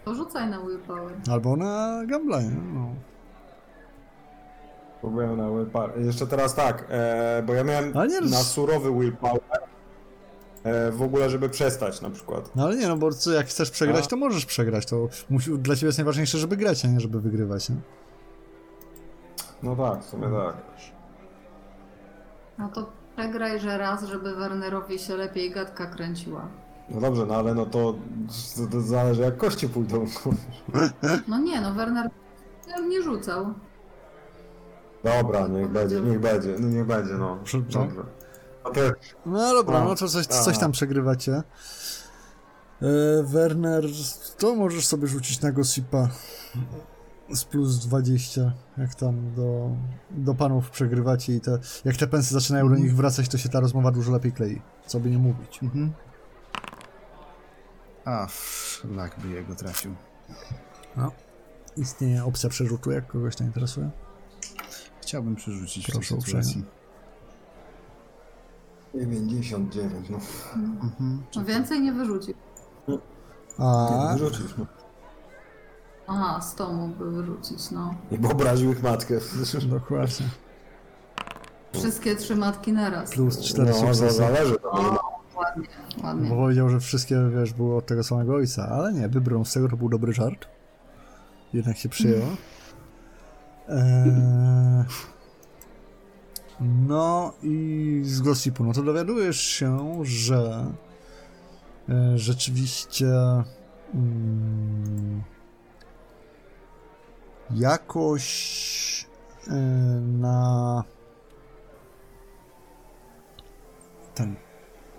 To 0.05 0.15
rzucaj 0.15 0.51
na 0.51 0.61
willpower. 0.61 1.15
Albo 1.31 1.57
na 1.57 2.03
gambla? 2.07 2.39
No. 2.75 2.89
Próbuję 5.01 5.27
na 5.29 5.51
willpower. 5.51 6.01
Jeszcze 6.01 6.27
teraz 6.27 6.55
tak, 6.55 6.85
e, 6.89 7.43
bo 7.47 7.55
ja 7.55 7.65
miałem 7.65 7.93
nie- 8.09 8.21
na 8.31 8.37
surowy 8.37 8.93
willpower 9.01 9.41
e, 10.65 10.91
w 10.91 11.03
ogóle, 11.03 11.31
żeby 11.31 11.49
przestać 11.49 12.01
na 12.01 12.11
przykład. 12.11 12.57
no 12.57 12.65
ale 12.65 12.77
nie, 12.77 12.89
no 12.89 12.97
bo 12.97 13.13
co, 13.13 13.33
jak 13.33 13.47
chcesz 13.47 13.71
przegrać, 13.71 14.05
A. 14.05 14.09
to 14.09 14.17
możesz 14.17 14.47
przegrać. 14.47 14.87
To 14.87 15.09
musi, 15.31 15.59
dla 15.59 15.75
ciebie 15.77 15.87
jest 15.89 15.99
najważniejsze, 15.99 16.39
żeby 16.39 16.57
grać, 16.57 16.85
a 16.85 16.89
nie 16.89 17.01
żeby 17.01 17.21
wygrywać, 17.21 17.69
nie? 17.71 17.77
No 19.63 19.77
tak, 19.77 20.03
w 20.03 20.07
sumie 20.07 20.29
tak. 20.29 20.57
No 22.59 22.69
to 22.69 22.87
przegraj, 23.17 23.61
że 23.61 23.79
raz, 23.79 24.05
żeby 24.05 24.35
Wernerowi 24.37 24.99
się 24.99 25.17
lepiej 25.17 25.51
gadka 25.51 25.87
kręciła. 25.87 26.49
No 26.91 27.01
dobrze, 27.01 27.27
no 27.27 27.35
ale 27.35 27.55
no 27.55 27.67
to, 27.67 27.95
to, 28.57 28.67
to 28.67 28.81
zależy 28.81 29.23
jak 29.23 29.37
kości 29.37 29.69
pójdą. 29.69 30.07
No 31.29 31.39
nie, 31.39 31.61
no 31.61 31.75
Werner 31.75 32.11
nie 32.89 33.03
rzucał. 33.03 33.55
Dobra, 35.05 35.49
niech 35.49 35.69
będzie, 35.69 36.01
niech 36.01 36.21
będzie, 36.21 36.57
no 36.59 36.69
niech 36.69 36.87
będzie, 36.87 37.15
no. 37.15 37.37
Dobrze. 37.37 37.79
Dobrze. 37.79 38.03
No 38.65 38.71
to 38.71 38.81
No 39.27 39.53
dobra, 39.55 39.85
no 39.85 39.95
to 39.95 40.09
coś, 40.09 40.27
coś 40.27 40.59
tam 40.59 40.73
przegrywacie. 40.73 41.33
E, 41.33 41.43
Werner, 43.23 43.85
to 44.39 44.55
możesz 44.55 44.87
sobie 44.87 45.07
rzucić 45.09 45.41
na 45.41 45.53
Gossipa 45.53 46.09
z 47.31 47.45
plus 47.45 47.79
20, 47.79 48.53
jak 48.79 48.95
tam 48.95 49.35
do, 49.35 49.71
do 50.11 50.35
panów 50.35 50.71
przegrywacie 50.71 51.35
i 51.35 51.41
te, 51.41 51.59
jak 51.85 51.97
te 51.97 52.07
pensy 52.07 52.35
zaczynają 52.35 52.69
do 52.69 52.77
nich 52.77 52.97
wracać, 52.97 53.29
to 53.29 53.39
się 53.39 53.49
ta 53.49 53.61
rozmowa 53.61 53.91
dużo 53.91 54.13
lepiej 54.13 54.33
klei, 54.33 54.63
co 54.87 55.01
by 55.01 55.11
nie 55.11 55.19
mówić. 55.19 55.63
Mhm. 55.63 55.93
A, 58.05 58.27
szlak 58.29 59.21
by 59.21 59.29
jego 59.29 59.55
trafił. 59.55 59.95
Istnieje 61.77 62.25
opcja 62.25 62.51
przerzutu, 62.51 62.91
jak 62.91 63.07
kogoś 63.07 63.37
to 63.37 63.45
interesuje? 63.45 63.91
Chciałbym 65.03 65.37
przerzucić 65.37 65.87
Proszę 65.87 66.17
w 66.17 66.19
tej 66.19 66.27
sytuacji. 66.27 66.65
99, 68.95 70.11
no. 70.11 70.19
Mhm. 70.57 71.23
No 71.37 71.45
więcej 71.45 71.81
nie 71.81 71.93
wyrzucił. 71.93 72.35
A, 73.59 73.89
Nie 73.91 74.19
wyrzucisz, 74.19 74.55
no. 74.59 74.67
Aha, 76.07 76.41
100 76.41 76.73
mógłby 76.73 77.11
wyrzucić, 77.11 77.71
no. 77.71 77.95
I 78.11 78.19
bo 78.19 78.31
obraził 78.31 78.73
ich 78.73 78.83
matkę. 78.83 79.15
dokładnie. 79.67 80.27
Wszystkie 81.73 82.17
trzy 82.17 82.37
matki 82.37 82.73
naraz. 82.73 83.11
Plus 83.11 83.41
4 83.41 83.71
No, 83.71 83.75
sukcesy. 83.77 84.11
zależy. 84.11 84.59
To 84.59 84.71
O, 84.71 85.13
ładnie, 85.37 85.67
ładnie. 86.05 86.29
Bo 86.31 86.37
powiedział, 86.37 86.69
że 86.69 86.81
wszystkie, 86.81 87.17
wiesz, 87.37 87.53
były 87.53 87.77
od 87.77 87.87
tego 87.87 88.05
samego 88.05 88.35
ojca, 88.35 88.69
ale 88.69 88.93
nie, 88.93 89.09
wybrał 89.09 89.45
z 89.45 89.53
tego, 89.53 89.69
to 89.69 89.77
był 89.77 89.89
dobry 89.89 90.13
żart. 90.13 90.47
Jednak 91.53 91.77
się 91.77 91.89
przyjęło. 91.89 92.27
Eee... 93.69 94.85
No 96.61 97.33
i 97.43 98.01
z 98.05 98.21
gossipu, 98.21 98.65
no 98.65 98.73
to 98.73 98.83
dowiadujesz 98.83 99.41
się, 99.41 99.99
że 100.03 100.67
e, 101.89 102.19
rzeczywiście 102.19 103.07
mm, 103.95 105.23
jakoś 107.55 109.07
e, 109.49 109.55
na 110.01 110.85
ten. 114.15 114.37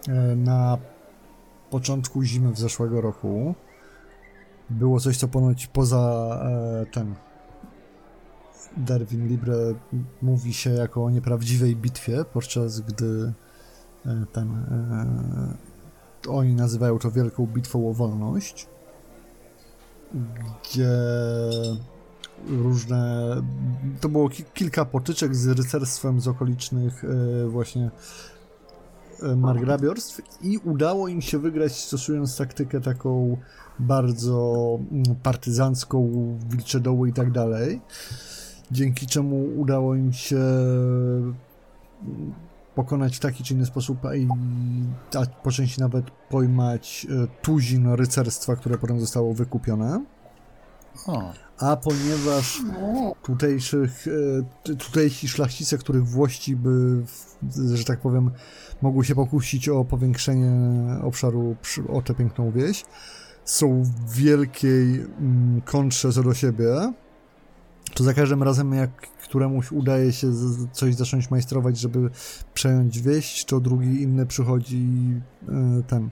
E, 0.08 0.36
na 0.36 0.78
początku 1.70 2.24
zimy 2.24 2.52
w 2.52 2.60
zeszłego 2.60 3.02
roku 3.02 3.56
było 4.70 5.00
coś, 5.00 5.18
co 5.18 5.28
ponoć 5.28 5.68
poza 5.68 6.40
e, 6.44 6.86
ten 6.86 7.16
Darwin 8.78 9.28
Libre 9.28 9.56
mówi 10.22 10.54
się 10.54 10.70
jako 10.70 11.04
o 11.04 11.10
nieprawdziwej 11.10 11.76
bitwie, 11.76 12.26
podczas 12.34 12.80
gdy 12.80 13.34
e, 14.06 14.26
ten 14.32 14.50
e, 14.52 16.30
oni 16.30 16.56
nazywają 16.56 17.00
to 17.00 17.12
wielką 17.12 17.46
bitwą 17.46 17.90
o 17.90 17.94
wolność, 17.94 18.68
gdzie 20.64 20.90
różne 22.48 23.36
to 24.02 24.10
było 24.10 24.30
ki 24.30 24.44
kilka 24.54 24.86
potyczek 24.86 25.36
z 25.36 25.48
rycerstwem 25.48 26.22
z 26.22 26.28
okolicznych 26.28 27.04
e, 27.04 27.48
właśnie 27.48 27.92
e, 29.24 29.36
margrabiorstw 29.36 30.22
i 30.42 30.58
udało 30.58 31.08
im 31.08 31.22
się 31.22 31.40
wygrać 31.40 31.80
stosując 31.80 32.38
taktykę 32.38 32.82
taką 32.82 33.38
bardzo 33.80 34.80
mm, 34.92 35.04
partyzancką, 35.24 36.10
wilcze 36.50 36.80
doły 36.80 37.10
i 37.10 37.14
tak 37.14 37.32
dalej 37.32 37.82
dzięki 38.72 39.08
czemu 39.08 39.46
udało 39.56 39.96
im 39.96 40.14
się 40.14 40.38
mm, 40.38 41.36
pokonać 42.76 43.18
w 43.18 43.20
taki 43.20 43.44
czy 43.44 43.54
inny 43.54 43.66
sposób, 43.66 43.98
a 45.16 45.26
po 45.44 45.52
części 45.52 45.82
nawet 45.82 46.12
pojmać 46.12 47.08
e, 47.10 47.28
tuzin 47.42 47.88
rycerstwa, 47.88 48.56
które 48.56 48.78
potem 48.78 49.00
zostało 49.00 49.34
wykupione. 49.34 50.06
A 51.58 51.78
ponieważ 51.78 52.62
tutejszych, 53.24 54.06
e, 54.68 54.76
tutejsi 54.76 55.28
szlachcice, 55.28 55.78
których 55.78 56.06
włości 56.06 56.56
by, 56.56 57.04
że 57.74 57.84
tak 57.84 58.00
powiem, 58.00 58.32
mogły 58.82 59.06
się 59.06 59.16
pokusić 59.16 59.70
o 59.70 59.86
powiększenie 59.86 60.52
obszaru 61.04 61.56
o 61.90 62.02
tę 62.02 62.14
piękną 62.14 62.52
wieś, 62.52 62.86
są 63.46 63.84
w 63.84 64.14
wielkiej 64.14 65.00
mm, 65.00 65.62
kontrze 65.62 66.12
co 66.12 66.24
do 66.24 66.34
siebie, 66.34 66.94
to 67.94 68.04
za 68.04 68.14
każdym 68.14 68.44
razem 68.44 68.74
jak 68.74 69.08
któremuś 69.24 69.72
udaje 69.72 70.14
się 70.14 70.28
coś 70.72 70.96
zacząć 70.96 71.32
majstrować, 71.32 71.80
żeby 71.80 72.10
przejąć 72.54 73.02
wieś, 73.02 73.46
to 73.46 73.60
drugi 73.60 74.02
inny 74.02 74.26
przychodzi 74.26 74.88
e, 75.50 75.84
ten 75.88 76.10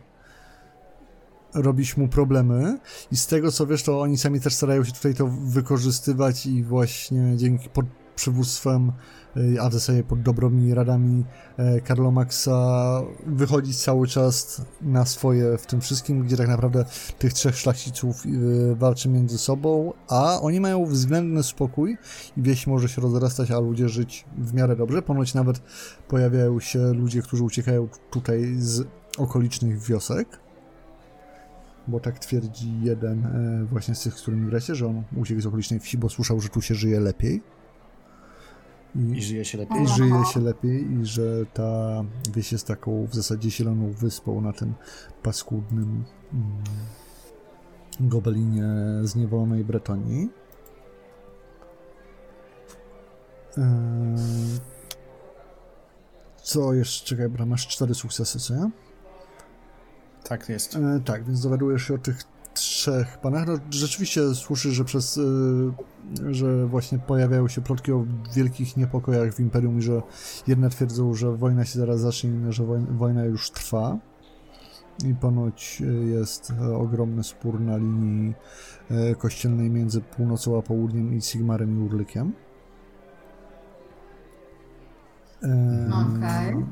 robić 1.53 1.97
mu 1.97 2.07
problemy 2.07 2.79
i 3.11 3.17
z 3.17 3.27
tego 3.27 3.51
co 3.51 3.67
wiesz, 3.67 3.83
to 3.83 4.01
oni 4.01 4.17
sami 4.17 4.39
też 4.39 4.53
starają 4.53 4.83
się 4.83 4.91
tutaj 4.91 5.13
to 5.13 5.27
wykorzystywać 5.27 6.45
i 6.45 6.63
właśnie 6.63 7.37
dzięki 7.37 7.69
pod 7.69 7.85
przywództwem 8.15 8.91
y, 9.37 9.61
a 9.61 9.69
w 9.69 9.73
zasadzie 9.73 10.03
pod 10.03 10.21
dobrymi 10.21 10.73
radami 10.73 11.25
e, 11.57 11.81
Karlo 11.81 12.11
Maxa 12.11 13.01
wychodzić 13.25 13.77
cały 13.77 14.07
czas 14.07 14.61
na 14.81 15.05
swoje 15.05 15.57
w 15.57 15.65
tym 15.65 15.81
wszystkim, 15.81 16.23
gdzie 16.23 16.37
tak 16.37 16.47
naprawdę 16.47 16.85
tych 17.19 17.33
trzech 17.33 17.57
szlachciców 17.57 18.25
y, 18.25 18.75
walczy 18.75 19.09
między 19.09 19.37
sobą, 19.37 19.93
a 20.07 20.41
oni 20.41 20.59
mają 20.59 20.85
względny 20.85 21.43
spokój 21.43 21.97
i 22.37 22.41
wieś 22.41 22.67
może 22.67 22.89
się 22.89 23.01
rozrastać, 23.01 23.51
a 23.51 23.59
ludzie 23.59 23.89
żyć 23.89 24.25
w 24.37 24.53
miarę 24.53 24.75
dobrze. 24.75 25.01
Ponoć 25.01 25.33
nawet 25.33 25.61
pojawiają 26.07 26.59
się 26.59 26.79
ludzie, 26.79 27.21
którzy 27.21 27.43
uciekają 27.43 27.87
tutaj 28.11 28.55
z 28.59 28.87
okolicznych 29.17 29.79
wiosek 29.79 30.39
bo 31.91 31.99
tak 31.99 32.19
twierdzi 32.19 32.81
jeden 32.81 33.25
e, 33.25 33.65
właśnie 33.65 33.95
z 33.95 34.03
tych, 34.03 34.13
z 34.13 34.21
którymi 34.21 34.49
gracie, 34.49 34.75
że 34.75 34.87
on 34.87 35.03
uciekł 35.17 35.41
z 35.41 35.45
okolicznej 35.45 35.79
wsi, 35.79 35.97
bo 35.97 36.09
słyszał, 36.09 36.39
że 36.39 36.49
tu 36.49 36.61
się 36.61 36.75
żyje 36.75 36.99
lepiej. 36.99 37.41
i 38.95 39.21
żyje 39.21 39.45
się 39.45 39.57
lepiej. 39.57 39.83
I 39.83 39.87
żyje 39.87 40.25
się 40.33 40.39
lepiej 40.39 40.91
i 40.91 41.05
że 41.05 41.45
ta 41.53 42.03
wieś 42.33 42.51
jest 42.51 42.67
taką 42.67 43.05
w 43.05 43.15
zasadzie 43.15 43.49
zieloną 43.49 43.91
wyspą 43.91 44.41
na 44.41 44.53
tym 44.53 44.73
paskudnym 45.23 46.03
mm, 46.33 46.63
gobelinie 47.99 48.65
zniewolonej 49.03 49.65
Bretonii. 49.65 50.29
Eee, 53.57 53.61
Co 56.43 56.73
jeszcze? 56.73 57.05
Czekaj, 57.05 57.47
masz 57.47 57.67
cztery 57.67 57.95
sukcesy, 57.95 58.39
co 58.39 58.53
ja? 58.53 58.69
Tak 60.31 60.49
jest. 60.49 60.75
E, 60.75 60.99
tak, 61.05 61.23
więc 61.23 61.41
dowiadujesz 61.41 61.83
się 61.83 61.93
o 61.93 61.97
tych 61.97 62.23
trzech 62.53 63.17
panach. 63.17 63.47
No, 63.47 63.53
rzeczywiście 63.69 64.35
słyszysz, 64.35 64.73
że 64.73 64.85
przez. 64.85 65.17
E, 65.17 66.33
że 66.33 66.65
właśnie 66.67 66.99
pojawiają 66.99 67.47
się 67.47 67.61
plotki 67.61 67.91
o 67.91 68.05
wielkich 68.35 68.77
niepokojach 68.77 69.33
w 69.33 69.39
imperium 69.39 69.79
i 69.79 69.81
że 69.81 70.01
jedne 70.47 70.69
twierdzą, 70.69 71.13
że 71.13 71.31
wojna 71.37 71.65
się 71.65 71.79
zaraz 71.79 71.99
zacznie, 71.99 72.29
inne, 72.29 72.53
że 72.53 72.63
woj- 72.63 72.97
wojna 72.97 73.25
już 73.25 73.51
trwa. 73.51 73.97
I 75.05 75.15
ponoć 75.15 75.81
e, 75.81 75.85
jest 75.93 76.53
ogromny 76.77 77.23
spór 77.23 77.59
na 77.59 77.77
linii 77.77 78.33
e, 78.91 79.15
kościelnej 79.15 79.69
między 79.69 80.01
północą 80.01 80.59
a 80.59 80.61
południem 80.61 81.13
i 81.13 81.21
Sigmarem 81.21 81.79
i 81.79 81.85
Urlykiem. 81.85 82.33
Okej. 86.17 86.65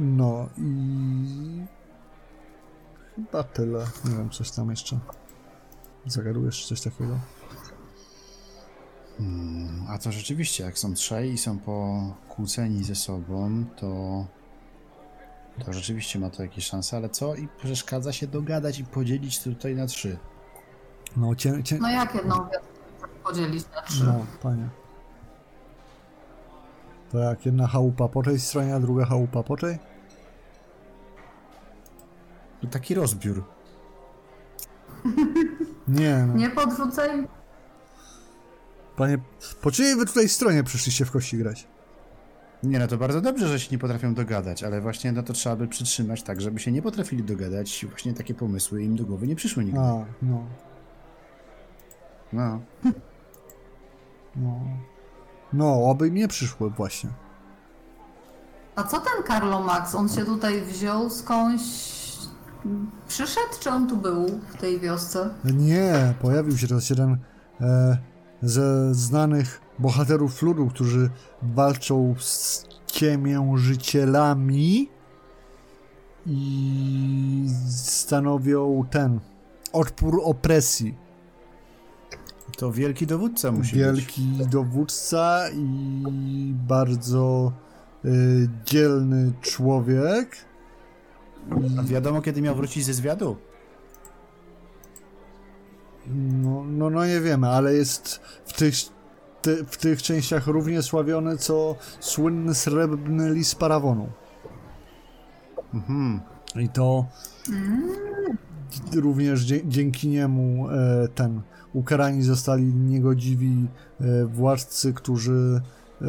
No 0.00 0.48
i 0.58 1.66
chyba 3.16 3.42
tyle. 3.42 3.86
Nie 4.04 4.16
wiem, 4.16 4.30
coś 4.30 4.50
tam 4.50 4.70
jeszcze. 4.70 4.98
Zagadujesz 6.06 6.62
czy 6.62 6.68
coś 6.68 6.80
takiego? 6.80 7.18
Hmm, 9.18 9.86
a 9.88 9.98
to 9.98 10.12
rzeczywiście, 10.12 10.64
jak 10.64 10.78
są 10.78 10.94
trzej 10.94 11.32
i 11.32 11.38
są 11.38 11.58
pokłóceni 11.58 12.84
ze 12.84 12.94
sobą, 12.94 13.64
to 13.76 14.24
to 15.64 15.72
rzeczywiście 15.72 16.18
ma 16.18 16.30
to 16.30 16.42
jakieś 16.42 16.66
szanse, 16.66 16.96
ale 16.96 17.08
co 17.08 17.34
i 17.34 17.48
przeszkadza 17.48 18.12
się 18.12 18.26
dogadać 18.26 18.78
i 18.78 18.84
podzielić 18.84 19.42
tutaj 19.42 19.74
na 19.74 19.86
trzy. 19.86 20.18
No, 21.16 21.34
cię, 21.34 21.62
cię... 21.62 21.78
No 21.80 21.90
jak 21.90 22.14
jedną 22.14 22.46
podzielić 23.24 23.64
na 23.74 23.82
trzy? 23.82 24.04
no 24.04 24.26
panie. 24.42 24.68
To 27.12 27.18
jak 27.18 27.46
jedna 27.46 27.66
chałupa 27.66 28.08
po 28.08 28.22
tej 28.22 28.40
stronie, 28.40 28.74
a 28.74 28.80
druga 28.80 29.04
chałupa 29.04 29.42
po 29.42 29.56
tej? 29.56 29.78
To 32.60 32.66
taki 32.66 32.94
rozbiór. 32.94 33.44
Nie, 35.88 36.24
no. 36.28 36.34
Nie 36.34 36.50
podrzucaj 36.50 37.28
Panie, 38.96 39.18
po 39.60 39.70
czyjej 39.70 39.96
wy 39.96 40.06
tutaj 40.06 40.28
stronie 40.28 40.64
przyszliście 40.64 41.04
w 41.04 41.10
kości 41.10 41.38
grać? 41.38 41.68
Nie 42.62 42.78
no, 42.78 42.86
to 42.86 42.96
bardzo 42.96 43.20
dobrze, 43.20 43.48
że 43.48 43.60
się 43.60 43.68
nie 43.72 43.78
potrafią 43.78 44.14
dogadać, 44.14 44.62
ale 44.62 44.80
właśnie 44.80 45.12
no 45.12 45.22
to 45.22 45.32
trzeba 45.32 45.56
by 45.56 45.68
przytrzymać 45.68 46.22
tak, 46.22 46.40
żeby 46.40 46.58
się 46.60 46.72
nie 46.72 46.82
potrafili 46.82 47.22
dogadać 47.22 47.82
i 47.82 47.86
właśnie 47.86 48.14
takie 48.14 48.34
pomysły 48.34 48.82
im 48.82 48.96
do 48.96 49.04
głowy 49.04 49.26
nie 49.26 49.36
przyszły 49.36 49.64
nigdy. 49.64 49.80
A, 49.80 50.04
no, 50.22 50.44
No. 52.32 52.60
no. 54.36 54.60
No, 55.52 55.90
oby 55.90 56.10
nie 56.10 56.28
przyszły 56.28 56.70
właśnie. 56.70 57.10
A 58.76 58.82
co 58.82 59.00
ten 59.00 59.22
Karlo 59.22 59.60
Max? 59.62 59.94
On 59.94 60.08
się 60.08 60.24
tutaj 60.24 60.62
wziął 60.62 61.10
skądś. 61.10 61.99
Przyszedł, 63.08 63.54
czy 63.60 63.70
on 63.70 63.88
tu 63.88 63.96
był 63.96 64.26
w 64.48 64.56
tej 64.56 64.80
wiosce? 64.80 65.30
Nie, 65.44 66.14
pojawił 66.20 66.58
się 66.58 66.68
teraz 66.68 66.90
jeden 66.90 67.18
e, 67.60 67.98
ze 68.42 68.94
znanych 68.94 69.60
bohaterów 69.78 70.42
ludu, 70.42 70.66
którzy 70.66 71.10
walczą 71.42 72.14
z 72.18 72.64
ciemiężycielami 72.86 74.88
i 76.26 77.48
stanowią 77.68 78.84
ten 78.90 79.20
odpór 79.72 80.20
opresji. 80.24 80.94
To 82.58 82.72
wielki 82.72 83.06
dowódca 83.06 83.52
musi 83.52 83.76
być. 83.76 83.84
Wielki 83.84 84.38
dowódca 84.50 85.50
i 85.54 86.54
bardzo 86.68 87.52
y, 88.04 88.48
dzielny 88.64 89.32
człowiek. 89.40 90.49
A 91.78 91.82
wiadomo, 91.82 92.22
kiedy 92.22 92.42
miał 92.42 92.54
wrócić 92.54 92.84
ze 92.84 92.94
zwiadu? 92.94 93.36
No, 96.42 96.64
no, 96.64 96.90
no 96.90 97.06
nie 97.06 97.20
wiemy, 97.20 97.48
ale 97.48 97.74
jest 97.74 98.20
w 98.46 98.52
tych, 98.52 98.74
ty, 99.42 99.64
w 99.64 99.76
tych 99.76 100.02
częściach 100.02 100.46
równie 100.46 100.82
sławiony 100.82 101.38
co 101.38 101.76
słynny 102.00 102.54
srebrny 102.54 103.30
lis 103.30 103.54
Parawonu. 103.54 104.08
Mhm. 105.74 106.20
I 106.56 106.68
to 106.68 107.06
również 108.94 109.40
dzie, 109.40 109.60
dzięki 109.68 110.08
niemu 110.08 110.68
e, 110.68 111.08
ten 111.08 111.40
ukarani 111.72 112.22
zostali 112.22 112.64
niegodziwi 112.64 113.66
e, 114.00 114.24
władcy, 114.24 114.92
którzy 114.94 115.60
e, 116.02 116.06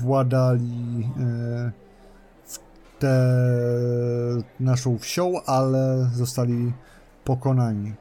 władali 0.00 1.08
e, 2.96 3.00
tę 3.00 3.16
naszą 4.60 4.98
wsią, 4.98 5.32
ale 5.46 6.10
zostali 6.14 6.72
pokonani. 7.24 7.94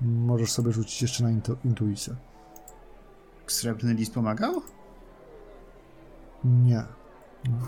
Możesz 0.00 0.52
sobie 0.52 0.72
rzucić 0.72 1.02
jeszcze 1.02 1.24
na 1.24 1.30
intu, 1.30 1.56
intuicję. 1.64 2.14
Srebrny 3.46 3.94
lis 3.94 4.10
pomagał? 4.10 4.62
Nie. 6.44 6.82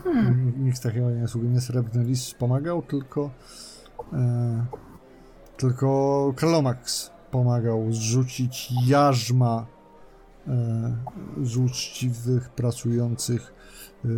Hmm. 0.04 0.64
Nikt 0.64 0.82
takiego 0.82 1.10
nie 1.10 1.28
służy. 1.28 1.48
Nie 1.48 1.60
Srebrny 1.60 2.04
Lis 2.04 2.34
pomagał, 2.34 2.82
tylko 2.82 3.30
e, 4.12 4.66
tylko 5.56 6.32
Kalomax 6.36 7.10
pomagał 7.30 7.92
zrzucić 7.92 8.72
jarzma 8.86 9.66
e, 10.48 10.96
z 11.42 11.56
uczciwych, 11.56 12.48
pracujących 12.48 13.54
e, 14.04 14.08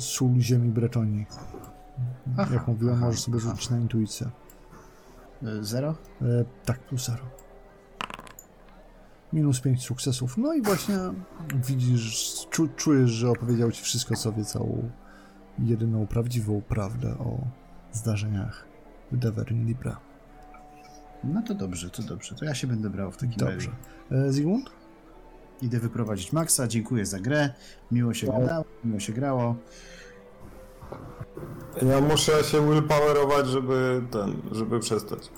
sól 0.00 0.40
ziemi. 0.40 0.72
Aha, 2.38 2.54
Jak 2.54 2.68
mówiłem, 2.68 2.94
aha, 2.96 3.06
możesz 3.06 3.20
sobie 3.20 3.38
aha. 3.40 3.50
rzucić 3.50 3.70
na 3.70 3.78
intuicję. 3.78 4.30
Y, 5.42 5.64
Zero? 5.64 5.94
E, 6.22 6.24
tak, 6.64 6.78
plus 6.80 7.06
zero. 7.06 7.24
Minus 9.32 9.60
5 9.60 9.82
sukcesów. 9.84 10.38
No 10.38 10.54
i 10.54 10.62
właśnie 10.62 10.98
widzisz, 11.66 12.46
czu, 12.50 12.68
czujesz, 12.76 13.10
że 13.10 13.30
opowiedział 13.30 13.72
ci 13.72 13.82
wszystko, 13.82 14.16
co 14.16 14.32
wie, 14.32 14.44
całą 14.44 14.90
jedyną 15.58 16.06
prawdziwą 16.06 16.62
prawdę 16.62 17.18
o 17.18 17.38
zdarzeniach 17.92 18.66
w 19.12 19.16
Deverin 19.16 19.66
Libra. 19.66 20.00
No 21.24 21.42
to 21.42 21.54
dobrze, 21.54 21.90
to 21.90 22.02
dobrze. 22.02 22.34
To 22.34 22.44
ja 22.44 22.54
się 22.54 22.66
będę 22.66 22.90
brał 22.90 23.12
w 23.12 23.16
takim 23.16 23.36
Dobrze. 23.36 23.54
razie. 23.54 23.70
E, 24.28 24.32
Zygmunt? 24.32 24.70
Idę 25.62 25.78
wyprowadzić 25.78 26.32
Maxa, 26.32 26.66
dziękuję 26.68 27.06
za 27.06 27.20
grę. 27.20 27.50
Miło 27.92 28.14
się 28.14 28.26
gadało, 28.26 28.64
miło 28.84 29.00
się 29.00 29.12
grało. 29.12 29.54
Ja 31.82 32.00
muszę 32.00 32.44
się 32.44 32.70
willpowerować, 32.70 33.46
żeby 33.46 34.02
ten, 34.10 34.36
żeby 34.52 34.80
przestać. 34.80 35.30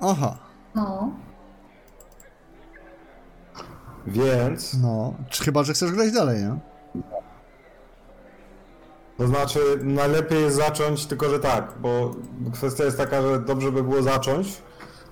Aha, 0.00 0.38
No. 0.74 1.10
Więc, 4.06 4.74
no. 4.82 5.14
Czy 5.30 5.44
chyba, 5.44 5.62
że 5.62 5.72
chcesz 5.72 5.92
grać 5.92 6.12
dalej, 6.12 6.42
nie? 6.42 6.58
to 9.18 9.26
znaczy 9.26 9.58
najlepiej 9.82 10.42
jest 10.42 10.56
zacząć, 10.56 11.06
tylko 11.06 11.28
że 11.30 11.38
tak, 11.40 11.72
bo 11.80 12.10
kwestia 12.52 12.84
jest 12.84 12.96
taka, 12.96 13.22
że 13.22 13.40
dobrze 13.40 13.72
by 13.72 13.82
było 13.82 14.02
zacząć, 14.02 14.62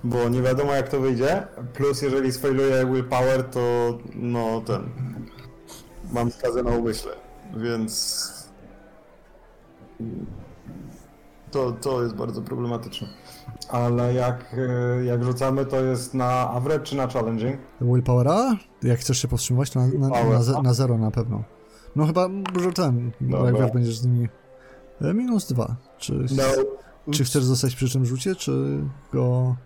bo 0.04 0.28
nie 0.28 0.42
wiadomo 0.42 0.72
jak 0.72 0.88
to 0.88 1.00
wyjdzie, 1.00 1.46
plus 1.74 2.02
jeżeli 2.02 2.32
sfailuję 2.32 2.86
willpower, 2.86 3.44
to 3.44 3.98
no 4.14 4.60
ten, 4.66 4.82
mam 6.12 6.30
skazę 6.30 6.62
na 6.62 6.70
umyśle, 6.70 7.12
więc 7.56 8.24
to, 11.50 11.72
to 11.72 12.02
jest 12.02 12.14
bardzo 12.14 12.42
problematyczne. 12.42 13.08
Ale 13.68 14.14
jak, 14.14 14.54
e, 15.00 15.04
jak 15.04 15.24
rzucamy, 15.24 15.66
to 15.66 15.80
jest 15.80 16.14
na 16.14 16.50
average 16.50 16.84
czy 16.84 16.96
na 16.96 17.06
challenging? 17.06 17.56
Willpowera? 17.80 18.56
Jak 18.82 18.98
chcesz 19.00 19.18
się 19.22 19.28
powstrzymywać, 19.28 19.70
to 19.70 19.80
na, 19.80 20.08
na, 20.08 20.24
na, 20.24 20.42
ze- 20.42 20.62
na 20.62 20.74
zero 20.74 20.98
na 20.98 21.10
pewno. 21.10 21.42
No 21.96 22.06
chyba, 22.06 22.28
że 22.62 22.72
ten, 22.72 23.10
jak 23.20 23.30
Dobra. 23.30 23.52
wiesz, 23.52 23.70
będziesz 23.72 23.98
z 23.98 24.06
nimi 24.06 24.28
e, 25.00 25.14
minus 25.14 25.46
dwa. 25.46 25.76
Czy, 25.98 26.12
No. 26.36 26.42
czy 27.12 27.24
chcesz 27.24 27.44
zostać 27.44 27.74
przy 27.76 27.92
tym 27.92 28.06
rzucie, 28.06 28.34
czy 28.36 28.80
go... 29.12 29.56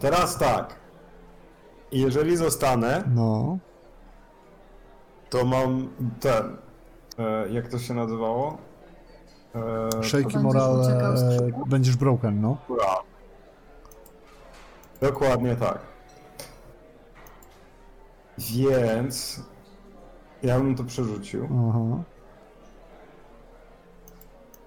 Teraz 0.00 0.38
tak. 0.38 0.74
Jeżeli 1.92 2.36
zostanę, 2.36 3.04
No, 3.14 3.58
to 5.30 5.44
mam 5.44 5.88
ten. 6.20 6.56
E, 7.18 7.48
jak 7.52 7.68
to 7.68 7.78
się 7.78 7.94
nazywało? 7.94 8.58
E, 9.54 10.02
Shaky 10.02 10.22
będziesz 10.22 10.42
Moral 10.42 10.80
uciekał 10.80 11.16
z 11.16 11.22
e, 11.22 11.38
krzyku? 11.38 11.66
będziesz 11.66 11.96
broken, 11.96 12.40
no. 12.40 12.56
Dobra. 12.68 12.86
Dokładnie 15.00 15.56
tak. 15.56 15.78
Więc 18.38 19.40
ja 20.42 20.58
bym 20.60 20.74
to 20.76 20.84
przerzucił, 20.84 21.48
Aha. 21.68 22.02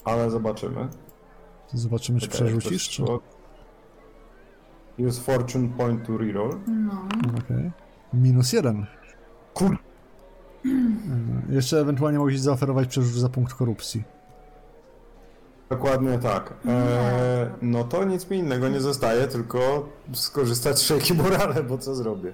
ale 0.06 0.30
zobaczymy. 0.32 0.88
Zobaczymy, 1.74 2.20
czy 2.20 2.28
Czekaj, 2.28 2.46
jak 2.48 2.54
to 2.56 2.60
przerzucisz, 2.60 2.90
czy... 2.90 2.96
szło. 2.96 3.20
Use 5.00 5.22
fortune 5.22 5.70
point 5.78 6.08
to 6.08 6.18
reroll. 6.18 6.60
No. 6.68 6.92
Okej. 7.40 7.72
Minus 8.14 8.54
jeden. 8.54 8.86
Kur... 9.54 9.78
E, 10.66 10.70
Jeszcze 11.50 11.80
ewentualnie 11.80 12.18
mogłeś 12.20 12.40
zaoferować 12.40 12.88
przerzut 12.88 13.14
za 13.14 13.30
punkt 13.30 13.54
korupcji. 13.54 14.04
Dokładnie 15.70 16.20
tak. 16.20 16.54
E, 16.68 17.50
no 17.62 17.84
to 17.84 18.04
nic 18.04 18.30
mi 18.30 18.38
innego 18.38 18.70
nie 18.70 18.80
zostaje, 18.82 19.28
tylko 19.28 19.90
skorzystać 20.14 20.80
z 20.80 20.82
Shaky 20.82 21.14
Morale, 21.14 21.64
bo 21.64 21.78
co 21.78 21.96
zrobię? 21.96 22.34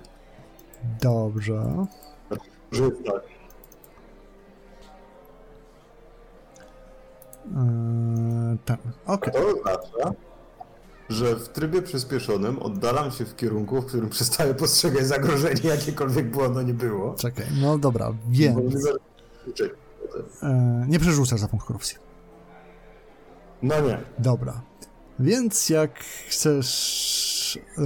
Dobrze. 1.02 1.64
Jest 2.72 3.04
tak. 3.06 3.22
E, 7.56 8.58
ten. 8.66 8.78
Okej. 9.06 9.34
To 9.34 9.40
oznacza, 9.48 10.14
że 11.12 11.36
w 11.36 11.50
trybie 11.50 11.82
przyspieszonym 11.82 12.60
oddalam 12.60 13.12
się 13.12 13.26
w 13.26 13.36
kierunku, 13.36 13.82
w 13.82 13.86
którym 13.86 14.10
przestaję 14.10 14.54
postrzegać 14.54 15.08
zagrożenie, 15.08 15.62
jakiekolwiek 15.64 16.32
było 16.32 16.46
ono 16.46 16.62
nie 16.62 16.74
było. 16.74 17.16
Czekaj. 17.16 17.46
No 17.62 17.78
dobra, 17.78 18.14
więc... 18.30 18.86
E, 20.44 20.86
nie 20.88 21.00
przerzucasz 21.00 21.40
za 21.40 21.48
punkt 21.48 21.66
korupcji. 21.66 21.98
No 23.62 23.82
nie. 23.82 23.98
Dobra. 24.20 24.62
Więc 25.20 25.70
jak 25.70 26.00
chcesz 26.30 27.60
e, 27.78 27.82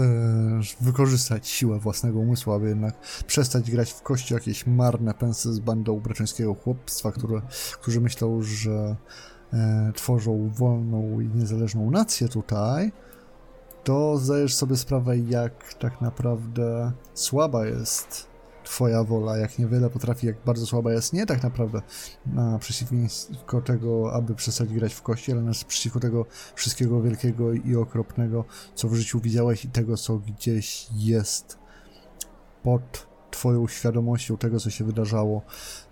wykorzystać 0.82 1.48
siłę 1.48 1.80
własnego 1.80 2.20
umysłu, 2.20 2.54
aby 2.54 2.70
jednak 2.70 3.00
przestać 3.28 3.72
grać 3.72 3.92
w 3.92 4.02
kości 4.02 4.34
jakieś 4.34 4.68
marne 4.68 5.14
pensy 5.14 5.54
z 5.54 5.60
bandą 5.60 6.00
breczeńskiego 6.00 6.54
chłopstwa, 6.54 7.12
które, 7.12 7.42
którzy 7.82 8.02
myślą, 8.02 8.42
że 8.42 8.96
e, 9.54 9.92
tworzą 9.96 10.50
wolną 10.50 11.20
i 11.20 11.28
niezależną 11.28 11.92
nację 11.92 12.28
tutaj, 12.28 12.92
to 13.86 14.18
zdajesz 14.18 14.56
sobie 14.56 14.78
sprawę, 14.78 15.18
jak 15.18 15.74
tak 15.74 16.02
naprawdę 16.02 16.92
słaba 17.14 17.66
jest 17.66 18.28
twoja 18.64 19.04
wola, 19.04 19.38
jak 19.38 19.60
niewiele 19.60 19.90
potrafi, 19.90 20.28
jak 20.28 20.36
bardzo 20.46 20.66
słaba 20.66 20.94
jest 20.94 21.14
nie 21.14 21.26
tak 21.26 21.44
naprawdę 21.44 21.82
na 22.26 22.60
przeciwko 22.60 23.62
tego, 23.62 24.14
aby 24.14 24.36
przestać 24.36 24.74
grać 24.74 24.94
w 24.94 25.02
kości, 25.02 25.32
ale 25.32 25.52
przeciwko 25.68 26.00
tego 26.00 26.26
wszystkiego 26.56 27.02
wielkiego 27.02 27.54
i 27.54 27.76
okropnego, 27.76 28.46
co 28.76 28.88
w 28.88 28.96
życiu 28.96 29.20
widziałeś 29.20 29.66
i 29.66 29.70
tego, 29.70 29.98
co 29.98 30.18
gdzieś 30.18 30.88
jest 30.96 31.58
pod 32.64 33.08
twoją 33.32 33.68
świadomością 33.68 34.38
tego, 34.38 34.60
co 34.60 34.70
się 34.70 34.86
wydarzało 34.86 35.42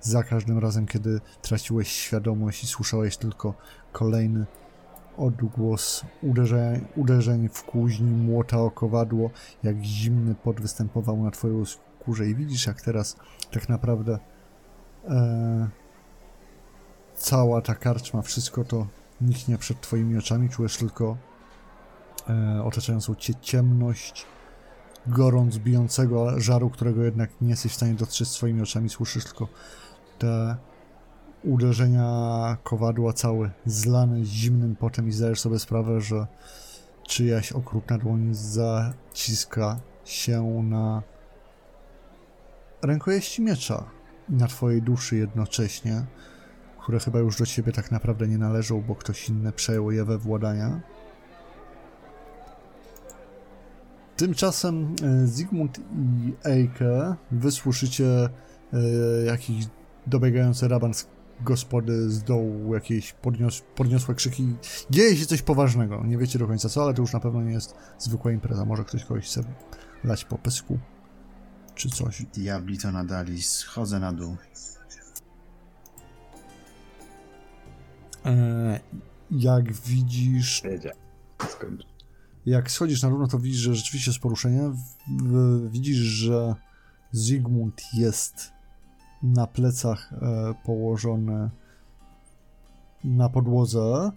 za 0.01 0.23
każdym 0.23 0.59
razem, 0.59 0.87
kiedy 0.87 1.21
traciłeś 1.41 1.87
świadomość 1.87 2.63
i 2.63 2.67
słyszałeś 2.67 3.17
tylko 3.17 3.53
kolejny 3.91 4.45
odgłos 5.17 6.05
uderzeń, 6.21 6.85
uderzeń 6.95 7.49
w 7.49 7.63
kuźni, 7.63 8.11
młota 8.11 8.57
o 8.57 8.71
kowadło, 8.71 9.29
jak 9.63 9.83
zimny 9.83 10.35
pot 10.35 10.61
występował 10.61 11.23
na 11.23 11.31
twoją 11.31 11.65
skórze. 11.65 12.27
I 12.27 12.35
widzisz, 12.35 12.67
jak 12.67 12.81
teraz 12.81 13.17
tak 13.51 13.69
naprawdę 13.69 14.19
e, 15.09 15.69
cała 17.15 17.61
ta 17.61 17.75
karczma, 17.75 18.21
wszystko 18.21 18.63
to 18.63 18.87
niknie 19.21 19.57
przed 19.57 19.81
twoimi 19.81 20.17
oczami, 20.17 20.49
czujesz 20.49 20.77
tylko 20.77 21.17
e, 22.29 22.63
otaczającą 22.63 23.15
cię 23.15 23.35
ciemność, 23.35 24.25
gorąc 25.07 25.57
bijącego 25.57 26.39
żaru, 26.39 26.69
którego 26.69 27.03
jednak 27.03 27.29
nie 27.41 27.49
jesteś 27.49 27.71
w 27.71 27.75
stanie 27.75 27.93
dostrzec 27.93 28.27
swoimi 28.27 28.61
oczami, 28.61 28.89
słyszysz 28.89 29.23
tylko 29.25 29.47
te 30.19 30.57
uderzenia 31.43 32.57
kowadła 32.63 33.13
całe 33.13 33.51
zlane 33.65 34.25
zimnym 34.25 34.75
potem 34.75 35.07
i 35.07 35.11
zdajesz 35.11 35.39
sobie 35.39 35.59
sprawę, 35.59 36.01
że 36.01 36.27
czyjaś 37.07 37.51
okrutna 37.51 37.97
dłoń 37.97 38.29
zaciska 38.31 39.79
się 40.05 40.63
na 40.63 41.03
rękojeści 42.81 43.41
miecza 43.41 43.83
i 44.29 44.33
na 44.33 44.47
twojej 44.47 44.81
duszy 44.81 45.15
jednocześnie, 45.15 46.05
które 46.79 46.99
chyba 46.99 47.19
już 47.19 47.37
do 47.37 47.45
ciebie 47.45 47.71
tak 47.71 47.91
naprawdę 47.91 48.27
nie 48.27 48.37
należą, 48.37 48.81
bo 48.81 48.95
ktoś 48.95 49.29
inny 49.29 49.51
przejął 49.51 49.91
je 49.91 50.05
we 50.05 50.17
władania. 50.17 50.81
Tymczasem 54.17 54.95
e, 55.03 55.27
Zygmunt 55.27 55.79
i 55.79 56.33
Eike 56.45 57.15
wysłyszycie 57.31 58.05
e, 58.73 58.79
jakiś 59.25 59.67
dobiegający 60.07 60.67
raban 60.67 60.93
z 60.93 61.12
gospody 61.41 62.09
z 62.09 62.23
dołu, 62.23 62.73
jakieś 62.73 63.13
podnios 63.13 63.61
podniosłe 63.75 64.15
krzyki. 64.15 64.55
Dzieje 64.89 65.17
się 65.17 65.25
coś 65.25 65.41
poważnego. 65.41 66.03
Nie 66.05 66.17
wiecie 66.17 66.39
do 66.39 66.47
końca 66.47 66.69
co, 66.69 66.83
ale 66.83 66.93
to 66.93 67.01
już 67.01 67.13
na 67.13 67.19
pewno 67.19 67.41
nie 67.41 67.51
jest 67.51 67.75
zwykła 67.99 68.31
impreza. 68.31 68.65
Może 68.65 68.83
ktoś 68.83 69.05
kogoś 69.05 69.25
chce 69.25 69.43
lać 70.03 70.25
po 70.25 70.37
pysku 70.37 70.79
czy 71.75 71.89
coś. 71.89 72.25
Diabli 72.33 72.77
to 72.77 72.91
nadali, 72.91 73.41
schodzę 73.41 73.99
na 73.99 74.13
dół. 74.13 74.37
E, 78.25 78.79
jak 79.31 79.73
widzisz. 79.73 80.61
Skończę. 81.49 81.87
jak 82.45 82.71
schodzisz 82.71 83.01
na 83.01 83.09
dół, 83.09 83.19
no 83.19 83.27
to 83.27 83.39
widzisz, 83.39 83.59
że 83.59 83.75
rzeczywiście 83.75 84.11
jest 84.11 84.21
poruszenie. 84.21 84.69
W, 84.69 84.77
w, 85.23 85.71
widzisz, 85.71 85.97
że 85.97 86.55
Zygmunt 87.11 87.81
jest 87.93 88.52
na 89.23 89.47
plecach 89.47 90.13
e, 90.13 90.53
położone 90.65 91.49
na 93.03 93.29
podłodze. 93.29 94.11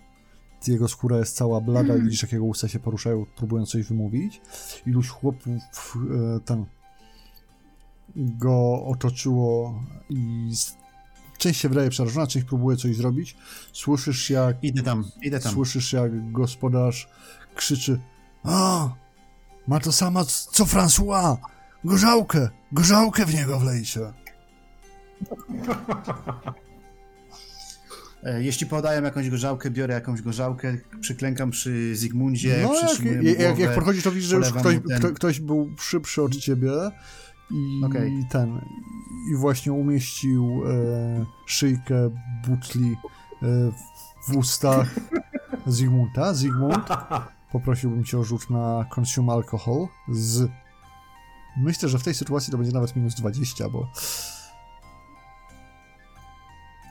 Jego 0.67 0.89
skóra 0.89 1.19
jest 1.19 1.37
cała 1.37 1.61
blada 1.61 1.97
i 1.97 2.03
widzisz, 2.03 2.23
jak 2.23 2.33
jego 2.33 2.45
usta 2.45 2.69
się 2.69 2.79
poruszają, 2.79 3.27
próbując 3.37 3.71
coś 3.71 3.87
wymówić. 3.87 4.41
Iluś 4.87 5.09
chłopów 5.09 5.99
e, 6.37 6.41
ten 6.41 6.67
go 8.17 8.85
otoczyło 8.87 9.81
i 10.11 10.51
część 11.39 11.61
się 11.61 11.69
wydaje 11.69 11.91
przerażona, 11.91 12.27
część 12.27 12.47
próbuje 12.47 12.77
coś 12.77 12.97
zrobić. 12.97 13.37
Słyszysz, 13.73 14.31
jak 14.31 14.65
Idę 14.65 14.83
tam, 14.83 15.05
idę 15.23 15.41
tam. 15.41 15.53
Słyszysz, 15.53 15.93
jak 15.93 16.33
gospodarz 16.33 17.09
krzyczy: 17.55 18.01
A! 18.45 18.89
Ma 19.67 19.81
to 19.81 19.93
samo 19.93 20.25
co 20.25 20.65
François! 20.65 21.37
Gorzałkę! 21.85 22.49
Gorzałkę 22.73 23.27
w 23.27 23.35
niego 23.35 23.59
wlejcie! 23.59 24.26
E, 28.25 28.43
Jeśli 28.43 28.67
podają 28.67 29.03
jakąś 29.03 29.31
gorzałkę, 29.31 29.71
biorę 29.71 29.95
jakąś 29.95 30.23
gorzałkę, 30.23 30.77
przyklękam 31.01 31.51
przy 31.51 31.97
Zygmundzie, 31.97 32.61
No, 32.63 32.75
jak, 32.75 32.87
przytrzymuję 32.87 33.19
mu 33.19 33.41
jak, 33.43 33.59
jak, 33.59 33.75
podchodzisz, 33.75 34.05
to 34.05 34.13
widzisz, 34.13 34.29
że 34.31 34.37
już 34.37 34.53
ktoś, 34.53 34.63
ten- 34.89 34.99
kto, 34.99 35.13
ktoś 35.13 35.41
był 35.41 35.71
szybszy 35.79 36.23
od 36.23 36.37
ciebie 36.37 36.73
i 37.51 37.83
Okej. 37.85 38.27
ten. 38.31 38.61
I 39.33 39.37
właśnie 39.37 39.73
umieścił 39.73 40.63
e, 40.67 41.25
szyjkę 41.47 42.11
butli 42.49 42.97
e, 43.43 43.47
w 44.29 44.37
ustach 44.37 44.95
Zygmunta. 45.67 46.35
Zygmunt, 46.35 46.89
poprosiłbym 47.53 48.05
cię 48.05 48.19
o 48.19 48.25
rzut 48.25 48.51
na 48.51 48.87
consume 48.95 49.33
alcohol 49.33 49.87
z. 50.13 50.51
Myślę, 51.57 51.89
że 51.89 51.99
w 51.99 52.03
tej 52.03 52.15
sytuacji 52.15 52.51
to 52.51 52.59
będzie 52.59 52.73
nawet 52.73 52.97
minus 52.97 53.15
20, 53.15 53.69
bo 53.69 53.91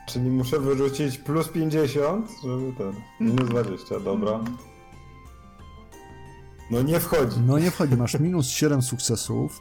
Czyli 0.06 0.30
muszę 0.30 0.60
wyrzucić 0.60 1.18
plus 1.18 1.48
50, 1.48 2.30
żeby 2.44 2.72
ten. 2.78 2.92
Minus 3.20 3.48
20, 3.48 4.00
dobra. 4.00 4.40
No 6.70 6.82
nie 6.82 7.00
wchodzi. 7.00 7.36
No 7.46 7.58
nie 7.58 7.70
wchodzi, 7.70 7.96
masz 7.96 8.20
minus 8.20 8.48
7 8.48 8.82
sukcesów. 8.82 9.60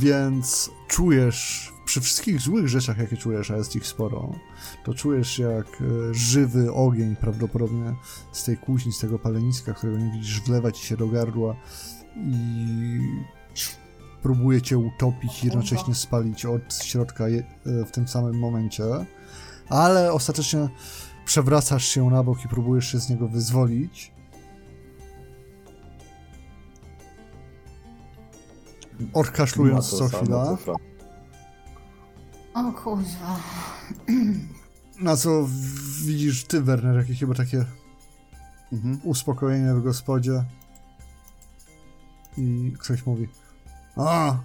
Więc 0.00 0.70
czujesz, 0.88 1.72
przy 1.84 2.00
wszystkich 2.00 2.40
złych 2.40 2.68
rzeczach, 2.68 2.98
jakie 2.98 3.16
czujesz, 3.16 3.50
a 3.50 3.56
jest 3.56 3.76
ich 3.76 3.86
sporo, 3.86 4.32
to 4.84 4.94
czujesz 4.94 5.38
jak 5.38 5.66
e, 5.66 6.14
żywy 6.14 6.72
ogień 6.72 7.16
prawdopodobnie 7.16 7.94
z 8.32 8.44
tej 8.44 8.56
kuźni, 8.56 8.92
z 8.92 8.98
tego 8.98 9.18
paleniska, 9.18 9.74
którego 9.74 9.98
nie 9.98 10.12
widzisz, 10.12 10.40
wlewa 10.40 10.72
ci 10.72 10.86
się 10.86 10.96
do 10.96 11.08
gardła 11.08 11.56
i 12.16 12.98
próbuje 14.22 14.62
cię 14.62 14.78
utopić 14.78 15.42
i 15.42 15.46
jednocześnie 15.46 15.94
spalić 15.94 16.46
od 16.46 16.74
środka 16.74 17.28
je, 17.28 17.38
e, 17.38 17.84
w 17.84 17.90
tym 17.90 18.08
samym 18.08 18.38
momencie. 18.38 18.84
Ale 19.68 20.12
ostatecznie 20.12 20.68
przewracasz 21.24 21.84
się 21.84 22.10
na 22.10 22.22
bok 22.22 22.44
i 22.44 22.48
próbujesz 22.48 22.92
się 22.92 23.00
z 23.00 23.08
niego 23.10 23.28
wyzwolić. 23.28 24.12
Odkaszlując 29.12 29.92
Ma 29.92 29.98
co 29.98 30.08
chwila. 30.08 30.56
O 32.54 32.72
kuźwa. 32.72 33.36
Na 35.00 35.16
co 35.16 35.46
widzisz 36.04 36.44
ty, 36.44 36.62
Werner, 36.62 36.96
jakie 36.96 37.14
chyba 37.14 37.34
takie 37.34 37.64
Mhm. 38.72 39.00
uspokojenie 39.04 39.74
w 39.74 39.82
gospodzie. 39.82 40.44
I 42.36 42.72
ktoś 42.78 43.06
mówi: 43.06 43.28
A, 44.08 44.36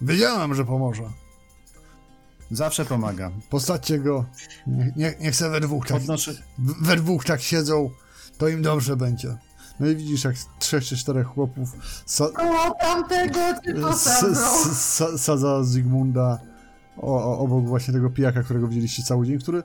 wiedziałem, 0.00 0.54
że 0.54 0.64
pomoże. 0.64 1.02
Zawsze 2.50 2.84
pomaga. 2.84 3.30
Postacie 3.50 3.98
go. 3.98 4.24
Nie, 4.96 5.14
nie, 5.20 5.32
se 5.32 5.50
we 5.50 5.60
dwóch 5.60 5.86
tak, 5.86 5.98
Podnoszę, 5.98 6.34
we 6.58 6.96
dwóch 6.96 7.24
tak 7.24 7.40
siedzą, 7.40 7.90
to 8.38 8.48
im 8.48 8.62
dobrze 8.62 8.96
będzie. 8.96 9.36
No 9.80 9.86
i 9.86 9.96
widzisz, 9.96 10.24
jak 10.24 10.34
trzech 10.58 10.84
czy 10.84 10.96
czterech 10.96 11.26
chłopów 11.26 11.68
sa, 12.06 12.28
Koło 12.32 12.74
tamtego 12.80 13.40
cię 13.64 13.72
s, 13.72 13.80
posadzą. 13.80 14.28
s, 14.70 15.00
sa, 15.00 15.18
sadza 15.18 15.64
Zygmunda 15.64 16.38
o, 16.96 17.24
o, 17.24 17.38
obok 17.38 17.64
właśnie 17.66 17.94
tego 17.94 18.10
pijaka, 18.10 18.42
którego 18.42 18.68
widzieliście 18.68 19.02
cały 19.02 19.26
dzień, 19.26 19.38
który 19.38 19.62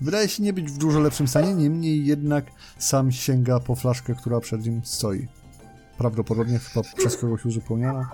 wydaje 0.00 0.28
się 0.28 0.42
nie 0.42 0.52
być 0.52 0.70
w 0.72 0.78
dużo 0.78 1.00
lepszym 1.00 1.28
stanie, 1.28 1.54
niemniej 1.54 2.06
jednak 2.06 2.44
sam 2.78 3.12
sięga 3.12 3.60
po 3.60 3.74
flaszkę, 3.74 4.14
która 4.14 4.40
przed 4.40 4.66
nim 4.66 4.80
stoi. 4.84 5.28
Prawdopodobnie 5.98 6.58
chyba 6.58 6.86
przez 6.96 7.16
kogoś 7.16 7.44
uzupełniona. 7.44 8.10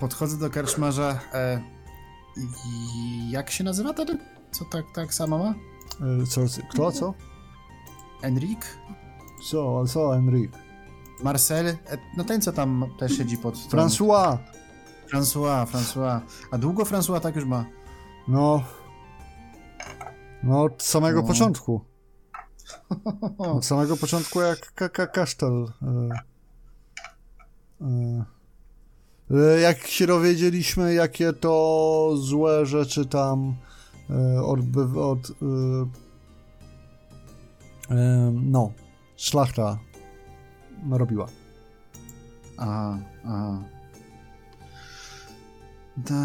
Podchodzę 0.00 0.36
do 0.38 0.50
karczmarza. 0.50 1.20
E, 1.34 1.62
jak 3.30 3.50
się 3.50 3.64
nazywa 3.64 3.92
ten? 3.94 4.18
Co 4.50 4.64
tak, 4.64 4.84
tak 4.94 5.14
samo 5.14 5.38
ma? 5.38 5.54
E, 6.22 6.26
Co, 6.26 6.40
kto, 6.70 6.92
co? 6.92 7.14
Enrique? 8.22 8.66
Co, 9.50 9.84
co, 9.86 10.16
Enrique? 10.16 10.58
Marcel? 11.22 11.66
E, 11.66 11.76
no 12.16 12.24
ten, 12.24 12.40
co 12.42 12.52
tam 12.52 12.86
też 12.98 13.16
siedzi 13.16 13.38
pod... 13.38 13.54
François! 13.56 14.38
François, 15.12 15.66
François. 15.66 16.20
A 16.50 16.58
długo 16.58 16.82
François 16.84 17.20
tak 17.20 17.36
już 17.36 17.44
ma? 17.44 17.64
No... 18.28 18.62
No, 20.42 20.62
od 20.62 20.82
samego 20.82 21.20
No. 21.22 21.28
początku. 21.28 21.84
Od 23.38 23.66
samego 23.66 23.96
początku 23.96 24.40
jak 24.40 24.72
ka 24.74 24.88
ka 24.88 25.06
kasztel. 25.06 25.64
E, 25.82 26.08
jak 29.62 29.86
się 29.86 30.06
dowiedzieliśmy, 30.06 30.94
jakie 30.94 31.32
to 31.32 32.12
złe 32.16 32.66
rzeczy 32.66 33.06
tam 33.06 33.54
e, 34.10 34.42
odbyw, 34.42 34.96
od... 34.96 35.30
E, 35.30 35.34
e, 37.94 38.32
no, 38.34 38.72
szlachta 39.16 39.78
robiła. 40.90 41.26
Aha, 42.56 42.98
aha. 43.24 43.62
Da. 45.96 46.16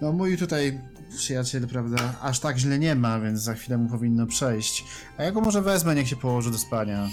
No 0.00 0.12
mój 0.12 0.38
tutaj 0.38 0.80
przyjaciel, 1.16 1.68
prawda, 1.68 2.14
aż 2.22 2.40
tak 2.40 2.58
źle 2.58 2.78
nie 2.78 2.94
ma, 2.94 3.20
więc 3.20 3.40
za 3.40 3.54
chwilę 3.54 3.78
mu 3.78 3.88
powinno 3.88 4.26
przejść. 4.26 4.84
A 5.18 5.22
ja 5.22 5.32
go 5.32 5.40
może 5.40 5.62
wezmę, 5.62 5.94
niech 5.94 6.08
się 6.08 6.16
położy 6.16 6.50
do 6.50 6.58
spania. 6.58 7.08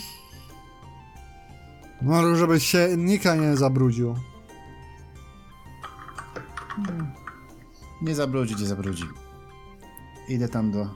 No, 2.05 2.35
żeby 2.35 2.59
się 2.59 2.89
Nika 2.97 3.35
nie 3.35 3.57
zabrudził. 3.57 4.15
Nie 8.01 8.15
zabrudzi, 8.15 8.55
nie 8.55 8.65
zabrudzi. 8.65 9.03
Idę 10.29 10.49
tam 10.49 10.71
do 10.71 10.89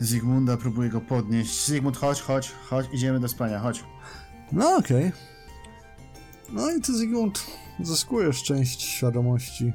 Zygmunda, 0.00 0.56
próbuję 0.56 0.88
go 0.88 1.00
podnieść. 1.00 1.66
Zygmunt, 1.66 1.96
chodź, 1.96 2.20
chodź, 2.20 2.52
chodź, 2.70 2.86
idziemy 2.92 3.20
do 3.20 3.28
spania, 3.28 3.58
chodź. 3.58 3.84
No 4.52 4.76
okej. 4.76 5.12
No 6.52 6.70
i 6.70 6.80
ty 6.80 6.96
Zygmunt 6.96 7.46
zyskujesz 7.80 8.42
część 8.42 8.82
świadomości. 8.82 9.72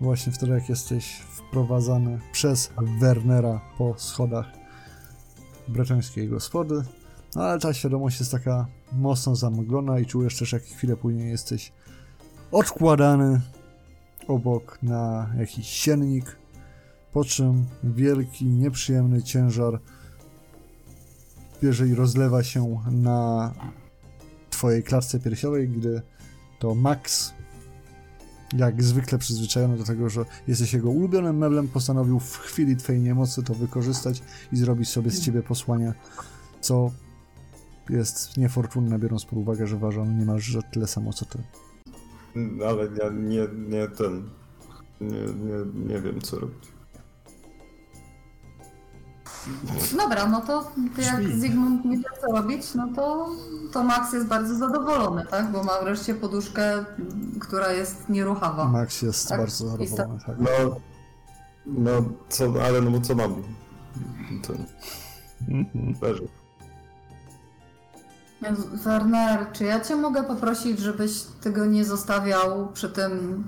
Właśnie 0.00 0.32
wtedy 0.32 0.52
jak 0.52 0.68
jesteś 0.68 1.16
wprowadzany 1.16 2.20
przez 2.32 2.70
Wernera 3.00 3.60
po 3.78 3.94
schodach 3.98 4.46
bretońskiej 5.68 6.28
gospody. 6.28 6.82
No 7.36 7.42
ale 7.42 7.60
ta 7.60 7.74
świadomość 7.74 8.20
jest 8.20 8.32
taka 8.32 8.66
mocno 8.92 9.36
zamglona 9.36 9.98
i 9.98 10.06
czujesz 10.06 10.38
też 10.38 10.52
jak 10.52 10.62
chwilę 10.62 10.96
później 10.96 11.30
jesteś 11.30 11.72
odkładany 12.52 13.40
obok 14.28 14.78
na 14.82 15.30
jakiś 15.38 15.68
siennik, 15.68 16.36
po 17.12 17.24
czym 17.24 17.66
wielki, 17.84 18.44
nieprzyjemny 18.44 19.22
ciężar 19.22 19.80
bierze 21.62 21.88
i 21.88 21.94
rozlewa 21.94 22.42
się 22.42 22.80
na 22.90 23.52
twojej 24.50 24.82
klatce 24.82 25.20
piersiowej, 25.20 25.68
gdy 25.68 26.02
to 26.58 26.74
Max, 26.74 27.32
jak 28.52 28.82
zwykle 28.82 29.18
przyzwyczajony 29.18 29.76
do 29.76 29.84
tego, 29.84 30.08
że 30.08 30.24
jesteś 30.48 30.72
jego 30.72 30.90
ulubionym 30.90 31.38
meblem, 31.38 31.68
postanowił 31.68 32.20
w 32.20 32.36
chwili 32.36 32.76
twojej 32.76 33.02
niemocy 33.02 33.42
to 33.42 33.54
wykorzystać 33.54 34.22
i 34.52 34.56
zrobić 34.56 34.88
sobie 34.88 35.10
z 35.10 35.20
ciebie 35.20 35.42
posłanie, 35.42 35.94
co 36.60 36.90
jest 37.88 38.36
niefortunne, 38.36 38.98
biorąc 38.98 39.24
pod 39.24 39.38
uwagę, 39.38 39.66
że 39.66 39.76
waży 39.76 40.00
on 40.00 40.18
niemalże 40.18 40.62
tyle 40.62 40.86
samo 40.86 41.12
co 41.12 41.24
ty. 41.24 41.38
Ale 42.68 42.84
ja 42.84 43.10
nie, 43.10 43.48
nie 43.68 43.88
ten. 43.88 44.30
Nie, 45.00 45.20
nie, 45.20 45.86
nie 45.94 46.00
wiem 46.00 46.20
co 46.20 46.38
robić. 46.38 46.76
Dobra, 49.98 50.26
no 50.26 50.40
to 50.40 50.70
jak. 50.98 51.22
Zygmunt 51.38 51.84
nie 51.84 51.96
wie 51.96 52.04
co 52.20 52.26
robić, 52.32 52.74
no 52.74 52.88
to, 52.96 53.28
to 53.72 53.84
Max 53.84 54.12
jest 54.12 54.26
bardzo 54.26 54.54
zadowolony, 54.54 55.26
tak? 55.30 55.52
Bo 55.52 55.62
ma 55.62 55.80
wreszcie 55.82 56.14
poduszkę, 56.14 56.84
która 57.40 57.72
jest 57.72 58.08
nieruchawa. 58.08 58.64
Max 58.64 59.02
jest 59.02 59.28
Tak, 59.28 59.38
bardzo 59.38 59.68
zadowolony, 59.68 60.20
tak. 60.26 60.36
No. 60.38 60.76
No 61.66 61.90
co, 62.28 62.52
ale 62.64 62.80
no 62.80 62.90
bo 62.90 63.00
co 63.00 63.14
mam? 63.14 63.42
Ten. 64.42 64.66
Leży. 66.02 66.28
Werner, 68.84 69.52
czy 69.52 69.64
ja 69.64 69.80
cię 69.80 69.96
mogę 69.96 70.24
poprosić, 70.24 70.78
żebyś 70.78 71.22
tego 71.22 71.66
nie 71.66 71.84
zostawiał 71.84 72.72
przy 72.72 72.88
tym 72.88 73.44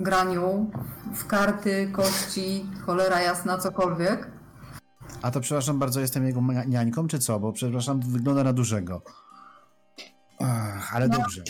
graniu 0.00 0.70
w 1.14 1.26
karty, 1.26 1.90
kości, 1.92 2.66
cholera 2.86 3.20
jasna, 3.20 3.58
cokolwiek? 3.58 4.30
A 5.22 5.30
to 5.30 5.40
przepraszam 5.40 5.78
bardzo, 5.78 6.00
jestem 6.00 6.26
jego 6.26 6.40
niańką, 6.66 7.08
czy 7.08 7.18
co? 7.18 7.40
Bo 7.40 7.52
przepraszam, 7.52 8.00
wygląda 8.00 8.44
na 8.44 8.52
dużego. 8.52 9.02
Ach, 10.40 10.94
ale 10.96 11.08
No. 11.08 11.18
dobrze. 11.18 11.42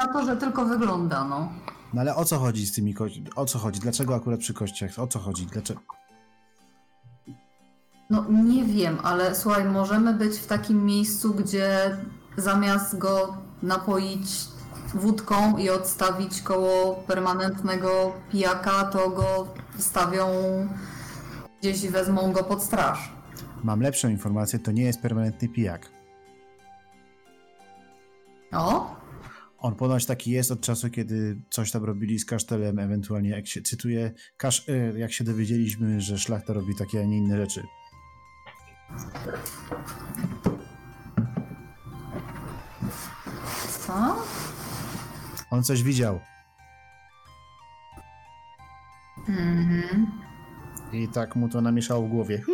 Na 0.00 0.12
to, 0.12 0.24
że 0.26 0.36
tylko 0.36 0.64
wygląda, 0.64 1.24
no. 1.24 1.52
No 1.94 2.00
ale 2.00 2.16
o 2.16 2.24
co 2.24 2.38
chodzi 2.38 2.66
z 2.66 2.72
tymi 2.74 2.94
kościami? 2.94 3.26
O 3.36 3.44
co 3.46 3.58
chodzi? 3.58 3.80
Dlaczego 3.80 4.14
akurat 4.14 4.40
przy 4.40 4.54
kościach? 4.54 4.98
O 4.98 5.06
co 5.06 5.18
chodzi? 5.18 5.46
Dlaczego? 5.46 5.80
No 8.10 8.26
nie 8.30 8.64
wiem, 8.64 8.98
ale 9.02 9.34
słuchaj, 9.34 9.64
możemy 9.64 10.14
być 10.14 10.36
w 10.36 10.46
takim 10.46 10.84
miejscu, 10.84 11.34
gdzie 11.34 11.96
zamiast 12.36 12.98
go 12.98 13.36
napoić 13.62 14.26
wódką 14.94 15.56
i 15.56 15.70
odstawić 15.70 16.42
koło 16.42 16.94
permanentnego 16.94 18.12
pijaka, 18.32 18.84
to 18.84 19.10
go 19.10 19.54
stawią 19.78 20.26
gdzieś 21.60 21.84
i 21.84 21.88
wezmą 21.88 22.32
go 22.32 22.44
pod 22.44 22.62
straż. 22.62 23.12
Mam 23.64 23.80
lepszą 23.80 24.08
informację, 24.08 24.58
to 24.58 24.72
nie 24.72 24.82
jest 24.82 25.00
permanentny 25.00 25.48
pijak. 25.48 25.90
O? 28.52 28.96
On 29.58 29.74
ponoć 29.74 30.06
taki 30.06 30.30
jest 30.30 30.50
od 30.50 30.60
czasu, 30.60 30.90
kiedy 30.90 31.40
coś 31.50 31.70
tam 31.70 31.84
robili 31.84 32.18
z 32.18 32.24
kasztelem, 32.24 32.78
ewentualnie 32.78 33.30
jak 33.30 33.46
się 33.46 33.62
cytuję, 33.62 34.12
kasz, 34.36 34.68
e, 34.68 34.98
jak 34.98 35.12
się 35.12 35.24
dowiedzieliśmy, 35.24 36.00
że 36.00 36.18
szlachta 36.18 36.52
robi 36.52 36.74
takie, 36.74 37.00
a 37.00 37.04
nie 37.04 37.16
inne 37.16 37.36
rzeczy. 37.36 37.62
Co? 43.86 44.16
On 45.50 45.64
coś 45.64 45.82
widział 45.82 46.20
Mhm. 49.28 50.06
i 50.92 51.08
tak 51.08 51.36
mu 51.36 51.48
to 51.48 51.60
namieszało 51.60 52.06
w 52.06 52.10
głowie. 52.10 52.42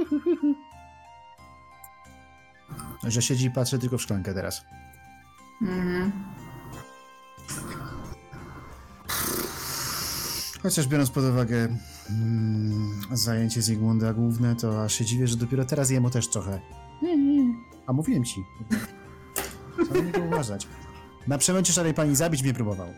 Że 3.05 3.23
siedzi 3.23 3.47
i 3.47 3.51
patrzy 3.51 3.79
tylko 3.79 3.99
w 3.99 4.03
szklankę 4.03 4.35
teraz. 4.35 4.65
Mhm. 5.63 6.13
Chociaż 10.63 10.87
biorąc 10.89 11.11
pod 11.11 11.25
uwagę 11.25 11.69
mm, 12.11 12.91
zajęcie 13.13 13.63
Zygmunda 13.63 14.13
główne, 14.15 14.57
to 14.57 14.85
aż 14.85 14.95
się 14.95 15.05
dziwię, 15.05 15.27
że 15.27 15.37
dopiero 15.37 15.65
teraz 15.65 15.91
jemu 15.91 16.11
też 16.11 16.29
trochę. 16.29 16.61
A 17.87 17.93
mówiłem 17.93 18.25
ci. 18.25 18.45
Co 19.89 19.95
na 19.95 20.01
niego 20.01 20.21
uważać? 20.21 20.69
Na 21.29 21.39
przemęcie 21.39 21.73
szarej 21.73 21.95
pani 21.95 22.17
zabić 22.17 22.43
mnie 22.43 22.55
próbował. 22.55 22.89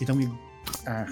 I 0.00 0.06
to 0.06 0.14
mi... 0.14 0.28
Ach. 0.88 1.08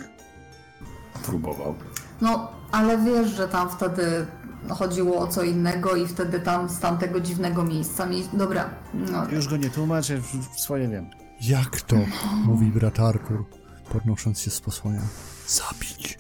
Próbował. 1.26 1.74
No, 2.20 2.48
ale 2.72 2.98
wiesz, 2.98 3.28
że 3.30 3.48
tam 3.48 3.70
wtedy 3.70 4.26
chodziło 4.68 5.18
o 5.18 5.26
co 5.26 5.42
innego 5.42 5.96
i 5.96 6.06
wtedy 6.08 6.40
tam 6.40 6.68
z 6.68 6.78
tamtego 6.78 7.20
dziwnego 7.20 7.64
miejsca 7.64 8.06
mi... 8.06 8.22
Dobra, 8.32 8.70
no, 8.94 9.28
Już 9.30 9.48
go 9.48 9.56
nie 9.56 9.70
tłumaczę, 9.70 10.18
w- 10.18 10.54
w 10.54 10.60
swoje 10.60 10.88
wiem. 10.88 11.10
Jak 11.40 11.80
to? 11.80 11.96
Mówi 12.44 12.66
brat 12.66 13.00
Arkur, 13.00 13.44
podnosząc 13.92 14.40
się 14.40 14.50
z 14.50 14.60
posłania. 14.60 15.00
Zabić. 15.46 16.18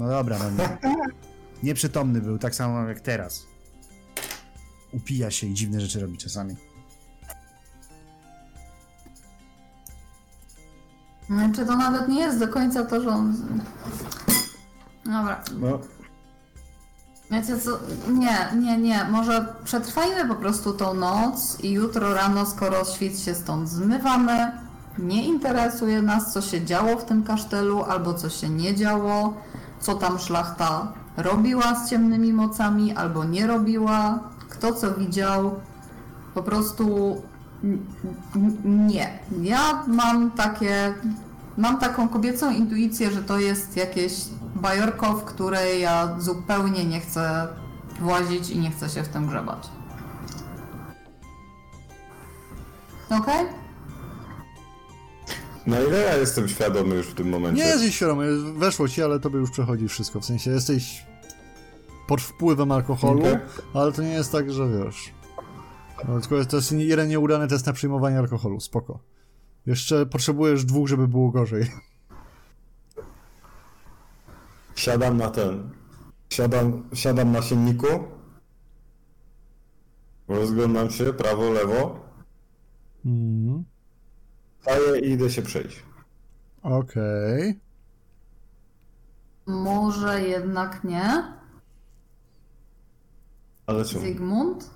No 0.00 0.08
dobra, 0.08 0.38
no 0.38 0.50
nie. 0.50 0.78
Nieprzytomny 1.62 2.20
był, 2.20 2.38
tak 2.38 2.54
samo 2.54 2.88
jak 2.88 3.00
teraz. 3.00 3.46
Upija 4.92 5.30
się 5.30 5.46
i 5.46 5.54
dziwne 5.54 5.80
rzeczy 5.80 6.00
robi 6.00 6.18
czasami. 6.18 6.56
Znaczy 11.26 11.66
to 11.66 11.76
nawet 11.76 12.08
nie 12.08 12.20
jest 12.20 12.38
do 12.38 12.48
końca 12.48 12.84
to, 12.84 13.00
że 13.00 13.08
on... 13.08 13.36
Dobra, 15.04 15.42
No, 15.60 15.80
wiecie 17.30 17.58
co, 17.60 17.70
nie, 18.12 18.48
nie, 18.60 18.78
nie, 18.78 19.04
może 19.04 19.54
przetrwajmy 19.64 20.28
po 20.28 20.34
prostu 20.34 20.72
tą 20.72 20.94
noc 20.94 21.60
i 21.60 21.70
jutro 21.70 22.14
rano, 22.14 22.46
skoro 22.46 22.84
świt 22.84 23.20
się 23.20 23.34
stąd 23.34 23.68
zmywamy, 23.68 24.52
nie 24.98 25.24
interesuje 25.24 26.02
nas, 26.02 26.32
co 26.32 26.42
się 26.42 26.64
działo 26.64 26.96
w 26.96 27.04
tym 27.04 27.24
kasztelu, 27.24 27.82
albo 27.82 28.14
co 28.14 28.30
się 28.30 28.48
nie 28.48 28.74
działo, 28.74 29.34
co 29.80 29.94
tam 29.94 30.18
szlachta 30.18 30.92
robiła 31.16 31.74
z 31.74 31.90
ciemnymi 31.90 32.32
mocami, 32.32 32.92
albo 32.92 33.24
nie 33.24 33.46
robiła, 33.46 34.18
kto 34.48 34.72
co 34.72 34.94
widział, 34.94 35.54
po 36.34 36.42
prostu 36.42 37.16
nie. 38.64 39.18
Ja 39.42 39.82
mam 39.86 40.30
takie, 40.30 40.94
mam 41.56 41.78
taką 41.78 42.08
kobiecą 42.08 42.50
intuicję, 42.50 43.10
że 43.10 43.22
to 43.22 43.38
jest 43.38 43.76
jakieś 43.76 44.12
bajorko, 44.54 45.12
w 45.12 45.24
które 45.24 45.78
ja 45.78 46.16
zupełnie 46.18 46.84
nie 46.84 47.00
chcę 47.00 47.48
włazić 48.00 48.50
i 48.50 48.58
nie 48.58 48.70
chcę 48.70 48.88
się 48.88 49.02
w 49.02 49.08
tym 49.08 49.26
grzebać. 49.26 49.68
Okej? 53.10 53.61
Na 55.66 55.80
ile 55.80 55.98
ja 55.98 56.16
jestem 56.16 56.48
świadomy 56.48 56.94
już 56.94 57.06
w 57.06 57.14
tym 57.14 57.28
momencie? 57.28 57.62
Nie 57.62 57.68
jesteś 57.68 57.94
świadomy, 57.94 58.52
weszło 58.52 58.88
ci, 58.88 59.02
ale 59.02 59.20
tobie 59.20 59.38
już 59.38 59.50
przechodzi 59.50 59.88
wszystko. 59.88 60.20
W 60.20 60.24
sensie 60.24 60.50
jesteś 60.50 61.06
pod 62.08 62.20
wpływem 62.20 62.72
alkoholu, 62.72 63.20
Okej. 63.20 63.38
ale 63.74 63.92
to 63.92 64.02
nie 64.02 64.12
jest 64.12 64.32
tak, 64.32 64.52
że 64.52 64.68
wiesz. 64.68 65.12
No, 66.08 66.20
tylko 66.20 66.44
to 66.44 66.56
jest 66.56 66.72
jeden 66.72 67.08
nieudany 67.08 67.48
test 67.48 67.66
na 67.66 67.72
przyjmowanie 67.72 68.18
alkoholu, 68.18 68.60
spoko. 68.60 68.98
Jeszcze 69.66 70.06
potrzebujesz 70.06 70.64
dwóch, 70.64 70.88
żeby 70.88 71.08
było 71.08 71.30
gorzej. 71.30 71.66
Siadam 74.74 75.16
na 75.16 75.30
ten. 75.30 75.70
Siadam, 76.30 76.88
siadam 76.94 77.32
na 77.32 77.42
silniku. 77.42 77.86
Rozglądam 80.28 80.90
się 80.90 81.12
prawo, 81.12 81.50
lewo. 81.50 82.00
Mhm. 83.04 83.64
Staję 84.62 85.00
i 85.00 85.10
idę 85.10 85.30
się 85.30 85.42
przejść. 85.42 85.82
Okej. 86.62 87.60
Może 89.46 90.20
jednak 90.22 90.84
nie. 90.84 91.32
Ale 93.66 93.84
co? 93.84 93.98
Zygmunt? 94.00 94.70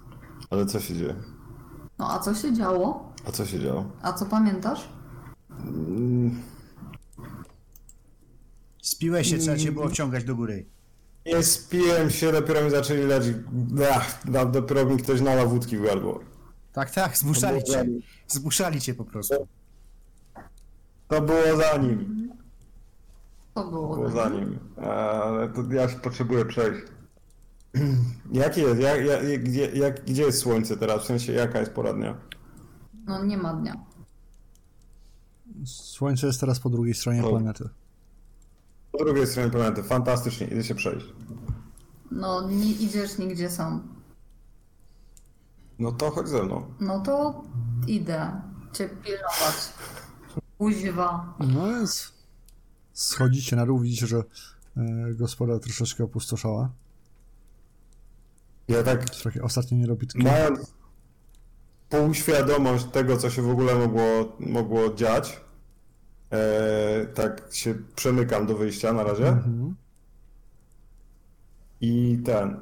Ale 0.51 0.67
co 0.67 0.81
się 0.81 0.95
dzieje? 0.95 1.15
No 1.99 2.11
a 2.13 2.19
co 2.19 2.35
się 2.35 2.53
działo? 2.55 3.13
A 3.29 3.33
co 3.33 3.47
się 3.47 3.61
działo? 3.61 3.91
A 4.03 4.13
co 4.13 4.27
pamiętasz? 4.27 4.89
Mm, 5.51 6.43
Spiłeś 8.83 9.31
się, 9.31 9.39
trzeba 9.39 9.57
cię 9.57 9.73
było 9.73 9.89
wciągać 9.89 10.25
do 10.25 10.35
góry. 10.37 10.67
Nie 11.27 11.43
spiłem 11.43 12.11
się, 12.11 12.33
dopiero 12.33 12.65
mi 12.65 12.71
zaczęli 12.71 13.03
lać. 13.03 13.23
Ach, 13.95 14.31
da- 14.31 14.45
dopiero 14.47 14.85
mi 14.87 14.97
ktoś 14.97 15.21
nalał 15.21 15.49
wódki 15.49 15.77
w 15.79 15.83
gardło. 15.83 16.21
Tak, 16.73 16.91
tak, 16.91 17.17
zmuszali 17.19 17.65
cię. 17.65 17.85
Zmuszali 18.29 18.81
cię 18.81 18.95
po 18.95 19.05
prostu. 19.05 19.49
To 21.09 21.21
było 21.23 21.57
za 21.57 21.77
nim. 21.79 22.31
To 23.55 23.71
było. 23.71 23.97
Było 23.97 24.11
za 24.11 24.29
nim. 24.29 24.59
Ale 24.77 25.49
to 25.49 25.63
ja 25.73 25.89
się 25.89 25.97
potrzebuję 25.99 26.45
przejść. 26.45 26.83
Jaki 28.33 28.61
jest? 28.61 28.81
Jak, 28.81 29.05
jak, 29.05 29.45
gdzie, 29.45 29.67
jak, 29.67 30.05
gdzie 30.05 30.23
jest 30.23 30.39
słońce 30.39 30.77
teraz? 30.77 31.03
W 31.03 31.07
sensie 31.07 31.33
jaka 31.33 31.61
jest 31.61 31.73
pora 31.73 31.93
dnia? 31.93 32.17
No 33.07 33.25
nie 33.25 33.37
ma 33.37 33.55
dnia. 33.55 33.75
Słońce 35.65 36.27
jest 36.27 36.41
teraz 36.41 36.61
po 36.61 36.71
drugiej 36.71 36.95
stronie 36.95 37.23
planety. 37.23 37.69
Po 38.93 39.05
drugiej 39.05 39.27
stronie 39.27 39.51
planety. 39.51 39.83
Fantastycznie, 39.83 40.47
idę 40.47 40.65
się 40.65 40.75
przejść. 40.75 41.07
No 42.11 42.49
nie 42.51 42.73
idziesz 42.73 43.19
nigdzie 43.19 43.51
sam. 43.51 43.89
No 45.79 45.93
to 45.93 46.11
chodź 46.11 46.29
ze 46.29 46.43
mną. 46.43 46.67
No 46.81 47.01
to 47.01 47.45
idę 47.87 48.41
cię 48.73 48.89
pilnować. 48.89 49.73
Kuźwa. 50.59 51.35
No 51.39 51.67
więc 51.67 52.13
schodzicie 52.93 53.57
na 53.57 53.67
dół, 53.67 53.79
widzicie, 53.79 54.07
że 54.07 54.17
e, 54.77 55.15
gospoda 55.15 55.59
troszeczkę 55.59 56.05
opustoszała. 56.05 56.71
Ja 58.69 58.83
tak 58.83 59.11
To 59.11 59.25
takie 59.25 59.43
ostatnie 59.43 59.79
nierobitki. 59.79 60.19
mając 60.25 60.75
półświadomość 61.89 62.85
tego, 62.85 63.17
co 63.17 63.31
się 63.31 63.43
w 63.43 63.51
ogóle 63.51 63.75
mogło, 63.75 64.03
mogło 64.41 64.95
dziać, 64.95 65.41
e, 66.31 67.07
tak 67.07 67.43
się 67.51 67.75
przemykam 67.97 68.47
do 68.47 68.57
wyjścia 68.57 68.93
na 68.93 69.03
razie 69.05 69.29
Mhm. 69.29 69.77
i 71.81 72.19
ten. 72.25 72.61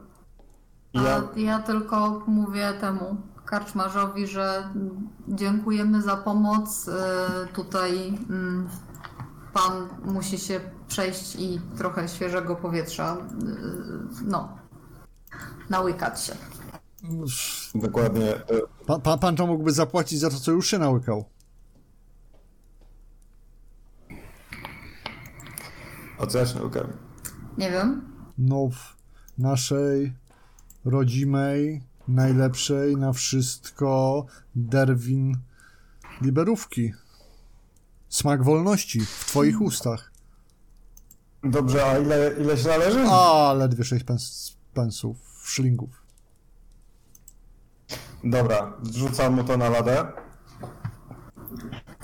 Ja, 0.92 1.28
ja 1.36 1.58
tylko 1.62 2.22
mówię 2.26 2.72
temu 2.80 3.16
karczmarzowi, 3.58 4.26
że 4.26 4.68
dziękujemy 5.28 6.02
za 6.02 6.16
pomoc. 6.16 6.88
y, 6.88 6.92
Tutaj 7.54 8.08
mm, 8.30 8.68
pan 9.52 9.88
musi 10.04 10.38
się 10.38 10.60
przejść 10.88 11.36
i 11.36 11.60
trochę 11.78 12.08
świeżego 12.08 12.56
powietrza. 12.56 13.16
y, 13.16 14.24
No, 14.24 14.58
nałykać 15.70 16.20
się. 16.24 16.32
Dokładnie. 17.74 18.34
e, 18.34 18.40
Pan, 18.86 19.00
pan, 19.00 19.18
pan 19.18 19.36
to 19.36 19.46
mógłby 19.46 19.72
zapłacić 19.72 20.20
za 20.20 20.30
to, 20.30 20.36
co 20.40 20.52
już 20.52 20.66
się 20.66 20.78
nałykał. 20.78 21.24
A 26.18 26.26
co 26.26 26.38
ja 26.38 26.46
się 26.46 26.58
nauczyłem? 26.58 26.92
Nie 27.58 27.70
wiem. 27.70 28.12
No, 28.38 28.68
w 28.68 28.94
naszej 29.38 30.12
rodzimej, 30.84 31.82
najlepszej 32.08 32.96
na 32.96 33.12
wszystko 33.12 34.26
Derwin 34.54 35.36
liberówki. 36.22 36.92
Smak 38.08 38.44
wolności 38.44 39.00
w 39.00 39.24
twoich 39.26 39.60
ustach. 39.60 40.10
Dobrze, 41.44 41.86
a 41.86 41.98
ile, 41.98 42.34
ile 42.40 42.56
się 42.56 42.68
należy? 42.68 43.04
A, 43.08 43.52
ledwie 43.52 43.84
6 43.84 44.04
pens, 44.04 44.56
pensów, 44.74 45.16
szlingów. 45.44 46.04
Dobra, 48.24 48.72
zrzucam 48.82 49.34
mu 49.34 49.44
to 49.44 49.56
na 49.56 49.68
ladę. 49.68 50.06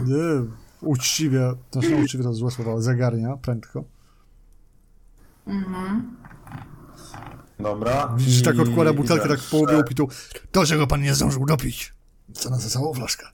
Nie, 0.00 0.44
uczciwie, 0.80 1.52
znaczy 1.72 1.96
nie 1.96 2.02
uczciwie 2.02 2.24
to 2.24 2.34
złe 2.34 2.50
słowo, 2.50 2.72
ale 2.72 2.82
zagarnia 2.82 3.36
prędko. 3.36 3.84
Dobra. 7.62 8.14
Widzisz, 8.18 8.42
tak 8.42 8.58
odkłada 8.60 8.92
butelkę 8.92 9.28
tak 9.28 9.40
w 9.40 9.50
połowie 9.50 9.78
upitu. 9.78 10.08
To, 10.52 10.66
czego 10.66 10.86
pan 10.86 11.02
nie 11.02 11.14
zdążył 11.14 11.46
dopić. 11.46 11.94
Co 12.34 12.50
na 12.50 12.58
za 12.58 12.68
całą 12.68 12.94
flaszkę. 12.94 13.26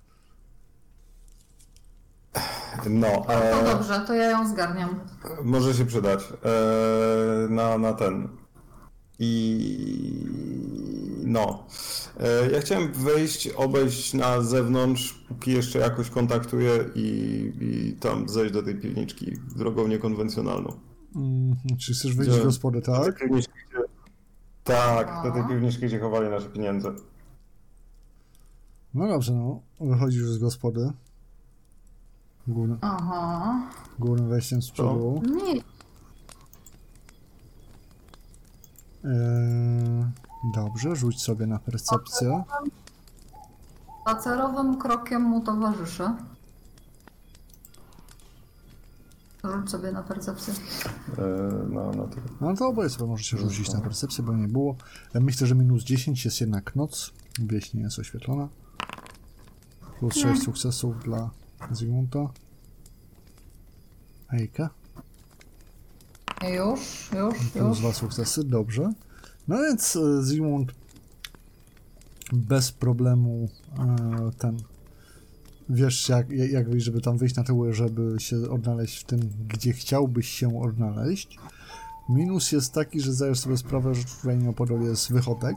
No, 2.91 3.25
No 3.29 3.35
e, 3.35 3.65
dobrze, 3.65 4.01
to 4.07 4.15
ja 4.15 4.31
ją 4.31 4.49
zgarniam. 4.49 5.01
może 5.45 5.75
się 5.75 5.87
przydać. 5.87 6.21
E, 6.45 7.49
na, 7.49 7.79
na 7.79 7.93
ten. 7.93 8.29
I 9.19 10.27
no. 11.25 11.67
E, 12.21 12.51
ja 12.51 12.61
chciałem 12.61 12.93
wejść, 12.93 13.49
obejść 13.49 14.15
na 14.15 14.43
zewnątrz, 14.43 15.13
póki 15.29 15.53
jeszcze 15.53 15.79
jakoś 15.79 16.11
kontaktuję 16.11 16.85
i, 16.95 17.09
i 17.61 17.97
tam 18.01 18.29
zejść 18.29 18.55
do 18.55 18.63
tej 18.63 18.75
piwniczki 18.75 19.33
drogą 19.57 19.89
niekonwencjonalną. 19.89 20.81
Mm, 21.17 21.57
czy 21.81 21.93
chcesz 21.95 22.15
wyjść 22.15 22.33
Gdzie? 22.33 22.45
gospody, 22.45 22.81
Do 22.81 22.93
tej 22.93 23.05
tak? 23.05 23.19
piwniczki. 23.21 23.53
Tak, 24.67 25.23
do 25.23 25.33
tej 25.33 25.43
A. 25.43 25.49
piwniczki, 25.49 25.87
gdzie 25.87 26.01
chowali 26.01 26.29
nasze 26.29 26.49
pieniądze. 26.49 26.93
No 28.95 29.09
dobrze, 29.09 29.33
no. 29.33 29.61
Wychodzisz 29.81 30.25
z 30.25 30.39
gospody. 30.39 30.93
Głównym, 32.49 32.79
Aha. 32.81 33.61
głównym 33.99 34.29
wejściem 34.29 34.63
z 34.63 34.71
przodu. 34.71 35.23
Nie. 35.27 35.53
Eee, 39.05 40.05
dobrze, 40.55 40.97
rzuć 40.97 41.23
sobie 41.23 41.47
na 41.47 41.59
percepcję. 41.59 42.45
Spacerowym 44.03 44.79
krokiem 44.79 45.23
mu 45.23 45.41
towarzyszę. 45.41 46.17
Rzuć 49.53 49.71
sobie 49.71 49.93
na 49.93 50.03
percepcję. 50.03 50.55
E, 51.19 51.23
no, 51.71 51.93
no 51.97 52.07
to... 52.09 52.17
No 52.41 52.57
to 52.57 52.69
oboje 52.69 52.91
sobie 52.91 53.07
możecie 53.07 53.39
rzucić 53.39 53.73
na 53.73 53.81
percepcję, 53.81 54.25
bo 54.25 54.33
nie 54.33 54.49
było. 54.49 54.77
Ja 55.15 55.21
myślę, 55.21 55.47
że 55.47 55.55
minus 55.55 55.85
10 55.85 56.25
jest 56.25 56.41
jednak 56.41 56.77
noc. 56.77 57.13
Wieś 57.39 57.75
nie 57.75 57.83
jest 57.83 57.99
oświetlona. 57.99 58.49
Plus 59.99 60.15
6 60.15 60.43
sukcesów 60.43 61.03
dla 61.05 61.31
Zygmunta. 61.71 62.29
Ejka. 64.33 64.71
Już, 66.43 67.11
już, 67.13 67.51
Plus 67.53 67.55
już. 67.55 67.79
dwa 67.79 67.93
sukcesy, 67.93 68.45
dobrze. 68.45 68.93
No 69.49 69.59
więc 69.63 69.97
e, 69.97 70.23
Zygmunt 70.23 70.73
bez 72.33 72.73
problemu 72.73 73.49
e, 73.79 74.31
ten 74.39 74.57
wiesz 75.69 76.09
jak, 76.09 76.31
jak 76.31 76.71
wyjść, 76.71 76.87
żeby 76.87 77.01
tam 77.01 77.19
wyjść 77.19 77.37
na 77.37 77.45
tyły, 77.45 77.75
żeby 77.75 78.15
się 78.19 78.51
odnaleźć 78.51 79.01
w 79.01 79.05
tym, 79.05 79.21
gdzie 79.49 79.73
chciałbyś 79.73 80.29
się 80.29 80.61
odnaleźć. 80.61 81.39
Minus 82.09 82.53
jest 82.53 82.73
taki, 82.73 83.01
że 83.01 83.13
zdajesz 83.13 83.41
sobie 83.41 83.57
sprawę, 83.57 83.95
że 83.95 84.05
tutaj 84.05 84.39
nieopodal 84.39 84.81
jest 84.81 85.13
wychodek. 85.13 85.57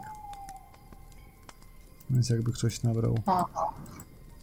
Więc 2.09 2.29
jakby 2.29 2.51
ktoś 2.51 2.83
nabrał 2.83 3.15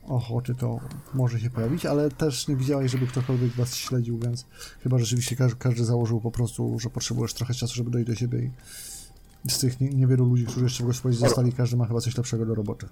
ochoty, 0.09 0.55
to 0.55 0.81
może 1.15 1.41
się 1.41 1.51
pojawić, 1.51 1.87
ale 1.87 2.11
też 2.11 2.49
nie 2.49 2.57
widziałeś, 2.57 2.93
żeby 2.93 3.07
ktokolwiek 3.07 3.53
was 3.53 3.75
śledził, 3.75 4.19
więc 4.19 4.47
chyba 4.81 4.99
rzeczywiście 4.99 5.37
każdy, 5.37 5.59
każdy 5.59 5.85
założył 5.85 6.21
po 6.21 6.31
prostu, 6.31 6.79
że 6.79 6.91
potrzebujesz 6.91 7.35
trochę 7.35 7.55
czasu, 7.55 7.75
żeby 7.75 7.91
dojść 7.91 8.09
do 8.09 8.15
siebie 8.15 8.51
i 9.45 9.51
z 9.51 9.59
tych 9.59 9.81
nie, 9.81 9.89
niewielu 9.89 10.25
ludzi, 10.25 10.45
którzy 10.45 10.65
jeszcze 10.65 10.85
w 10.85 10.87
gospodzie 10.87 11.19
zostali, 11.19 11.53
każdy 11.53 11.77
ma 11.77 11.87
chyba 11.87 12.01
coś 12.01 12.17
lepszego 12.17 12.47
do 12.47 12.55
roboty. 12.55 12.87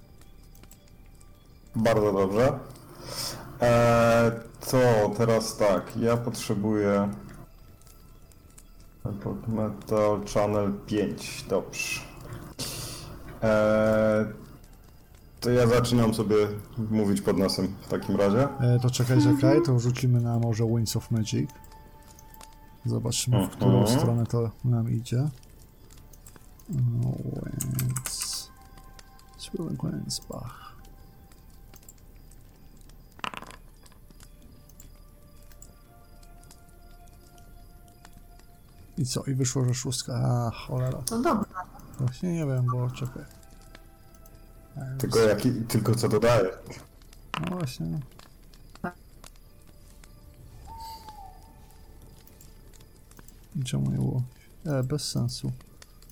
Bardzo 1.75 2.11
dobrze. 2.13 2.59
E, 3.61 4.31
to 4.71 4.77
teraz 5.17 5.57
tak, 5.57 5.97
ja 5.97 6.17
potrzebuję 6.17 7.09
Metal 9.47 10.21
Channel 10.33 10.73
5, 10.85 11.45
dobrze. 11.49 12.01
E, 13.43 14.25
to 15.39 15.49
ja 15.49 15.67
zaczynam 15.67 16.13
sobie 16.13 16.35
mówić 16.91 17.21
pod 17.21 17.37
nosem 17.37 17.67
w 17.81 17.87
takim 17.87 18.15
razie. 18.15 18.47
E, 18.59 18.79
to 18.79 18.89
czekaj, 18.89 19.17
czekaj, 19.35 19.61
to 19.61 19.79
rzucimy 19.79 20.21
na 20.21 20.39
może 20.39 20.65
Winds 20.65 20.95
of 20.95 21.11
Magic. 21.11 21.49
Zobaczymy, 22.85 23.47
w 23.47 23.49
którą 23.49 23.79
Mhm. 23.79 23.99
stronę 23.99 24.25
to 24.25 24.51
nam 24.65 24.89
idzie. 24.91 25.29
No, 26.69 27.11
Winds... 27.45 28.49
Swirling 29.37 29.83
Winds, 29.83 30.19
Bach. 30.29 30.64
I 38.97 39.05
co? 39.05 39.23
I 39.23 39.33
wyszło, 39.33 39.65
że 39.65 39.73
szóstka. 39.73 40.13
A, 40.13 40.51
cholera. 40.51 40.97
To 40.97 41.21
dobrze. 41.21 41.49
Właśnie 41.99 42.33
nie 42.33 42.45
wiem, 42.45 42.65
bo 42.65 42.91
czekaj. 42.91 43.23
Tylko, 44.97 45.19
jaki, 45.19 45.51
tylko 45.51 45.95
co 45.95 46.09
dodaję. 46.09 46.49
No 47.49 47.57
właśnie. 47.57 47.99
I 53.55 53.63
czemu 53.63 53.91
nie 53.91 53.97
było? 53.97 54.21
E, 54.65 54.83
bez 54.83 55.11
sensu. 55.11 55.51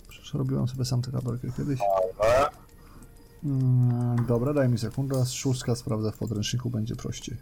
Przecież 0.08 0.34
robiłem 0.34 0.68
sobie 0.68 0.86
sam 0.86 1.02
tę 1.02 1.12
tabelkę 1.12 1.48
kiedyś. 1.58 1.80
Mm, 3.44 4.26
dobra, 4.26 4.54
daj 4.54 4.70
mi 4.70 4.78
sekundę. 4.78 5.26
Szóstka 5.26 5.76
sprawdzę 5.76 6.12
w 6.12 6.18
podręczniku, 6.18 6.70
będzie 6.70 6.96
prościej. 6.96 7.38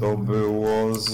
to 0.00 0.16
było 0.16 0.94
z... 0.94 1.10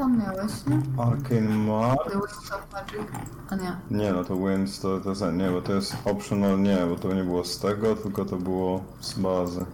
Tam 0.00 0.18
miałeś, 0.18 0.52
nie? 0.66 1.02
Arcane 1.02 1.56
Mark. 1.58 2.04
The 2.04 2.10
Wings 2.10 2.52
of 2.52 2.72
Magic. 2.72 3.08
A 3.50 3.56
nie. 3.56 3.76
Nie, 3.90 4.12
no 4.12 4.24
to 4.24 4.36
Winds 4.36 4.80
to, 4.80 5.00
to 5.00 5.10
jest... 5.10 5.22
Nie, 5.32 5.50
bo 5.50 5.62
to 5.62 5.72
jest 5.72 5.96
optional, 6.04 6.62
nie, 6.62 6.76
bo 6.88 6.96
to 6.96 7.14
nie 7.14 7.24
było 7.24 7.44
z 7.44 7.58
tego, 7.58 7.96
tylko 7.96 8.24
to 8.24 8.36
było 8.36 8.84
z 9.00 9.18
bazy. 9.18 9.64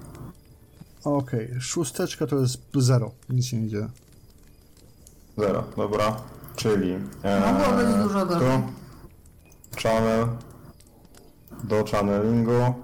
Okej, 1.04 1.54
szósteczka 1.60 2.26
to 2.26 2.36
jest 2.36 2.58
zero. 2.74 3.10
Nic 3.28 3.46
się 3.46 3.56
nie 3.56 3.68
dzieje. 3.68 3.88
Zero, 5.38 5.64
dobra. 5.76 6.16
Czyli... 6.56 6.92
E, 7.22 7.52
Mogło 7.52 7.76
być 7.76 7.94
dużo 8.02 8.26
gorzej. 8.26 8.40
tu, 8.40 9.82
Channel. 9.82 10.26
Do 11.64 11.84
channelingu. 11.92 12.74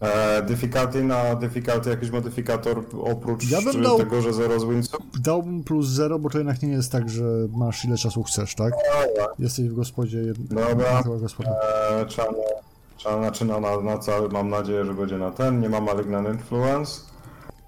E, 0.00 0.42
difficulty 0.42 1.04
na 1.04 1.34
difficulty 1.34 1.90
jakiś 1.90 2.10
modyfikator 2.10 2.84
oprócz 3.02 3.50
Ja 3.50 3.62
bym 3.62 3.82
dał- 3.82 3.98
tego, 3.98 4.22
że 4.22 4.32
zero 4.32 4.60
z 4.60 4.64
Windsu? 4.64 4.96
Dałbym 5.20 5.64
plus 5.64 5.86
zero, 5.86 6.18
bo 6.18 6.30
to 6.30 6.38
jednak 6.38 6.62
nie 6.62 6.68
jest 6.68 6.92
tak, 6.92 7.08
że 7.08 7.24
masz 7.56 7.84
ile 7.84 7.96
czasu 7.96 8.22
chcesz, 8.22 8.54
tak? 8.54 8.74
Jesteś 9.38 9.68
w 9.68 9.74
gospodzie. 9.74 10.18
Jed... 10.18 10.42
Dobra. 10.42 11.02
E, 11.46 12.06
channel, 12.16 12.42
channel, 13.04 13.20
znaczy 13.20 13.44
na, 13.44 13.60
na, 13.60 13.80
na 13.80 13.98
cały, 13.98 14.28
mam 14.28 14.48
nadzieję, 14.50 14.84
że 14.84 14.94
będzie 14.94 15.18
na 15.18 15.30
ten. 15.30 15.60
Nie 15.60 15.68
ma 15.68 15.80
Malignant 15.80 16.28
Influence. 16.28 17.00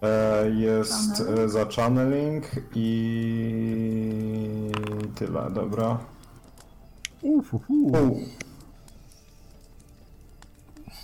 E, 0.02 0.50
jest 0.50 1.22
e, 1.44 1.48
za 1.48 1.66
channeling 1.76 2.44
i 2.74 4.72
tyle, 5.14 5.50
dobra. 5.50 5.98
Uf, 7.22 7.54
uf, 7.54 7.62
uf. 7.68 8.18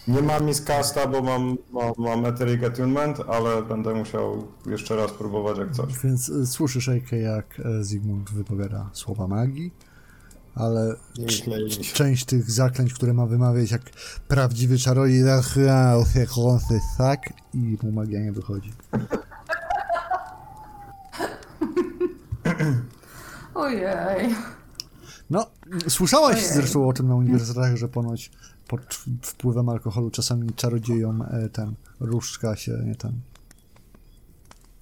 Nie 0.09 0.23
mam 0.23 0.45
miscasta, 0.45 1.07
bo 1.07 1.23
mam, 1.23 1.59
mam, 1.73 1.93
mam 1.99 2.27
Etheric 2.27 2.65
Attunement, 2.65 3.19
ale 3.29 3.63
będę 3.63 3.95
musiał 3.95 4.47
jeszcze 4.67 4.97
raz 4.97 5.11
próbować 5.13 5.59
jak 5.59 5.73
coś. 5.73 5.99
Więc 5.99 6.29
y, 6.29 6.47
słyszysz 6.47 6.89
Ejkę, 6.89 7.19
jak 7.19 7.61
e, 7.61 7.85
Zygmunt 7.85 8.31
wypowiada 8.31 8.91
słowa 8.93 9.27
magii, 9.27 9.75
ale 10.55 10.95
c- 11.17 11.83
część 11.93 12.25
tych 12.25 12.51
zaklęć, 12.51 12.95
które 12.95 13.13
ma 13.15 13.27
wymawiać 13.27 13.71
jak 13.71 13.83
prawdziwy 14.29 14.79
czarodziej, 14.79 15.23
tak, 16.99 17.21
i 17.55 17.79
mu 17.83 17.93
magia 17.93 18.21
nie 18.21 18.33
wychodzi. 18.33 18.73
Ojej. 23.55 24.35
No, 25.31 25.47
słyszałaś 25.89 26.37
Ojej. 26.37 26.49
zresztą 26.49 26.89
o 26.89 26.93
tym 26.93 27.09
na 27.09 27.15
uniwersytetach, 27.15 27.77
że 27.77 27.89
ponoć 27.89 28.31
pod 28.73 28.95
wpływem 29.23 29.69
alkoholu 29.69 30.11
czasami 30.11 30.53
czarodziejom 30.53 31.23
e, 31.23 31.49
ten 31.49 31.75
różdżka 32.01 32.57
się 32.57 32.73
nie 32.87 32.95
ten. 32.95 33.13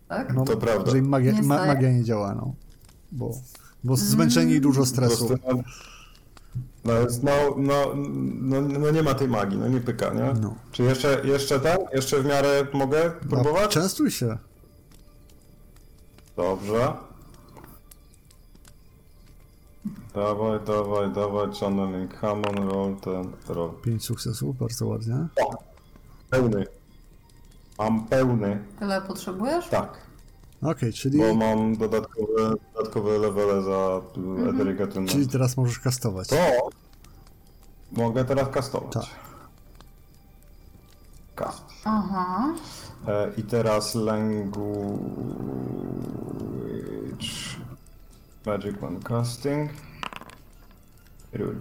Tak? 0.08 0.34
No, 0.34 0.44
To 0.44 0.56
prawda. 0.56 0.90
Że 0.90 0.98
im 0.98 1.08
magia, 1.08 1.32
Nie 1.32 1.42
ma, 1.42 1.66
magia 1.66 1.92
nie 1.92 2.04
działa, 2.04 2.34
no. 2.34 2.54
Bo, 3.12 3.30
bo 3.84 3.96
zmęczeni 3.96 4.52
i 4.52 4.60
dużo 4.60 4.86
stresu. 4.86 5.28
no, 5.48 5.62
no, 6.84 6.92
jest- 6.92 7.22
no, 7.22 7.32
no, 7.56 7.92
no, 8.40 8.60
no 8.60 8.90
nie 8.90 9.02
ma 9.02 9.14
tej 9.14 9.28
magii, 9.28 9.58
no 9.58 9.68
nie 9.68 9.80
pyka, 9.80 10.14
nie? 10.14 10.40
No. 10.40 10.54
Czy 10.72 10.82
jeszcze, 10.82 11.20
jeszcze 11.24 11.60
ten? 11.60 11.78
Jeszcze 11.92 12.22
w 12.22 12.26
miarę 12.26 12.66
mogę 12.72 13.12
No, 13.22 13.28
próbować? 13.28 13.70
częstuj 13.70 14.10
się. 14.10 14.38
Dobrze. 16.36 16.92
Dawaj, 20.14 20.60
dawaj, 20.66 21.10
dawaj, 21.12 21.48
channeling, 21.60 22.14
Hammon, 22.14 22.68
roll 22.68 22.96
ten, 22.96 23.32
roll. 23.48 23.70
Pięć 23.82 24.04
sukcesów, 24.04 24.58
bardzo 24.58 24.86
ładnie. 24.86 25.26
Pełny. 26.30 26.66
Mam 27.78 28.04
pełny, 28.06 28.64
Tyle 28.78 29.02
potrzebujesz? 29.02 29.68
tak. 29.68 30.10
Okej, 30.62 30.92
czyli, 30.92 31.18
Bo 31.18 31.34
mam 31.34 31.76
dodatkowe, 31.76 32.54
dodatkowe 32.74 33.18
levele 33.18 33.62
za 33.62 33.96
Attunement. 33.96 35.10
czyli 35.10 35.28
teraz 35.28 35.56
możesz 35.56 35.78
kastować. 35.78 36.28
To 36.28 36.36
mogę 37.92 38.24
teraz 38.24 38.48
kastować. 38.48 38.92
Tak. 38.92 39.04
Cast. 41.34 41.64
Aha. 41.84 42.54
E, 43.08 43.32
I 43.36 43.42
teraz 43.42 43.94
language. 43.94 44.60
Magic 48.46 48.82
one 48.82 49.00
casting. 49.00 49.70
Rule. 51.32 51.60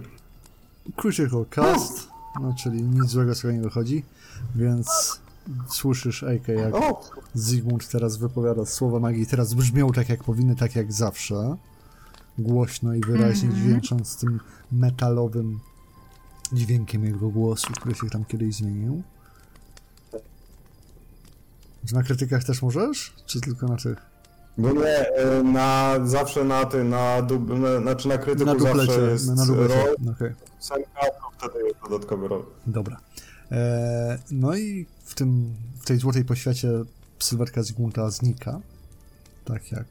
Critical 0.96 1.46
cast, 1.50 2.08
no 2.40 2.54
czyli 2.54 2.82
nic 2.82 3.10
złego 3.10 3.34
z 3.34 3.40
tego 3.40 3.52
nie 3.52 3.60
wychodzi, 3.60 4.04
więc 4.54 5.20
słyszysz 5.68 6.22
Ejkę 6.22 6.52
jak! 6.52 6.74
Zygmunt 7.34 7.88
teraz 7.88 8.16
wypowiada 8.16 8.66
słowa 8.66 9.00
magii, 9.00 9.26
teraz 9.26 9.54
brzmią 9.54 9.92
tak 9.92 10.08
jak 10.08 10.24
powinny, 10.24 10.56
tak 10.56 10.76
jak 10.76 10.92
zawsze. 10.92 11.56
Głośno 12.38 12.94
i 12.94 13.00
wyraźnie 13.00 13.54
dźwięcząc 13.54 14.16
tym 14.16 14.40
metalowym 14.72 15.60
dźwiękiem 16.52 17.04
jego 17.04 17.28
głosu, 17.28 17.72
który 17.72 17.94
się 17.94 18.10
tam 18.10 18.24
kiedyś 18.24 18.54
zmienił. 18.54 19.02
Czy 21.86 21.94
na 21.94 22.02
krytykach 22.02 22.44
też 22.44 22.62
możesz? 22.62 23.14
Czy 23.26 23.40
tylko 23.40 23.66
na 23.66 23.76
tych? 23.76 24.09
No 24.60 24.72
nie, 24.72 25.08
e, 25.14 25.42
na, 25.42 25.96
zawsze 26.04 26.44
na 26.44 26.64
tym, 26.64 26.88
na, 26.88 27.22
dub, 27.22 27.48
na, 27.58 27.80
znaczy 27.80 28.08
na 28.08 28.18
krytyku 28.18 28.44
Na 28.46 28.54
duplecie, 28.54 28.86
zawsze 28.86 29.00
jest 29.10 29.28
na, 29.28 29.46
duplecie. 29.46 30.34
sam 30.58 30.78
to 31.40 31.48
wtedy 31.48 31.64
jest 31.64 31.76
dodatkowy 31.90 32.28
roll. 32.28 32.44
Dobra. 32.66 33.00
E, 33.52 34.18
no 34.30 34.56
i 34.56 34.86
w, 35.04 35.14
tym, 35.14 35.54
w 35.80 35.86
tej 35.86 35.98
złotej 35.98 36.24
poświacie 36.24 36.68
sylwetka 37.18 37.62
Zygmunta 37.62 38.10
znika. 38.10 38.60
Tak 39.44 39.72
jak 39.72 39.84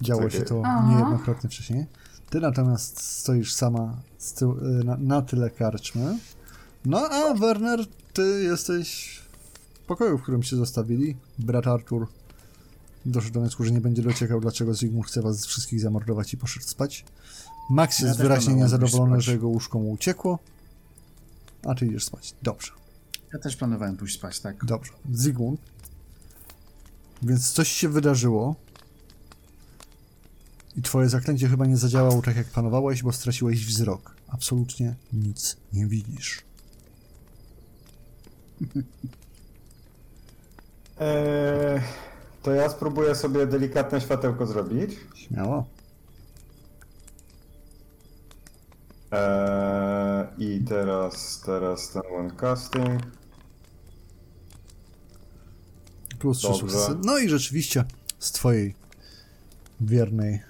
działo 0.00 0.22
Tak 0.22 0.32
się 0.32 0.38
jest. 0.38 0.48
to 0.48 0.62
niejednokrotnie 0.88 1.50
wcześniej. 1.50 1.86
Ty 2.30 2.40
natomiast 2.40 3.02
stoisz 3.02 3.54
sama 3.54 3.96
z 4.18 4.32
tyłu, 4.32 4.56
e, 4.58 4.62
na, 4.84 4.96
na 4.96 5.22
tyle 5.22 5.50
karczmy. 5.50 6.18
No 6.84 6.98
a 7.10 7.34
Werner, 7.34 7.80
ty 8.12 8.42
jesteś 8.42 9.18
w 9.74 9.78
pokoju, 9.86 10.18
w 10.18 10.22
którym 10.22 10.42
się 10.42 10.56
zostawili. 10.56 11.16
Brat 11.38 11.66
Artur 11.66 12.06
doszedł 13.06 13.34
do 13.34 13.40
wniosku, 13.40 13.64
że 13.64 13.70
nie 13.70 13.80
będzie 13.80 14.02
dociekał, 14.02 14.40
dlaczego 14.40 14.74
Zygmunt 14.74 15.06
chce 15.06 15.22
was 15.22 15.46
wszystkich 15.46 15.80
zamordować 15.80 16.34
i 16.34 16.36
poszedł 16.36 16.66
spać. 16.66 17.04
Max 17.70 17.98
Ja 18.00 18.06
jest 18.06 18.18
też 18.18 18.28
wyraźnie 18.28 18.54
niezadowolony, 18.54 19.20
że 19.20 19.32
jego 19.32 19.48
łóżko 19.48 19.78
mu 19.78 19.90
uciekło. 19.90 20.38
A 21.62 21.74
ty 21.74 21.86
idziesz 21.86 22.04
spać. 22.04 22.34
Dobrze, 22.42 22.72
Ja 23.32 23.38
też 23.38 23.56
planowałem 23.56 23.96
pójść 23.96 24.14
spać, 24.14 24.40
tak. 24.40 24.64
dobrze. 24.64 24.92
Zygmunt. 25.12 25.60
Więc 27.22 27.52
coś 27.52 27.68
się 27.68 27.88
wydarzyło. 27.88 28.54
I 30.76 30.82
twoje 30.82 31.08
zaklęcie 31.08 31.48
chyba 31.48 31.66
nie 31.66 31.76
zadziałało 31.76 32.22
tak, 32.22 32.36
jak 32.36 32.46
planowałeś, 32.46 33.02
bo 33.02 33.12
straciłeś 33.12 33.66
wzrok. 33.66 34.14
Absolutnie 34.28 34.94
nic 35.12 35.56
nie 35.72 35.86
widzisz. 35.86 36.42
Eee, 41.00 41.80
to 42.48 42.54
ja 42.54 42.68
spróbuję 42.68 43.14
sobie 43.14 43.46
delikatne 43.46 44.00
światełko 44.00 44.46
zrobić. 44.46 44.96
Śmiało. 45.14 45.66
Eee, 49.10 50.26
I 50.38 50.64
teraz, 50.64 51.42
teraz 51.46 51.90
ten 51.90 52.02
one 52.18 52.30
casting. 52.30 53.02
Plus 56.18 56.38
trzy 56.38 56.48
Dobrze. 56.48 56.60
sukcesy. 56.60 56.98
No 57.04 57.18
i 57.18 57.28
rzeczywiście 57.28 57.84
z 58.18 58.32
twojej 58.32 58.74
wiernej 59.80 60.40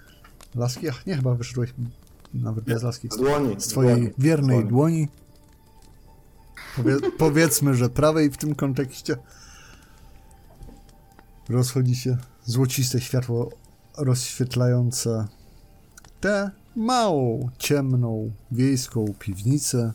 laski. 0.54 0.88
Ach, 0.88 1.06
nie, 1.06 1.16
chyba 1.16 1.34
wyszedłeś 1.34 1.74
nawet 2.34 2.64
bez 2.64 2.82
laski. 2.82 3.08
Z 3.08 3.16
dłoni. 3.16 3.56
Z 3.58 3.66
twojej 3.66 3.96
dłoni, 3.96 4.14
wiernej 4.18 4.64
dłoni. 4.64 4.68
dłoni. 4.68 5.08
Powie, 6.76 6.96
powiedzmy, 7.18 7.74
że 7.74 7.88
prawej 7.88 8.30
w 8.30 8.36
tym 8.36 8.54
kontekście. 8.54 9.16
Rozchodzi 11.48 11.96
się 11.96 12.16
złociste 12.44 13.00
światło 13.00 13.50
rozświetlające 13.96 15.28
tę 16.20 16.50
małą, 16.76 17.48
ciemną, 17.58 18.30
wiejską 18.50 19.14
piwnicę, 19.18 19.92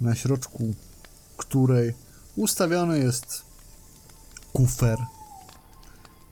na 0.00 0.14
środku 0.14 0.74
której 1.36 1.94
ustawiony 2.36 2.98
jest 2.98 3.42
kufer 4.52 4.98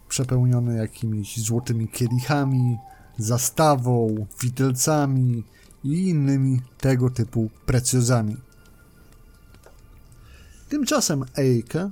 przepełniony 0.08 0.76
jakimiś 0.76 1.40
złotymi 1.40 1.88
kielichami, 1.88 2.76
zastawą, 3.18 4.26
widelcami 4.40 5.44
i 5.84 6.08
innymi 6.08 6.60
tego 6.78 7.10
typu 7.10 7.50
precjozami. 7.66 8.36
Tymczasem 10.68 11.24
Ejke 11.36 11.90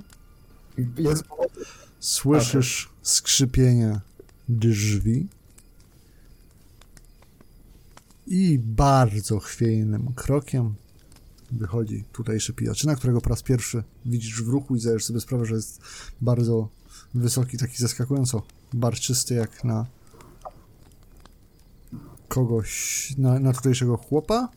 Jest 0.97 1.23
słyszysz 2.05 2.89
skrzypienie 3.01 3.99
drzwi 4.49 5.27
i 8.27 8.59
bardzo 8.59 9.39
chwiejnym 9.39 10.13
krokiem 10.13 10.75
wychodzi 11.51 12.03
tutejszy 12.11 12.53
pijaczyna, 12.53 12.95
którego 12.95 13.21
po 13.21 13.29
raz 13.29 13.43
pierwszy 13.43 13.83
widzisz 14.05 14.43
w 14.43 14.47
ruchu 14.47 14.75
i 14.75 14.79
zdajesz 14.79 15.05
sobie 15.05 15.19
sprawę, 15.19 15.45
że 15.45 15.55
jest 15.55 15.81
bardzo 16.21 16.69
wysoki, 17.13 17.57
taki 17.57 17.77
zaskakująco 17.77 18.41
barczysty 18.73 19.33
jak 19.33 19.63
na 19.63 19.85
kogoś, 22.27 23.13
na, 23.17 23.39
na 23.39 23.53
tutejszego 23.53 23.97
chłopa. 23.97 24.49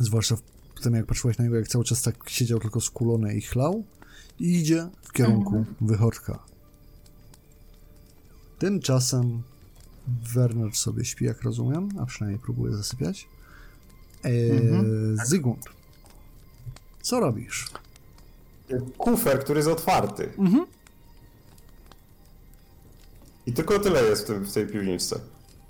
Zwłaszcza 0.00 0.36
w 0.74 0.80
tym, 0.82 0.94
jak 0.94 1.06
patrzyłeś 1.06 1.38
na 1.38 1.44
niego, 1.44 1.56
jak 1.56 1.68
cały 1.68 1.84
czas 1.84 2.02
tak 2.02 2.30
siedział 2.30 2.58
tylko 2.58 2.80
skulony 2.80 3.34
i 3.34 3.42
chlał. 3.42 3.84
I 4.40 4.58
idzie 4.58 4.88
w 5.02 5.12
kierunku 5.12 5.64
wychodka. 5.80 6.38
Tymczasem 8.58 9.42
Werner 10.34 10.74
sobie 10.74 11.04
śpi, 11.04 11.24
jak 11.24 11.42
rozumiem, 11.42 11.88
a 12.00 12.06
przynajmniej 12.06 12.42
próbuje 12.42 12.76
zasypiać. 12.76 13.28
Eee, 14.24 14.60
Zygmunt, 15.24 15.64
co 17.02 17.20
robisz? 17.20 17.66
kufer, 18.98 19.40
który 19.40 19.58
jest 19.58 19.68
otwarty. 19.70 20.32
Mhm. 20.38 20.66
I 23.46 23.52
tylko 23.52 23.78
tyle 23.78 24.04
jest 24.04 24.22
w, 24.22 24.26
tym, 24.26 24.44
w 24.44 24.52
tej 24.52 24.66
piwniczce. 24.66 25.20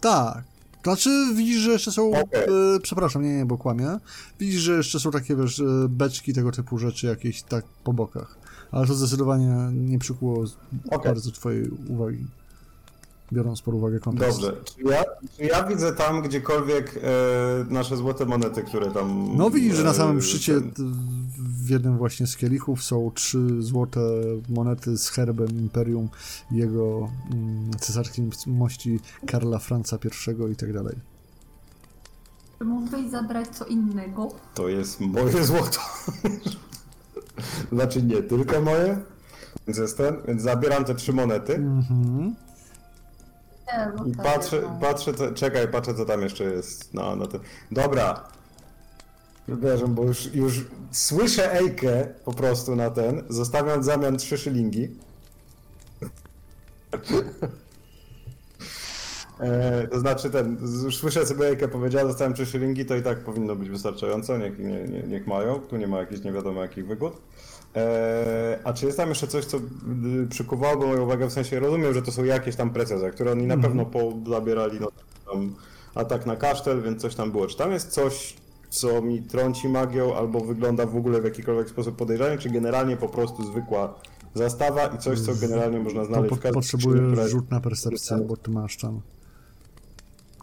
Tak. 0.01 0.45
Znaczy, 0.83 1.11
widzisz, 1.35 1.61
że 1.61 1.71
jeszcze 1.71 1.93
są. 1.93 2.09
Okej. 2.09 2.43
E, 2.43 2.81
przepraszam, 2.83 3.23
nie, 3.23 3.37
nie, 3.37 3.47
bo 3.47 3.59
kłamię. 3.59 3.99
Widzisz, 4.41 4.61
że 4.61 4.77
jeszcze 4.77 5.01
są 5.01 5.11
takie, 5.11 5.37
wiesz, 5.37 5.61
e, 5.61 5.65
beczki, 5.89 6.33
tego 6.33 6.53
typu 6.53 6.79
rzeczy 6.79 7.07
jakieś 7.07 7.43
tak 7.43 7.65
po 7.85 7.93
bokach. 7.93 8.38
Ale 8.73 8.87
to 8.87 8.95
zdecydowanie 8.95 9.69
nie 9.73 9.99
przykuło 9.99 10.45
Okej. 10.91 11.05
bardzo 11.05 11.33
twojej 11.33 11.71
uwagi. 11.89 12.27
Biorąc 13.33 13.63
pod 13.63 13.75
uwagę 13.75 14.01
kontekst. 14.01 14.41
Dobrze. 14.41 14.57
Czy 14.65 14.83
ja, 14.83 15.05
czy 15.37 15.45
ja 15.45 15.65
widzę 15.65 15.93
tam 15.93 16.23
gdziekolwiek 16.23 17.01
e, 17.03 17.73
nasze 17.73 17.97
złote 17.97 18.27
monety, 18.27 18.63
które 18.63 18.91
tam. 18.91 19.37
No 19.37 19.51
widzisz, 19.51 19.77
że 19.77 19.85
na 19.85 19.91
e, 19.91 19.95
samym 19.95 20.23
szczycie 20.23 20.61
ten- 20.61 20.95
w 21.39 21.71
jednym 21.71 21.99
właśnie 21.99 22.27
z 22.27 22.37
kielichów 22.37 22.83
są 22.85 23.11
trzy 23.15 23.63
złote 23.63 24.01
monety 24.49 24.99
z 24.99 25.09
herbem 25.09 25.49
Imperium 25.49 26.09
jego 26.51 27.09
mm, 27.33 27.71
cesarskiej 27.81 28.31
mości 28.47 29.01
Karla 29.27 29.59
Franca 29.59 29.99
I 30.05 30.53
i 30.53 30.57
tak 30.57 30.73
dalej. 30.73 30.97
Czy 32.59 32.65
mógłbyś 32.65 33.11
zabrać 33.11 33.49
co 33.49 33.65
innego? 33.65 34.29
To 34.55 34.69
jest 34.69 35.01
moje 35.01 35.45
złoto. 35.45 35.81
znaczy 37.73 38.03
nie 38.03 38.23
tylko 38.23 38.61
moje. 38.61 38.99
Więc 39.67 39.79
jest 39.79 39.97
ten. 39.97 40.17
Więc 40.29 40.43
zabieram 40.43 40.85
te 40.85 40.95
trzy 40.95 41.13
monety. 41.13 41.55
Mhm. 41.55 42.35
Nie, 43.67 43.93
no 43.97 44.05
I 44.07 44.13
tak, 44.13 44.25
patrzę, 44.27 44.61
no. 44.63 44.79
patrzę, 44.81 45.15
co, 45.15 45.33
czekaj, 45.33 45.69
patrzę 45.69 45.95
co 45.95 46.05
tam 46.05 46.23
jeszcze 46.23 46.45
jest. 46.45 46.95
No, 46.95 47.17
no 47.17 47.27
to. 47.27 47.41
Dobra. 47.71 48.25
Wybierzę, 49.49 49.89
bo 49.89 50.05
już, 50.05 50.35
już 50.35 50.65
słyszę 50.91 51.53
Ejkę 51.53 52.09
po 52.25 52.33
prostu 52.33 52.77
na 52.77 52.91
ten. 52.91 53.23
Zostawiam 53.29 53.81
w 53.81 53.85
zamian 53.85 54.17
trzy 54.17 54.39
szylingi. 54.39 54.89
E, 59.41 59.89
to 59.89 60.01
znaczy 60.01 60.31
ten, 60.31 60.59
już 60.85 60.97
słyszę 60.97 61.27
sobie 61.27 61.47
Ejkę 61.47 61.69
powiedziała, 61.69 62.05
dostałem 62.05 62.35
trzy 62.35 62.47
szylingi, 62.47 62.85
to 62.85 62.97
i 62.97 63.03
tak 63.03 63.19
powinno 63.25 63.57
być 63.57 63.71
wystarczająco, 63.71 64.39
niech, 64.39 64.59
nie, 64.59 64.85
nie, 64.85 65.03
niech 65.03 65.27
mają, 65.27 65.59
tu 65.61 65.77
nie 65.77 65.87
ma 65.87 65.99
jakichś 65.99 66.23
nie 66.25 66.33
wiadomo 66.33 66.63
jakich 66.63 66.87
wygód. 66.87 67.13
E, 67.77 68.59
a 68.65 68.73
czy 68.73 68.87
jest 68.87 68.99
tam 68.99 69.09
jeszcze 69.09 69.27
coś, 69.27 69.45
co 69.45 69.57
y, 69.57 69.61
przykuwałoby 70.31 70.87
moją 70.87 71.03
uwagę, 71.03 71.27
w 71.27 71.33
sensie 71.33 71.61
rozumiem, 71.61 71.95
że 71.95 72.03
to 72.03 72.13
są 72.13 72.25
jakieś 72.25 72.57
tam 72.57 72.71
precyzje, 72.71 73.11
które 73.11 73.33
oni 73.33 73.47
na 73.47 73.57
pewno 73.57 73.87
pozabierali, 73.87 74.81
no 74.81 74.89
tam 75.33 75.55
atak 75.95 76.27
na 76.27 76.37
kasztel, 76.37 76.83
więc 76.83 77.03
coś 77.03 77.15
tam 77.15 77.33
było. 77.33 77.47
Czy 77.47 77.57
tam 77.57 77.73
jest 77.73 77.89
coś, 77.89 78.37
co 78.69 79.03
mi 79.03 79.23
trąci 79.23 79.69
magią, 79.69 80.15
albo 80.15 80.41
wygląda 80.41 80.87
w 80.87 80.97
ogóle 80.97 81.21
w 81.21 81.25
jakikolwiek 81.25 81.71
sposób 81.71 81.97
podejrzanie, 81.97 82.39
czy 82.39 82.51
generalnie 82.51 82.97
po 82.97 83.09
prostu 83.09 83.45
zwykła 83.45 83.95
zastawa 84.35 84.87
i 84.87 84.99
coś, 84.99 85.21
co 85.21 85.35
generalnie 85.35 85.79
można 85.79 86.01
To 86.01 86.07
znaleźć 86.07 86.29
po, 86.29 86.49
w 86.49 86.53
potrzebujesz 86.53 87.19
jest- 87.19 87.31
rzut 87.31 87.51
na 87.51 87.61
percepcję, 87.61 88.17
bo 88.17 88.37
ty 88.37 88.51
masz 88.51 88.77
tam 88.77 89.01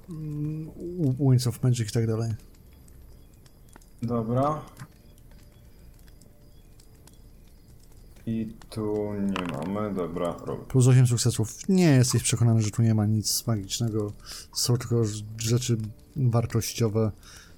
mm, 0.09 0.71
Winds 1.19 1.47
of 1.47 1.63
Magic 1.63 1.89
i 1.89 1.91
tak 1.91 2.07
dalej. 2.07 2.33
Dobra. 4.01 4.61
I 8.25 8.53
tu 8.69 9.13
nie 9.13 9.57
mamy, 9.57 9.93
dobra, 9.93 10.35
robię. 10.45 10.63
Plus 10.67 10.87
8 10.87 11.07
sukcesów. 11.07 11.69
Nie 11.69 11.89
jesteś 11.89 12.23
przekonany, 12.23 12.61
że 12.61 12.71
tu 12.71 12.81
nie 12.81 12.93
ma 12.93 13.05
nic 13.05 13.47
magicznego. 13.47 14.11
Są 14.53 14.77
tylko 14.77 15.03
rzeczy 15.37 15.77
wartościowe. 16.15 17.11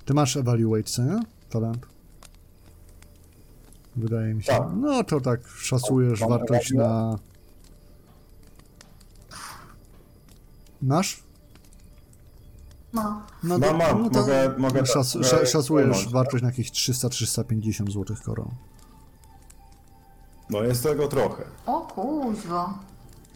Ty 0.06 0.14
masz 0.14 0.38
evaluate, 0.38 0.84
co 0.84 1.04
nie? 1.04 1.20
Talent. 1.50 1.86
Wydaje 3.95 4.34
mi 4.34 4.43
się. 4.43 4.52
Tak. 4.52 4.64
No 4.76 5.04
to 5.04 5.22
tak 5.22 5.48
szacujesz 5.48 6.20
wartość 6.20 6.72
na... 6.72 7.20
Masz? 10.82 11.27
No. 12.94 13.22
No, 13.44 13.58
Mam, 13.58 13.78
mam. 13.78 14.02
Mogę- 14.02 14.54
mogę 14.58 14.80
tak, 14.80 14.88
szac, 14.88 15.18
sza, 15.26 15.46
szacujesz 15.46 16.10
wartość 16.10 16.44
na 16.44 16.50
jakieś 16.50 16.72
300-350 16.72 17.92
złotych 17.92 18.22
koron. 18.22 18.50
No 20.50 20.64
jest 20.64 20.84
tego 20.84 21.08
trochę. 21.08 21.44
O 21.66 21.82
kuźwa. 21.82 22.74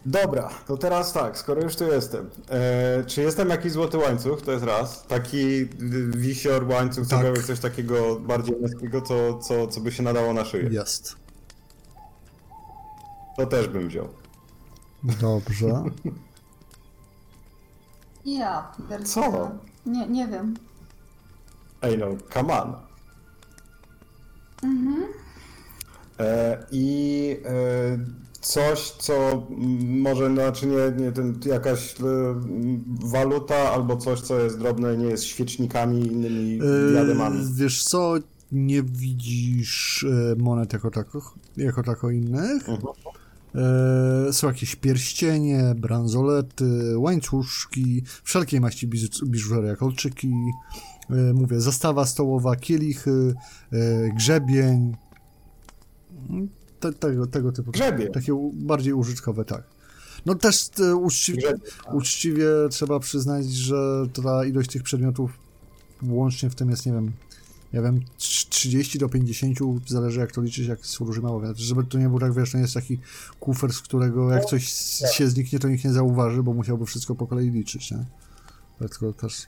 Dobra, 0.06 0.48
to 0.66 0.76
teraz 0.76 1.12
tak, 1.12 1.38
skoro 1.38 1.62
już 1.62 1.76
tu 1.76 1.84
jestem. 1.84 2.30
E, 2.50 3.04
czy 3.04 3.22
jestem 3.22 3.48
jakiś 3.48 3.72
złoty 3.72 3.98
łańcuch? 3.98 4.42
To 4.42 4.52
jest 4.52 4.64
raz. 4.64 5.06
Taki 5.06 5.66
wisior, 6.16 6.68
łańcuch, 6.68 7.08
Tak. 7.08 7.38
coś 7.46 7.60
takiego 7.60 8.20
bardziej 8.20 8.56
męskiego, 8.60 9.00
co, 9.02 9.38
co, 9.38 9.66
co 9.66 9.80
by 9.80 9.92
się 9.92 10.02
nadało 10.02 10.32
na 10.32 10.44
szyję. 10.44 10.68
Jest. 10.72 11.16
To 13.36 13.46
też 13.46 13.68
bym 13.68 13.88
wziął. 13.88 14.08
Dobrze. 15.20 15.66
Ja, 18.24 18.72
pierdzielę. 18.76 19.04
Co? 19.04 19.50
Nie, 19.86 20.08
nie 20.08 20.28
wiem. 20.28 20.54
Ej 21.82 21.98
no, 21.98 22.06
come 22.34 22.62
on. 22.62 22.74
E, 26.18 26.66
I 26.72 27.36
e, 27.44 27.98
coś, 28.40 28.90
co 28.90 29.46
może, 29.80 30.34
znaczy 30.34 30.66
nie, 30.66 31.04
nie 31.04 31.12
ten, 31.12 31.40
jakaś 31.46 32.00
e, 32.00 32.04
waluta 33.04 33.56
albo 33.72 33.96
coś, 33.96 34.20
co 34.20 34.38
jest 34.38 34.58
drobne, 34.58 34.96
nie 34.96 35.06
jest 35.06 35.24
świecznikami 35.24 36.00
i 36.00 36.06
innymi 36.06 36.58
diademami. 36.92 37.38
Yy, 37.38 37.54
wiesz 37.54 37.84
co, 37.84 38.14
nie 38.52 38.82
widzisz 38.82 40.04
e, 40.04 40.42
monet 40.42 40.72
jako 40.72 40.90
tako, 40.90 41.34
jako 41.56 41.82
tako 41.82 42.10
innych. 42.10 42.68
Mhm. 42.68 42.94
E, 43.54 44.32
są 44.32 44.46
jakieś 44.46 44.76
pierścienie, 44.76 45.74
bransolety, 45.76 46.98
łańcuszki, 46.98 48.02
wszelkiej 48.24 48.60
maści 48.60 48.88
biżu- 48.88 49.26
biżuteria, 49.26 49.76
kolczyki. 49.76 50.32
E, 51.10 51.14
mówię, 51.32 51.60
zastawa 51.60 52.06
stołowa, 52.06 52.56
kielichy, 52.56 53.34
e, 53.72 54.08
grzebień. 54.16 54.96
Te, 56.80 56.92
tego, 56.92 57.26
tego 57.26 57.52
typu. 57.52 57.70
Grzebień? 57.70 58.12
Takie 58.12 58.50
bardziej 58.52 58.92
użytkowe, 58.92 59.44
tak. 59.44 59.64
No 60.26 60.34
też 60.34 60.68
uczciwie, 61.00 61.38
Grzebień, 61.42 61.60
uczciwie 61.92 62.46
trzeba 62.70 63.00
przyznać, 63.00 63.46
że 63.52 64.06
ta 64.22 64.44
ilość 64.44 64.70
tych 64.70 64.82
przedmiotów 64.82 65.38
łącznie 66.08 66.50
w 66.50 66.54
tym 66.54 66.70
jest, 66.70 66.86
nie 66.86 66.92
wiem, 66.92 67.12
ja 67.72 67.82
wiem, 67.82 68.00
trz- 68.18 68.48
30 68.48 68.98
do 68.98 69.08
50, 69.08 69.58
zależy 69.86 70.20
jak 70.20 70.32
to 70.32 70.40
liczyć, 70.40 70.66
jak 70.66 70.78
małe. 71.22 71.46
Znaczy, 71.46 71.62
Żeby 71.62 71.84
to 71.84 71.98
nie 71.98 72.08
był 72.08 72.18
tak, 72.18 72.34
wiesz, 72.34 72.54
nie 72.54 72.60
jest 72.60 72.74
taki 72.74 72.98
kufer, 73.40 73.72
z 73.72 73.80
którego 73.80 74.30
jak 74.30 74.44
coś 74.44 74.64
się 75.12 75.28
zniknie, 75.28 75.58
to 75.58 75.68
nikt 75.68 75.84
nie 75.84 75.92
zauważy, 75.92 76.42
bo 76.42 76.52
musiałby 76.52 76.86
wszystko 76.86 77.14
po 77.14 77.26
kolei 77.26 77.50
liczyć, 77.50 77.90
nie? 77.90 78.04
Dlatego 78.78 79.12
też... 79.12 79.46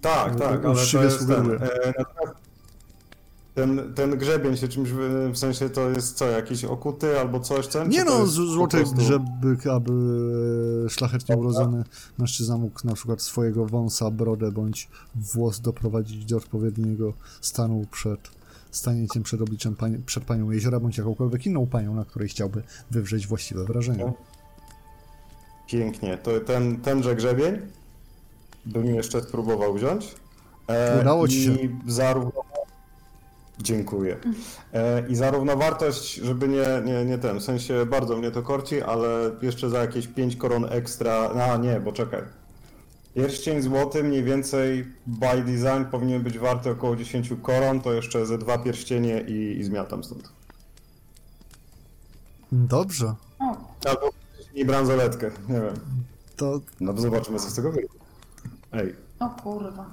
Tak, 0.00 0.38
tak, 0.38 0.64
ale 0.64 0.86
to 0.86 1.02
jest 1.02 1.26
ten, 1.26 1.50
e, 1.50 1.92
natomiast 1.98 2.45
ten, 3.56 3.94
ten 3.94 4.18
grzebień 4.18 4.56
się 4.56 4.68
czymś, 4.68 4.88
w 5.32 5.36
sensie 5.38 5.70
to 5.70 5.90
jest 5.90 6.16
co, 6.16 6.26
jakiś 6.26 6.64
okuty 6.64 7.20
albo 7.20 7.40
coś, 7.40 7.66
ten? 7.66 7.88
Nie 7.88 8.04
no, 8.04 8.26
złoty 8.26 8.76
prostu- 8.76 8.96
grzebyk, 8.96 9.66
aby 9.66 9.92
szlachetnie 10.88 11.36
urodzony 11.36 11.84
mężczyzna 12.18 12.56
mógł 12.56 12.80
na 12.84 12.94
przykład 12.94 13.22
swojego 13.22 13.66
wąsa, 13.66 14.10
brodę 14.10 14.52
bądź 14.52 14.88
włos 15.14 15.60
doprowadzić 15.60 16.24
do 16.24 16.36
odpowiedniego 16.36 17.12
stanu 17.40 17.84
przed 17.90 18.20
stanięciem 18.70 19.22
przed 19.22 19.40
obliczem 19.40 19.76
pań, 19.76 20.02
przed 20.06 20.24
panią 20.24 20.50
jeziora, 20.50 20.80
bądź 20.80 20.98
jakąkolwiek 20.98 21.46
inną 21.46 21.66
panią, 21.66 21.94
na 21.94 22.04
której 22.04 22.28
chciałby 22.28 22.62
wywrzeć 22.90 23.26
właściwe 23.26 23.64
wrażenie. 23.64 24.12
Pięknie, 25.66 26.18
to 26.18 26.40
ten, 26.40 26.80
tenże 26.80 27.16
grzebień 27.16 27.58
bym 28.66 28.86
jeszcze 28.86 29.22
spróbował 29.22 29.74
wziąć. 29.74 30.14
E, 30.68 31.00
Udało 31.00 31.28
ci 31.28 31.38
i 31.38 31.44
się. 31.44 31.68
Zarówno... 31.86 32.55
Dziękuję. 33.58 34.16
E, 34.72 35.08
I 35.08 35.16
zarówno 35.16 35.56
wartość, 35.56 36.14
żeby 36.14 36.48
nie, 36.48 36.66
nie, 36.84 37.04
nie 37.04 37.18
ten, 37.18 37.38
w 37.38 37.42
sensie 37.42 37.86
bardzo 37.86 38.16
mnie 38.16 38.30
to 38.30 38.42
korci, 38.42 38.82
ale 38.82 39.08
jeszcze 39.42 39.70
za 39.70 39.78
jakieś 39.78 40.06
5 40.06 40.36
koron 40.36 40.66
ekstra, 40.72 41.28
a 41.28 41.56
nie, 41.56 41.80
bo 41.80 41.92
czekaj. 41.92 42.22
Pierścień 43.14 43.62
złoty 43.62 44.04
mniej 44.04 44.24
więcej 44.24 44.86
by 45.06 45.42
design 45.42 45.84
powinien 45.90 46.22
być 46.22 46.38
warty 46.38 46.70
około 46.70 46.96
10 46.96 47.30
koron, 47.42 47.80
to 47.80 47.92
jeszcze 47.92 48.26
ze 48.26 48.38
dwa 48.38 48.58
pierścienie 48.58 49.20
i, 49.20 49.58
i 49.60 49.64
zmiatam 49.64 50.04
stąd. 50.04 50.32
Dobrze, 52.52 53.14
Albo 53.84 54.10
i 54.54 54.64
bransoletkę, 54.64 55.30
nie 55.48 55.60
wiem. 55.60 55.74
to 56.36 56.60
No 56.80 56.96
zobaczymy 56.96 57.38
co 57.38 57.50
z 57.50 57.54
tego 57.54 57.72
wyjdzie. 57.72 57.88
Ej, 58.72 58.94
o 59.20 59.28
kurwa. 59.28 59.86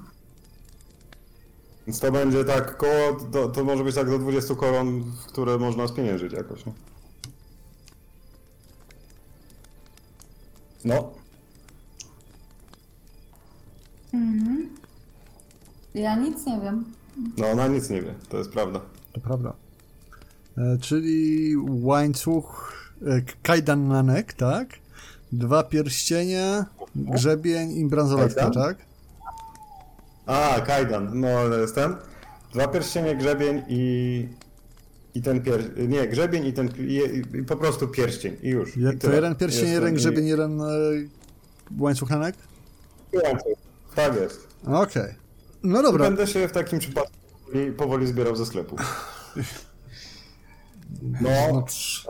Więc 1.87 1.99
to 1.99 2.11
będzie 2.11 2.45
tak 2.45 2.77
koło, 2.77 3.13
to, 3.31 3.49
to 3.49 3.63
może 3.63 3.83
być 3.83 3.95
tak 3.95 4.09
do 4.09 4.19
20 4.19 4.55
koron, 4.55 5.03
które 5.27 5.57
można 5.57 5.87
spieniężyć 5.87 6.33
jakoś, 6.33 6.65
nie? 6.65 6.73
No, 10.85 11.13
Ja 15.93 16.15
nic 16.15 16.45
nie 16.45 16.59
wiem. 16.61 16.85
no 17.37 17.47
ona 17.47 17.67
nic 17.67 17.89
nie 17.89 18.01
wie, 18.01 18.13
to 18.29 18.37
jest 18.37 18.49
prawda. 18.51 18.81
To 19.13 19.21
prawda. 19.21 19.53
E, 20.57 20.77
czyli 20.81 21.53
łańcuch, 21.69 22.73
e, 23.05 23.21
kajdan 23.43 23.87
na 23.87 24.03
nek, 24.03 24.33
tak? 24.33 24.67
Dwa 25.31 25.63
pierścienie, 25.63 26.65
grzebień 26.95 27.71
i 27.71 27.85
bransoletka, 27.85 28.49
tak? 28.49 28.77
A, 30.25 30.61
kajdan, 30.65 31.19
no 31.19 31.47
jest 31.57 31.75
ten. 31.75 31.95
Dwa 32.53 32.67
pierścienie, 32.67 33.15
grzebień 33.15 33.63
i... 33.67 34.27
I 35.15 35.21
ten 35.21 35.41
pier... 35.41 35.89
Nie, 35.89 36.07
grzebień 36.07 36.45
i 36.45 36.53
ten... 36.53 36.69
I, 36.77 37.43
po 37.47 37.55
prostu 37.55 37.87
pierścień 37.87 38.37
i 38.41 38.49
już. 38.49 38.77
I 38.77 38.83
to 38.83 38.91
tyle. 38.99 39.15
jeden 39.15 39.35
pierścień, 39.35 39.61
Jest 39.61 39.73
jeden 39.73 39.87
ten- 39.89 39.95
grzebień, 39.95 40.25
jeden 40.27 40.61
e, 40.61 40.65
łańcuch 41.79 42.09
na 42.09 42.17
nek? 42.17 42.35
i- 43.13 43.95
Tak 43.95 44.15
jest. 44.15 44.47
Okej. 44.67 45.15
No 45.63 45.83
dobra. 45.83 46.05
Będę 46.05 46.27
się 46.27 46.47
w 46.47 46.51
takim 46.51 46.79
przypadku 46.79 47.11
powoli, 47.45 47.71
powoli 47.71 48.07
zbierał 48.07 48.35
ze 48.35 48.45
sklepu. 48.45 48.75
No, 51.01 51.29
No, 51.53 51.65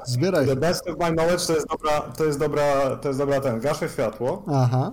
zbieraj. 0.06 0.46
The 0.48 0.56
best 0.56 0.88
of 0.90 0.98
my 1.00 1.12
knowledge 1.12 1.46
to 1.48 1.54
jest 1.54 1.68
dobra, 1.68 2.02
to 2.02 2.26
jest 2.26 2.40
dobra, 2.40 2.96
to 2.96 3.08
jest 3.08 3.20
dobra 3.20 3.42
ten, 3.42 3.60
gaszę 3.60 3.90
światło 3.90 4.44
Aha. 4.48 4.92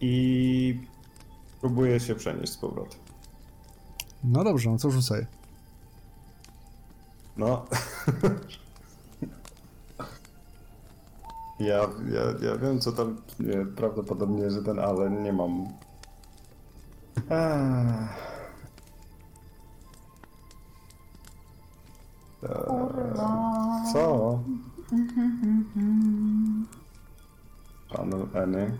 I 0.00 0.80
próbuję 1.60 2.00
się 2.00 2.14
przenieść 2.14 2.52
z 2.52 2.56
powrotem. 2.56 3.00
No 4.24 4.44
dobrze, 4.44 4.70
no 4.70 4.78
co 4.78 4.90
rzucaj. 4.90 5.26
No. 7.36 7.64
Ja, 11.58 11.88
ja, 12.12 12.48
ja 12.48 12.56
wiem, 12.58 12.80
co 12.80 12.92
tam. 12.92 13.16
Nie, 13.40 13.66
prawdopodobnie, 13.66 14.50
że 14.50 14.62
ten, 14.62 14.78
ale 14.78 15.10
nie 15.10 15.32
mam. 15.32 15.68
Eee. 17.30 18.08
Co? 23.92 24.38
Panu 27.88 28.28
Eny. 28.34 28.78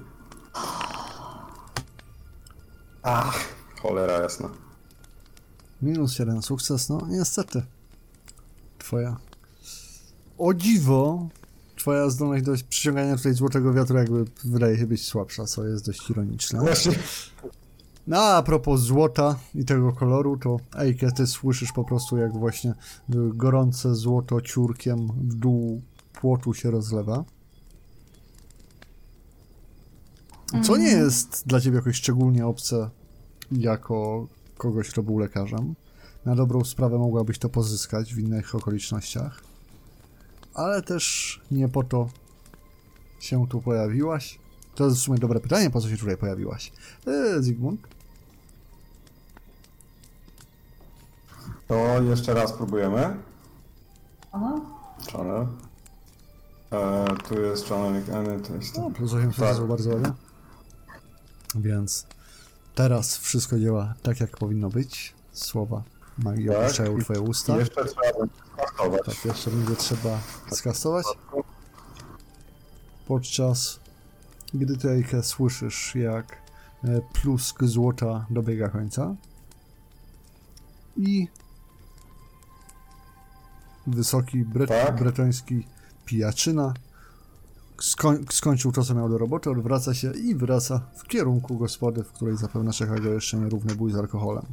Ach, 3.09 3.54
cholera 3.82 4.22
jasna. 4.22 4.48
Minus 5.82 6.18
jeden 6.18 6.42
sukces, 6.42 6.88
no 6.88 7.00
niestety. 7.09 7.62
Twoja. 8.78 9.16
O 10.38 10.54
dziwo! 10.54 11.28
Twoja 11.76 12.11
zdolność 12.11 12.44
do 12.44 12.52
przyciągania 12.68 13.16
tutaj 13.16 13.34
złotego 13.34 13.72
wiatru 13.72 13.98
jakby 13.98 14.24
wydaje 14.44 14.78
się 14.78 14.86
być 14.86 15.07
słabsza, 15.07 15.44
co 15.44 15.64
jest 15.64 15.86
dość 15.86 16.11
ironiczne. 16.11 16.61
Właśnie. 16.61 16.92
No 18.07 18.22
a 18.22 18.42
propos 18.42 18.80
złota 18.80 19.38
i 19.54 19.64
tego 19.64 19.92
koloru, 19.92 20.36
to 20.36 20.57
Ejke, 20.78 21.12
ty 21.12 21.26
słyszysz 21.26 21.72
po 21.72 21.84
prostu 21.84 22.16
jak 22.16 22.32
właśnie 22.32 22.74
gorące 23.09 23.94
złoto 23.94 24.40
ciurkiem 24.40 25.07
w 25.07 25.34
dół 25.34 25.82
płotu 26.12 26.54
się 26.54 26.70
rozlewa. 26.70 27.24
Co 30.62 30.76
nie 30.76 30.88
jest 30.88 31.42
dla 31.47 31.61
ciebie 31.61 31.76
jakoś 31.76 31.97
szczególnie 31.97 32.47
obce 32.47 32.90
jako 33.53 34.26
kogoś, 34.59 34.90
kto 34.90 35.03
był 35.03 35.18
lekarzem. 35.18 35.74
Na 36.24 36.34
dobrą 36.34 36.64
sprawę 36.64 36.99
mogłabyś 36.99 37.38
to 37.38 37.49
pozyskać 37.49 38.14
w 38.14 38.18
innych 38.18 38.55
okolicznościach. 38.55 39.42
Ale 40.55 40.82
też 40.82 41.40
nie 41.51 41.68
po 41.68 41.82
to 41.84 42.09
się 43.20 43.47
tu 43.49 43.61
pojawiłaś. 43.61 44.38
To 44.74 44.84
jest 44.84 44.97
w 44.97 45.01
sumie 45.01 45.18
dobre 45.18 45.40
pytanie, 45.40 45.70
po 45.70 45.80
co 45.80 45.88
się 45.90 45.97
tutaj 45.97 46.16
pojawiłaś? 46.16 46.72
Eee, 47.07 47.42
Zygmunt? 47.42 47.80
To 51.68 52.03
jeszcze 52.03 52.34
raz 52.34 52.53
próbujemy. 52.53 53.16
Aha. 54.32 54.61
Channel. 55.12 55.47
Eee, 56.72 57.16
tu 57.28 57.40
jest 57.40 57.68
channeling 57.68 58.09
Eny, 58.09 58.40
to 58.40 58.55
jest... 58.55 58.76
No, 58.78 58.90
plus 58.90 59.12
8 59.12 59.32
Tak. 59.32 59.66
bardzo 59.66 59.90
ładnie. 59.90 60.26
Więc 61.57 62.07
teraz 62.74 63.16
wszystko 63.16 63.59
działa 63.59 63.94
tak, 64.02 64.20
jak 64.20 64.36
powinno 64.36 64.70
być. 64.70 65.14
Słowa 65.32 65.82
magii 66.18 66.46
Tak. 66.48 66.57
opuszczają 66.57 66.98
twoje 66.98 67.20
usta. 67.20 67.57
Jeszcze 67.57 67.84
trzeba 67.84 68.12
będzie 68.18 68.34
skastować. 68.57 69.02
Tak, 69.07 69.24
jeszcze 69.24 69.50
będzie 69.50 69.76
trzeba 69.76 70.20
skastować. 70.52 71.07
Podczas 73.09 73.80
gdy 74.54 74.76
ty, 74.76 74.90
Ejke, 74.90 75.22
słyszysz, 75.22 75.94
jak 75.94 76.36
e, 76.84 77.00
plusk 77.12 77.64
złota 77.64 78.26
dobiega 78.30 78.68
końca 78.68 79.14
i 80.96 81.28
wysoki 83.86 84.44
bre 84.44 84.66
Tak. 84.66 84.96
bretoński 84.98 85.66
pijaczyna 86.04 86.74
skoń 87.81 88.24
skończył 88.31 88.72
to, 88.72 88.85
co 88.85 88.95
miał 88.95 89.09
do 89.09 89.18
roboty, 89.18 89.51
odwraca 89.51 89.95
się 89.95 90.12
i 90.12 90.35
wraca 90.35 90.81
w 90.97 91.03
kierunku 91.05 91.57
gospody, 91.57 92.05
w 92.05 92.12
której 92.12 92.37
zapewne 92.37 92.72
czeka 92.72 92.99
go 92.99 93.09
jeszcze 93.09 93.37
nierówny 93.37 93.74
bój 93.74 93.93
z 93.93 93.97
alkoholem. 93.97 94.45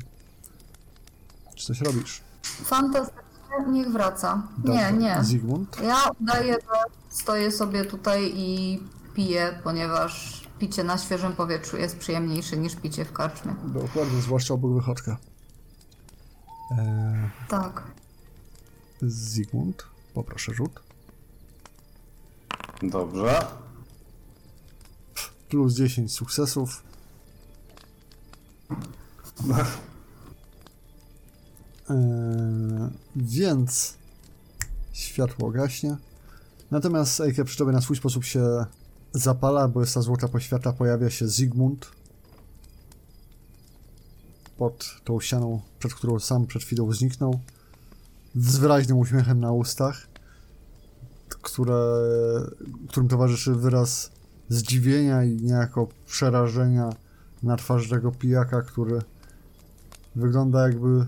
Czy 1.56 1.66
coś 1.66 1.82
robisz? 1.82 2.22
Fantastycznie, 2.44 3.24
niech 3.72 3.92
wraca. 3.92 4.48
Nie, 4.58 4.64
Dobrze. 4.64 4.94
nie. 4.94 5.24
Zygmunt? 5.24 5.78
Ja 5.84 5.98
udaję, 6.22 6.54
że 6.54 6.94
stoję 7.10 7.52
sobie 7.52 7.86
tutaj 7.86 8.32
i 8.36 8.80
piję, 9.14 9.60
ponieważ 9.64 10.44
picie 10.60 10.84
na 10.84 10.98
świeżym 10.98 11.34
powietrzu 11.34 11.78
jest 11.78 11.98
przyjemniejsze 11.98 12.58
niż 12.58 12.76
picie 12.76 13.06
w 13.06 13.12
karczmie. 13.14 13.56
Dokładnie, 13.68 14.22
zwłaszcza 14.22 14.54
obok 14.54 14.74
wychodka. 14.74 15.18
Eee, 16.72 17.30
Tak. 17.50 17.84
Zygmunt, 19.02 19.84
poproszę 20.14 20.54
rzut. 20.54 20.80
Dobrze. 22.82 23.46
Plus 25.50 25.74
10 25.74 26.12
sukcesów. 26.14 26.84
Eee, 31.90 32.90
więc 33.16 33.98
światło 34.92 35.52
gaśnie. 35.52 35.98
Natomiast 36.72 37.22
Eike 37.22 37.46
przy 37.46 37.58
tobie 37.58 37.72
na 37.72 37.82
swój 37.82 37.98
sposób 37.98 38.24
się 38.24 38.66
zapala, 39.14 39.68
bo 39.68 39.82
jest 39.82 39.94
ta 39.94 40.02
złota 40.02 40.28
poświata, 40.28 40.74
pojawia 40.74 41.10
się 41.10 41.28
Zygmunt 41.28 41.92
pod 44.58 45.02
tą 45.04 45.20
ścianą, 45.20 45.62
przed 45.80 45.94
którą 45.94 46.20
sam 46.20 46.48
przed 46.48 46.64
chwilą 46.64 46.94
zniknął, 46.94 47.40
z 48.36 48.58
wyraźnym 48.58 48.98
uśmiechem 48.98 49.40
na 49.40 49.52
ustach, 49.52 50.08
które, 51.42 52.02
którym 52.90 53.10
towarzyszy 53.10 53.56
wyraz 53.56 54.12
zdziwienia 54.50 55.24
i 55.24 55.36
niejako 55.36 55.88
przerażenia 56.06 56.90
na 57.44 57.58
twarzy 57.58 57.90
tego 57.90 58.12
pijaka, 58.12 58.62
który 58.62 59.02
wygląda 60.16 60.68
jakby 60.68 61.06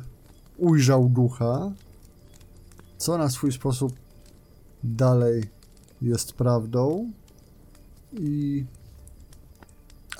ujrzał 0.58 1.10
ducha, 1.10 1.72
co 2.98 3.18
na 3.18 3.30
swój 3.30 3.52
sposób 3.52 3.94
dalej 4.84 5.44
jest 6.02 6.34
prawdą 6.34 7.12
i 8.14 8.66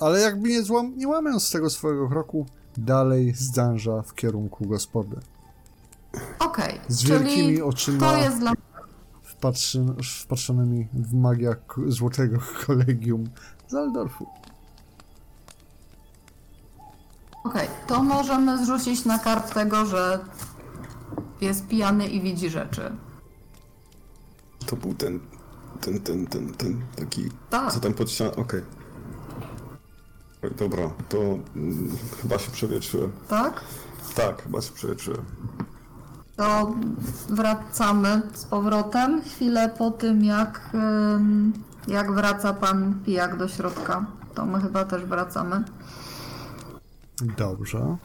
ale 0.00 0.20
jakby 0.20 0.48
nie, 0.48 0.62
złam, 0.62 0.96
nie 0.96 1.08
łamiąc 1.08 1.44
z 1.44 1.50
tego 1.50 1.70
swojego 1.70 2.08
kroku, 2.08 2.46
dalej 2.76 3.34
zdąża 3.34 4.02
w 4.02 4.14
kierunku 4.14 4.66
gospody. 4.66 5.16
Okej, 6.38 6.80
Z 6.88 7.00
czyli 7.00 7.10
wielkimi 7.12 7.62
oczyma 7.62 8.12
to 8.12 8.16
jest 8.16 8.38
dla 8.38 8.52
wpatrzy, 9.36 9.84
wpatrzonymi 10.22 10.88
w 10.92 11.14
magia 11.14 11.56
złotego 11.86 12.38
kolegium 12.66 13.24
z 13.68 13.74
Aldorfu. 13.74 14.26
Okej, 17.44 17.68
to 17.86 18.02
możemy 18.02 18.64
zrzucić 18.64 19.04
na 19.04 19.18
kart 19.18 19.54
tego, 19.54 19.86
że 19.86 20.18
jest 21.40 21.66
pijany 21.66 22.08
i 22.08 22.20
widzi 22.20 22.50
rzeczy. 22.50 22.92
To 24.66 24.76
był 24.76 24.94
ten, 24.94 25.20
ten, 25.80 26.00
ten, 26.00 26.26
ten, 26.26 26.54
ten 26.54 26.82
taki... 26.96 27.30
Tak. 27.50 27.72
Co 27.72 27.80
tam 27.80 27.94
pod 27.94 28.10
ścianą? 28.10 28.30
Okej. 28.34 28.62
Oj, 30.42 30.50
Dobra, 30.58 30.90
to 31.08 31.18
mm, 31.56 31.96
chyba 32.22 32.38
się 32.38 32.50
przewietrzyłem. 32.50 33.12
Tak? 33.28 33.64
Tak, 34.14 34.42
chyba 34.42 34.60
się 34.62 34.72
przewietrzyłem. 34.72 35.24
To 36.36 36.74
wracamy 37.28 38.22
z 38.34 38.44
powrotem 38.44 39.22
chwilę 39.22 39.68
po 39.78 39.90
tym, 39.90 40.24
jak, 40.24 40.70
jak 41.88 42.12
wraca 42.12 42.52
pan 42.52 42.94
pijak 43.04 43.36
do 43.36 43.48
środka. 43.48 44.06
To 44.34 44.46
my 44.46 44.60
chyba 44.60 44.84
też 44.84 45.04
wracamy. 45.04 45.64
Dobrze. 47.22 47.96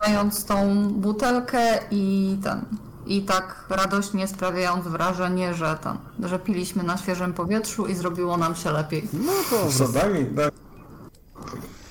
Mając 0.00 0.44
tą 0.44 0.88
butelkę 0.92 1.78
i 1.90 2.36
ten. 2.42 2.64
I 3.06 3.22
tak 3.22 3.64
radośnie 3.68 4.28
sprawiając 4.28 4.86
wrażenie, 4.86 5.54
że 5.54 5.78
ten, 5.82 6.28
że 6.28 6.38
piliśmy 6.38 6.82
na 6.82 6.96
świeżym 6.96 7.32
powietrzu 7.32 7.86
i 7.86 7.94
zrobiło 7.94 8.36
nam 8.36 8.54
się 8.54 8.70
lepiej. 8.70 9.08
No 9.12 9.32
to, 9.50 9.86
mi, 10.08 10.24
daj... 10.24 10.50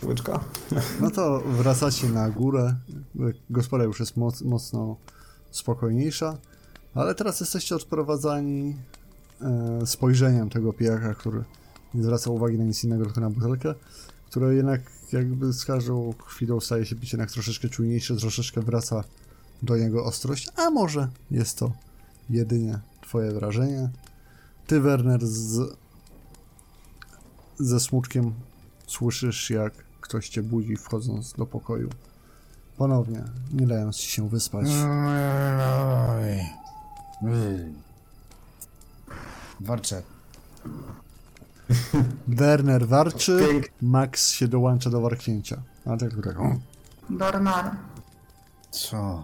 Łyczka? 0.03 0.39
no 1.01 1.11
to 1.11 1.39
wracacie 1.45 2.09
na 2.09 2.30
górę. 2.30 2.76
Gospoda 3.49 3.84
już 3.84 3.99
jest 3.99 4.17
moc, 4.17 4.41
mocno 4.41 4.97
spokojniejsza, 5.51 6.38
ale 6.93 7.15
teraz 7.15 7.39
jesteście 7.39 7.76
odprowadzani 7.76 8.76
e, 9.41 9.88
spojrzeniem 9.88 10.49
tego 10.49 10.73
pijaka, 10.73 11.13
który 11.13 11.43
nie 11.93 12.03
zwraca 12.03 12.31
uwagi 12.31 12.57
na 12.57 12.63
nic 12.63 12.84
innego, 12.84 13.05
tylko 13.05 13.21
na 13.21 13.30
butelkę, 13.30 13.76
które 14.27 14.55
jednak 14.55 14.81
jakby 15.11 15.53
z 15.53 15.65
każdą 15.65 16.13
chwilą 16.26 16.59
staje 16.59 16.85
się 16.85 16.95
być 16.95 17.13
jednak 17.13 17.31
troszeczkę 17.31 17.69
czujniejsze, 17.69 18.15
troszeczkę 18.15 18.61
wraca 18.61 19.03
do 19.63 19.77
niego 19.77 20.05
ostrość, 20.05 20.49
a 20.55 20.69
może 20.69 21.07
jest 21.31 21.57
to 21.57 21.71
jedynie 22.30 22.80
twoje 23.01 23.31
wrażenie. 23.31 23.89
Ty, 24.67 24.80
Werner, 24.80 25.27
z, 25.27 25.77
ze 27.59 27.80
smutkiem 27.80 28.34
słyszysz, 28.88 29.49
jak 29.49 29.88
ktoś 30.01 30.30
cię 30.30 30.43
budzi 30.43 30.76
wchodząc 30.76 31.34
do 31.34 31.45
pokoju. 31.45 31.89
Ponownie, 32.77 33.23
nie 33.53 33.67
dając 33.67 33.97
ci 33.97 34.11
się 34.11 34.30
wyspać. 34.30 34.67
Warczę. 39.59 40.01
Werner 42.27 42.88
warczy. 42.88 43.61
Max 43.81 44.31
się 44.31 44.47
dołącza 44.47 44.89
do 44.89 45.01
warknięcia. 45.01 45.61
A 45.85 45.97
tak, 45.97 46.09
tak. 46.23 46.39
o. 46.39 46.55
Bernard, 47.09 47.73
Co? 48.71 49.23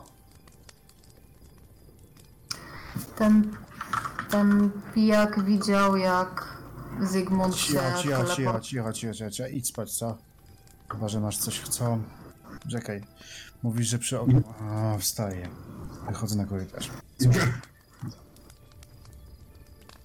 ten 3.18 3.52
Ten 4.30 4.70
pijak 4.94 5.44
widział, 5.46 5.98
jak 5.98 6.56
Zygmunt 7.02 7.56
się 7.56 7.68
Cicho, 7.74 7.82
cicho, 7.82 8.02
cicho, 8.02 8.10
teleportował. 8.18 8.62
cicho, 8.62 8.94
cicho, 8.94 9.14
cicho, 9.14 9.30
cicho. 9.32 9.48
Idź 9.50 9.68
spać, 9.68 9.92
co? 9.92 10.18
Chyba, 10.90 11.10
że 11.10 11.20
masz 11.20 11.38
coś, 11.38 11.62
co? 11.62 11.98
Czekaj. 12.72 13.04
Mówisz, 13.64 13.88
że 13.88 14.00
przy 14.00 14.20
ogniu... 14.20 14.44
O, 14.72 14.98
wstaję. 15.00 15.50
Wychodzę 16.08 16.36
na 16.36 16.46
korytarz. 16.46 16.92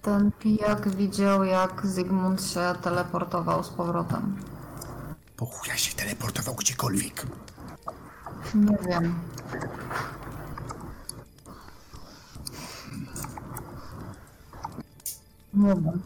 Ten 0.01 0.31
pijak 0.31 0.89
widział, 0.95 1.43
jak 1.43 1.87
Zygmunt 1.87 2.43
się 2.43 2.73
teleportował 2.81 3.63
z 3.63 3.69
powrotem. 3.69 4.35
Po 5.37 5.45
chuja 5.45 5.77
się 5.77 5.95
teleportował 5.95 6.55
gdziekolwiek. 6.55 7.27
Nie 8.55 8.77
wiem. 8.87 9.19
Nie 15.53 15.75
wiem. 15.75 16.01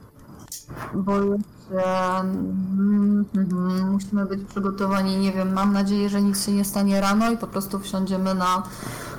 Boję 0.94 1.38
się. 1.70 1.86
mm, 2.20 3.26
mhm, 3.36 3.92
Musimy 3.92 4.26
być 4.26 4.40
przygotowani. 4.50 5.18
Nie 5.18 5.32
wiem, 5.32 5.54
mam 5.54 5.74
nadzieję, 5.74 6.10
że 6.10 6.22
nic 6.22 6.46
się 6.46 6.52
nie 6.52 6.66
stanie 6.66 7.02
rano 7.02 7.32
i 7.32 7.38
po 7.38 7.48
prostu 7.48 7.80
wsiądziemy 7.80 8.36
na 8.36 8.64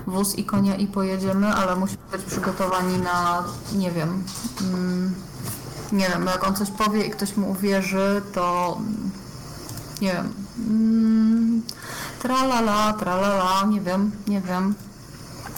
wóz 0.06 0.34
i 0.34 0.44
konia 0.44 0.76
i 0.76 0.86
pojedziemy, 0.86 1.46
ale 1.54 1.76
musimy 1.76 2.02
być 2.12 2.22
przygotowani 2.22 2.98
na. 2.98 3.44
Nie 3.74 3.90
wiem. 3.90 4.22
mm, 4.60 5.14
Nie 5.92 6.08
wiem, 6.08 6.26
jak 6.26 6.48
on 6.48 6.54
coś 6.56 6.70
powie 6.70 7.06
i 7.06 7.10
ktoś 7.10 7.36
mu 7.36 7.50
uwierzy, 7.50 8.22
to. 8.34 8.78
Nie 10.00 10.12
wiem. 10.12 10.32
Mm, 10.68 11.62
Tralala, 12.22 12.92
tralala, 12.92 13.66
nie 13.68 13.80
wiem, 13.80 14.10
nie 14.28 14.40
wiem. 14.40 14.74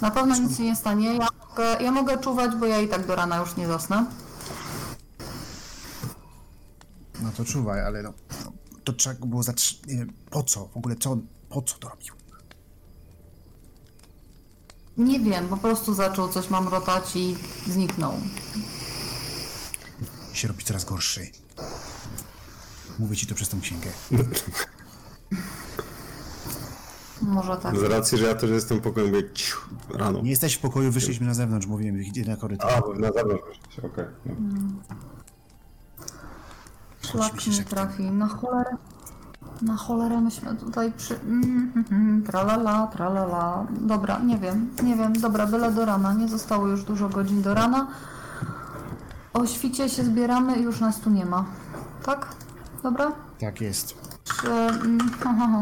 Na 0.02 0.10
pewno 0.10 0.36
nic 0.36 0.56
się 0.56 0.62
nie 0.62 0.76
stanie. 0.76 1.14
Ja 1.16 1.28
mogę, 1.48 1.76
ja 1.85 1.93
mogę 1.93 2.18
czuwać, 2.18 2.56
bo 2.56 2.66
ja 2.66 2.80
i 2.80 2.89
tak 2.89 3.06
do 3.06 3.16
rana 3.16 3.36
już 3.36 3.56
nie 3.56 3.66
zasnę. 3.66 4.05
No 7.23 7.31
to 7.36 7.45
czuwaj, 7.45 7.81
ale 7.81 8.03
no... 8.03 8.12
no 8.45 8.53
to 8.85 8.93
trzeba 8.93 9.15
go 9.15 9.27
było 9.27 9.43
zatrzymać... 9.43 9.86
Nie 9.86 9.97
wiem, 9.97 10.12
po 10.31 10.43
co? 10.43 10.69
W 10.69 10.77
ogóle 10.77 10.97
co 10.97 11.12
on... 11.12 11.27
Po 11.49 11.62
co 11.62 11.78
to 11.78 11.89
robił? 11.89 12.15
Nie 14.97 15.20
wiem, 15.20 15.49
po 15.49 15.57
prostu 15.57 15.95
zaczął 15.95 16.28
coś 16.28 16.51
mamrotać 16.51 17.16
i 17.16 17.36
zniknął. 17.66 18.12
Się 20.32 20.49
robi 20.49 20.65
coraz 20.65 20.85
gorszy. 20.85 21.27
Mówię 22.99 23.16
ci 23.16 23.27
to 23.27 23.35
przez 23.35 23.49
tą 23.49 23.61
księgę. 23.61 23.90
Może 27.23 27.57
tak. 27.57 27.78
Z 27.78 27.82
racji, 27.82 28.19
że 28.19 28.27
ja 28.27 28.35
też 28.35 28.51
jestem 28.51 28.78
w 28.78 28.81
pokoju, 28.81 29.07
mówię 29.07 29.31
ciu, 29.35 29.59
rano. 29.95 30.20
Nie 30.23 30.31
jesteś 30.31 30.55
w 30.55 30.59
pokoju, 30.59 30.93
wyszliśmy 30.93 31.27
na 31.27 31.35
zewnątrz, 31.35 31.66
mówiłem, 31.66 31.97
gdzie 31.97 32.24
na 32.24 32.36
korytarz. 32.36 32.73
A, 32.73 32.81
bo 32.81 32.95
na 32.95 33.12
zewnątrz 33.12 33.78
okej. 33.78 34.05
no. 34.27 34.35
Szlak 37.12 37.47
jak 37.59 37.68
trafi. 37.68 38.02
Na 38.10 38.28
cholerę. 38.28 38.76
Na 39.62 39.76
cholerę 39.76 40.20
myśmy 40.20 40.56
tutaj 40.56 40.93
przy... 40.93 41.14
Mm, 41.20 41.72
mm, 41.76 41.85
mm, 41.90 42.22
Tralala, 42.22 42.86
tralala. 42.86 43.66
Dobra, 43.80 44.18
nie 44.18 44.39
wiem, 44.39 44.70
nie 44.82 44.97
wiem. 44.97 45.12
Dobra, 45.12 45.47
byle 45.47 45.72
do 45.72 45.85
rana. 45.85 46.12
Nie 46.12 46.28
zostało 46.28 46.66
już 46.66 46.85
dużo 46.85 47.09
godzin 47.09 47.43
do 47.43 47.55
rana. 47.55 47.86
O 49.35 49.47
świcie 49.47 49.89
się 49.89 50.05
zbieramy 50.05 50.56
i 50.56 50.62
już 50.62 50.80
nas 50.80 51.01
tu 51.01 51.10
nie 51.10 51.26
ma. 51.26 51.44
Tak? 52.05 52.28
Dobra? 52.82 53.12
Tak 53.40 53.60
jest. 53.60 53.94
Czy... 54.24 54.48
mm, 54.51 54.98
ha, 55.20 55.35
ha, 55.39 55.48
ha. 55.48 55.59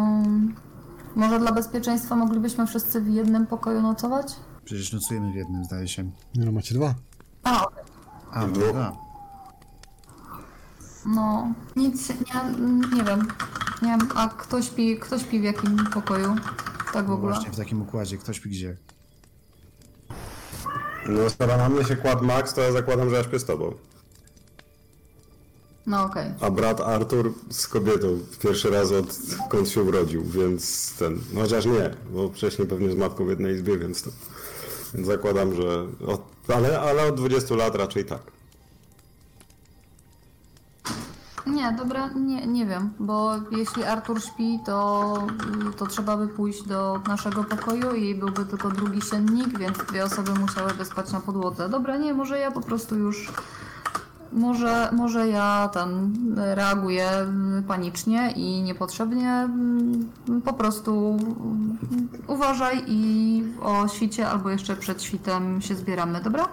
Może 1.17 1.39
dla 1.39 1.53
bezpieczeństwa 1.53 2.17
moglibyśmy 2.17 2.67
wszyscy 2.67 3.01
w 3.01 3.09
jednym 3.09 3.47
pokoju 3.47 3.83
nocować? 3.83 4.37
Przecież 4.65 4.93
nocujemy 4.93 5.33
w 5.33 5.35
jednym, 5.35 5.65
zdaje 5.65 5.89
się. 5.89 6.11
No 6.35 6.53
macie 6.53 6.75
dwa. 6.75 6.95
A, 7.45 7.67
okej. 7.67 7.85
A, 8.33 8.47
dobra. 8.47 8.93
No, 11.07 11.53
nic, 11.77 12.09
nie, 12.09 12.17
nie 12.97 13.05
wiem. 13.05 13.29
Nie 13.83 13.89
wiem, 13.89 14.09
a 14.15 14.29
kto 14.29 14.63
śpi, 14.63 14.99
kto 14.99 15.19
śpi 15.19 15.41
w 15.41 15.45
jakim 15.45 15.77
pokoju? 15.95 16.35
Tak 16.93 17.05
w 17.05 17.09
No 17.09 17.15
ogóle. 17.15 17.33
właśnie, 17.35 17.51
w 17.53 17.57
takim 17.57 17.83
układzie. 17.83 18.19
Ktoś 18.19 18.41
pi 18.41 18.51
gdzie. 18.51 18.77
No 21.09 21.31
skoro 21.31 21.57
na 21.57 21.69
mnie 21.69 21.85
się 21.85 21.97
kładł 21.97 22.25
Max, 22.25 22.55
to 22.55 22.61
ja 22.61 22.73
zakładam, 22.73 23.11
że 23.11 23.17
ja 23.17 23.25
śpię 23.25 23.39
z 23.39 23.45
tobą. 23.45 23.75
No 25.87 26.05
okej. 26.05 26.31
A 26.41 26.51
brat 26.51 26.81
Artur 26.81 27.35
z 27.51 27.67
kobietą 27.69 28.19
pierwszy 28.43 28.71
raz 28.71 28.89
odkąd 28.93 29.69
się 29.69 29.83
urodził, 29.83 30.25
więc 30.25 30.93
ten, 30.99 31.21
no 31.33 31.41
chociaż 31.41 31.65
nie, 31.67 31.91
bo 32.13 32.29
wcześniej 32.29 32.69
pewnie 32.69 32.91
z 32.93 32.97
matką 32.97 33.27
w 33.27 33.29
jednej 33.29 33.55
izbie, 33.55 33.79
więc 33.79 34.03
to, 34.03 34.11
więc 34.95 35.07
zakładam, 35.07 35.55
że, 35.55 35.87
od, 36.07 36.23
ale, 36.55 36.81
ale 36.81 37.03
od 37.07 37.15
20 37.17 37.55
lat 37.55 37.75
raczej 37.75 38.05
tak. 38.05 38.23
Nie, 41.47 41.73
dobra, 41.73 42.09
nie, 42.09 42.47
nie 42.47 42.67
wiem, 42.67 42.93
bo 42.99 43.33
jeśli 43.51 43.85
Artur 43.85 44.23
śpi, 44.23 44.61
to, 44.67 45.15
to 45.77 45.87
trzeba 45.87 46.17
by 46.17 46.29
pójść 46.29 46.63
do 46.63 47.01
naszego 47.09 47.45
pokoju 47.45 47.95
i 47.95 48.15
byłby 48.15 48.47
tylko 48.47 48.71
drugi 48.71 49.03
siennik, 49.03 49.59
więc 49.59 49.79
dwie 49.79 50.05
osoby 50.05 50.35
musiałyby 50.35 50.85
spać 50.85 51.13
na 51.13 51.21
podłodze. 51.21 51.69
Dobra, 51.69 51.97
nie, 51.97 52.15
może 52.15 52.39
ja 52.39 52.51
po 52.51 52.61
prostu 52.61 52.97
już. 52.97 53.33
Może, 54.33 54.89
może 54.93 55.29
ja 55.29 55.71
tam 55.73 56.15
reaguję 56.37 57.11
panicznie 57.69 58.31
i 58.37 58.63
niepotrzebnie. 58.63 59.31
mm, 59.33 60.11
Po 60.45 60.53
prostu 60.53 61.17
mm, 61.21 62.09
uważaj 62.27 62.83
i 62.87 63.43
o 63.63 63.89
świcie 63.89 64.29
albo 64.29 64.51
jeszcze 64.51 64.77
przed 64.77 65.03
świtem 65.03 65.63
się 65.63 65.75
zbieramy, 65.77 66.21
dobra? 66.21 66.49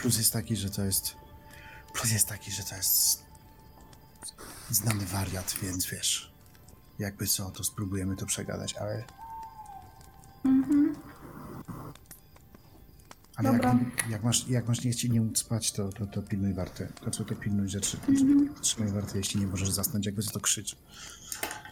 Plus 0.00 0.18
jest 0.18 0.32
taki, 0.32 0.56
że 0.56 0.70
to 0.70 0.82
jest... 0.82 1.14
Plus 1.92 2.12
jest 2.12 2.28
taki, 2.28 2.50
że 2.50 2.62
to 2.62 2.74
jest... 2.74 3.31
Znany 4.72 5.06
wariat, 5.06 5.54
więc 5.62 5.86
wiesz... 5.86 6.32
Jakby 6.98 7.26
co, 7.26 7.50
to 7.50 7.64
spróbujemy 7.64 8.16
to 8.16 8.26
przegadać, 8.26 8.74
ale... 8.74 9.04
Ale 13.36 13.52
Dobra. 13.52 13.68
jak, 13.68 14.10
jak, 14.10 14.24
masz, 14.24 14.48
jak 14.48 14.68
masz 14.68 14.84
nie 14.84 14.90
chcieć 14.90 15.12
nie 15.12 15.20
móc 15.20 15.38
spać, 15.38 15.72
to, 15.72 15.88
to, 15.88 16.06
to 16.06 16.22
pilnuj 16.22 16.54
warty. 16.54 16.88
To 17.04 17.10
co 17.10 17.24
to 17.24 17.34
pilnuj 17.34 17.68
rzeczy. 17.68 17.98
Trzymaj 18.60 18.92
warty, 18.92 19.18
jeśli 19.18 19.40
nie 19.40 19.46
możesz 19.46 19.70
zasnąć, 19.70 20.06
jakby 20.06 20.22
co 20.22 20.30
to 20.30 20.40
krzycz. 20.40 20.76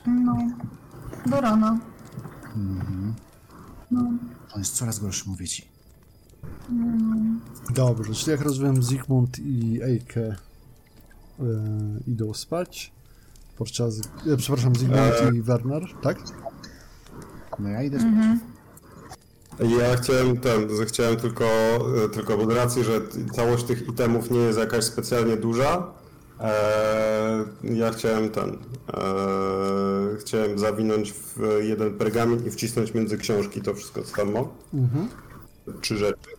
No, 0.06 0.36
do 1.26 1.40
rana. 1.40 1.80
On 4.52 4.58
jest 4.58 4.74
coraz 4.74 4.98
gorszy, 4.98 5.28
mówię 5.28 5.48
ci. 5.48 5.68
Dobrze, 7.70 8.14
czyli 8.14 8.30
jak 8.30 8.40
rozumiem, 8.40 8.82
Zygmunt 8.82 9.38
i 9.38 9.82
Eike 9.82 10.36
idą 12.06 12.34
spać. 12.34 12.92
Podczas. 13.58 14.00
E, 14.26 14.36
przepraszam, 14.36 14.76
Zygmunt 14.76 15.34
i 15.34 15.42
Werner, 15.42 15.82
tak? 16.02 16.18
No 17.58 17.68
ja 17.68 17.82
idę 17.82 17.98
spać. 17.98 18.50
Ja 19.58 19.96
chciałem 19.96 20.36
ten, 20.36 20.68
chciałem 20.86 21.16
tylko, 21.16 21.44
e, 22.04 22.08
tylko 22.08 22.36
bo 22.36 22.46
z 22.46 22.56
racji, 22.56 22.84
że 22.84 23.00
całość 23.32 23.64
tych 23.64 23.88
itemów 23.88 24.30
nie 24.30 24.38
jest 24.38 24.58
jakaś 24.58 24.84
specjalnie 24.84 25.36
duża, 25.36 25.92
e, 26.40 27.44
ja 27.62 27.90
chciałem 27.90 28.30
ten, 28.30 28.50
e, 28.50 28.56
chciałem 30.20 30.58
zawinąć 30.58 31.12
w 31.12 31.38
jeden 31.60 31.98
pergamin 31.98 32.46
i 32.46 32.50
wcisnąć 32.50 32.94
między 32.94 33.18
książki 33.18 33.60
to 33.62 33.74
wszystko, 33.74 34.02
co 34.02 34.16
tam 34.16 34.32
mam. 34.32 34.44
Trzy 35.80 35.96
rzeczy. 35.96 36.30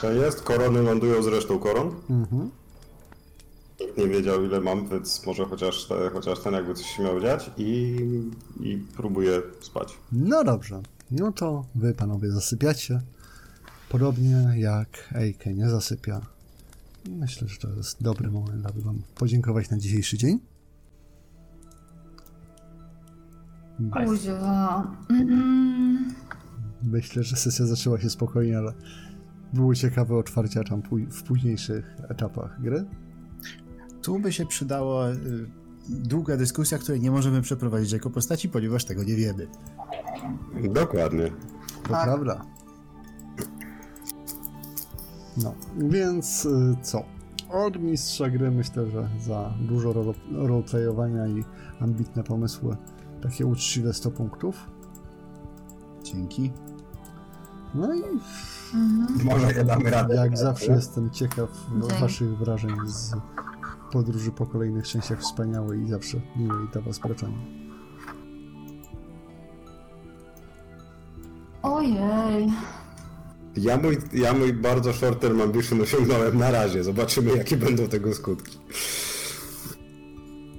To 0.00 0.12
jest, 0.12 0.42
korony 0.42 0.82
lądują 0.82 1.22
z 1.22 1.26
resztą 1.26 1.58
koron. 1.58 1.94
Nikt 3.80 3.98
nie 3.98 4.08
wiedział 4.08 4.44
ile 4.44 4.60
mam, 4.60 4.88
więc 4.88 5.26
może 5.26 5.44
chociaż, 5.44 5.88
te, 5.88 6.10
chociaż 6.12 6.40
ten 6.40 6.54
jakby 6.54 6.74
coś 6.74 6.86
się 6.86 7.02
miał 7.02 7.20
dziać 7.20 7.50
i, 7.56 7.96
i 8.60 8.84
próbuję 8.96 9.42
spać. 9.60 9.98
No 10.12 10.44
dobrze. 10.44 10.82
No 11.10 11.32
to 11.32 11.64
wy 11.74 11.94
panowie 11.94 12.30
zasypiacie. 12.30 13.00
Podobnie 13.88 14.44
jak 14.56 14.88
Eike 15.14 15.54
nie 15.54 15.70
zasypia. 15.70 16.20
Myślę, 17.08 17.48
że 17.48 17.58
to 17.58 17.68
jest 17.68 18.02
dobry 18.02 18.30
moment, 18.30 18.66
aby 18.66 18.82
wam 18.82 19.02
podziękować 19.14 19.70
na 19.70 19.78
dzisiejszy 19.78 20.18
dzień. 20.18 20.38
Kuźwa. 24.06 24.96
Myślę, 26.82 27.22
że 27.22 27.36
sesja 27.36 27.66
zaczęła 27.66 28.00
się 28.00 28.10
spokojnie, 28.10 28.58
ale 28.58 28.72
były 29.52 29.76
ciekawe 29.76 30.16
otwarcia 30.16 30.64
tam 30.64 30.82
w 31.10 31.22
późniejszych 31.22 31.96
etapach 32.08 32.62
gry. 32.62 32.84
Tu 34.08 34.18
by 34.18 34.32
się 34.32 34.46
przydała 34.46 35.08
y, 35.08 35.14
długa 35.88 36.36
dyskusja, 36.36 36.78
której 36.78 37.00
nie 37.00 37.10
możemy 37.10 37.42
przeprowadzić 37.42 37.92
jako 37.92 38.10
postaci, 38.10 38.48
ponieważ 38.48 38.84
tego 38.84 39.02
nie 39.04 39.14
wiemy. 39.16 39.46
Dokładnie. 40.72 41.30
To 41.82 41.88
Tak. 41.88 42.04
prawda. 42.04 42.44
No, 45.36 45.54
więc 45.76 46.44
y, 46.46 46.76
co? 46.82 47.04
Od 47.50 47.76
mistrza 47.82 48.30
gry 48.30 48.50
myślę, 48.50 48.90
że 48.90 49.08
za 49.20 49.54
dużo 49.60 49.92
ro- 49.92 50.14
roleplayowania 50.32 51.26
i 51.26 51.44
ambitne 51.80 52.24
pomysły 52.24 52.76
takie 53.22 53.46
uczciwe 53.46 53.92
100 53.92 54.10
punktów. 54.10 54.56
Dzięki. 56.04 56.52
No 57.74 57.94
i 57.94 58.02
Może 59.24 59.46
nie 59.54 59.64
damy 59.64 59.90
rady. 59.90 60.14
jak 60.14 60.36
zawsze 60.38 60.72
jestem 60.72 61.10
ciekaw 61.10 61.48
waszych 62.00 62.38
wrażeń 62.38 62.70
z 62.86 63.14
podróży 63.92 64.30
po 64.32 64.46
kolejnych 64.46 64.86
częściach 64.88 65.20
wspaniałej 65.20 65.80
i 65.82 65.88
zawsze 65.88 66.20
miłej 66.36 66.68
dla 66.72 66.80
was 66.82 66.98
wraczania. 66.98 67.38
Ojej. 71.62 72.52
Ja 73.56 73.76
mój, 73.76 73.98
ja 74.12 74.32
mój 74.34 74.52
bardzo 74.52 74.92
short 74.92 75.20
term 75.20 75.40
ambition 75.40 75.80
osiągnąłem 75.80 76.38
na 76.38 76.50
razie. 76.50 76.84
Zobaczymy, 76.84 77.36
jakie 77.36 77.56
będą 77.56 77.88
tego 77.88 78.14
skutki. 78.14 78.58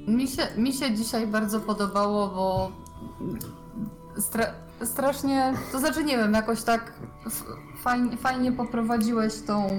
Mi 0.08 0.28
się, 0.28 0.48
mi 0.58 0.74
się 0.74 0.96
dzisiaj 0.96 1.28
bardzo 1.28 1.60
podobało, 1.60 2.28
bo 2.28 2.72
stra 4.22 4.46
strasznie, 4.84 5.54
to 5.72 5.80
znaczy 5.80 6.04
nie 6.04 6.18
wiem, 6.18 6.34
jakoś 6.34 6.64
tak 6.64 6.94
f- 7.28 7.44
fajnie, 7.84 8.18
fajnie 8.18 8.52
poprowadziłeś 8.52 9.34
tą, 9.42 9.70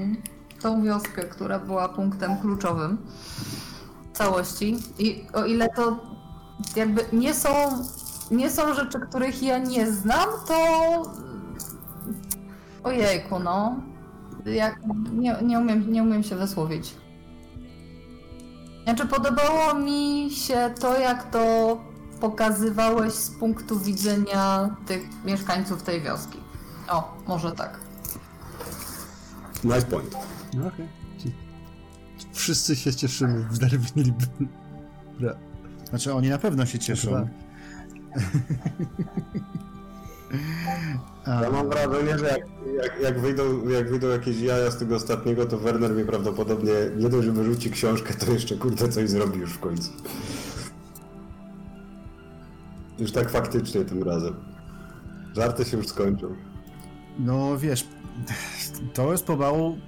tą 0.63 0.83
wioskę, 0.83 1.23
która 1.23 1.59
była 1.59 1.89
punktem 1.89 2.41
kluczowym 2.41 2.99
całości. 4.13 4.79
I 4.99 5.25
o 5.33 5.45
ile 5.45 5.69
to 5.69 5.99
jakby 6.77 7.05
nie 7.13 7.35
są, 7.35 7.49
nie 8.31 8.51
są 8.51 8.75
rzeczy, 8.75 9.01
których 9.01 9.43
ja 9.43 9.59
nie 9.59 9.93
znam, 9.93 10.29
to 10.47 10.57
ojejku, 12.85 13.39
no. 13.39 13.77
Jak, 14.47 14.81
nie, 15.13 15.37
nie, 15.43 15.59
umiem, 15.59 15.93
nie 15.93 16.03
umiem 16.03 16.23
się 16.23 16.37
wysłowić. 16.37 16.95
Znaczy, 18.85 19.07
podobało 19.07 19.75
mi 19.75 20.31
się 20.31 20.75
to, 20.81 20.99
jak 20.99 21.31
to 21.31 21.77
pokazywałeś 22.21 23.13
z 23.13 23.31
punktu 23.31 23.79
widzenia 23.79 24.77
tych 24.87 25.25
mieszkańców 25.25 25.83
tej 25.83 26.01
wioski. 26.01 26.39
O, 26.89 27.15
może 27.27 27.53
tak. 27.53 27.81
Nice 29.65 29.87
point. 29.87 30.40
No 30.55 30.67
okej. 30.67 30.89
Ci- 31.19 31.33
Wszyscy 32.33 32.77
się 32.77 32.95
cieszymy 32.95 33.45
w 33.51 33.59
Darwin 33.59 33.81
Libra. 33.97 35.35
Znaczy 35.89 36.15
oni 36.15 36.29
na 36.29 36.39
pewno 36.39 36.67
się 36.67 36.79
cieszą. 36.79 37.29
Tak. 41.25 41.43
Ja 41.43 41.51
mam 41.51 41.69
wrażenie, 41.69 42.19
że 42.19 42.25
jak, 42.27 42.41
jak, 42.83 43.01
jak, 43.03 43.21
wyjdą, 43.21 43.69
jak 43.69 43.91
wyjdą 43.91 44.07
jakieś 44.09 44.41
jaja 44.41 44.71
z 44.71 44.77
tego 44.79 44.97
ostatniego, 44.97 45.47
to 45.47 45.59
Werner 45.59 45.95
mi 45.95 46.05
prawdopodobnie 46.05 46.73
nie 46.97 47.09
dość, 47.09 47.27
że 47.27 47.33
wyrzuci 47.33 47.71
książkę, 47.71 48.15
to 48.15 48.33
jeszcze 48.33 48.57
kurde 48.57 48.89
coś 48.89 49.09
zrobi 49.11 49.39
już 49.41 49.53
w 49.53 49.59
końcu. 49.59 49.91
Już 52.99 53.13
tak 53.13 53.31
faktycznie 53.31 53.85
tym 53.85 54.03
razem. 54.03 54.35
Żarty 55.37 55.65
się 55.65 55.77
już 55.77 55.87
skończą. 55.89 56.35
No 57.19 57.59
wiesz, 57.59 57.87
to 58.95 59.13
jest 59.13 59.25
pomału. 59.25 59.79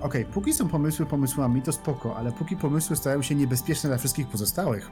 Okej, 0.00 0.24
póki 0.24 0.52
są 0.52 0.68
pomysły 0.68 1.06
pomysłami, 1.06 1.62
to 1.62 1.72
spoko, 1.72 2.16
ale 2.16 2.32
póki 2.32 2.56
pomysły 2.56 2.96
stają 2.96 3.22
się 3.22 3.34
niebezpieczne 3.34 3.88
dla 3.90 3.98
wszystkich 3.98 4.28
pozostałych. 4.28 4.90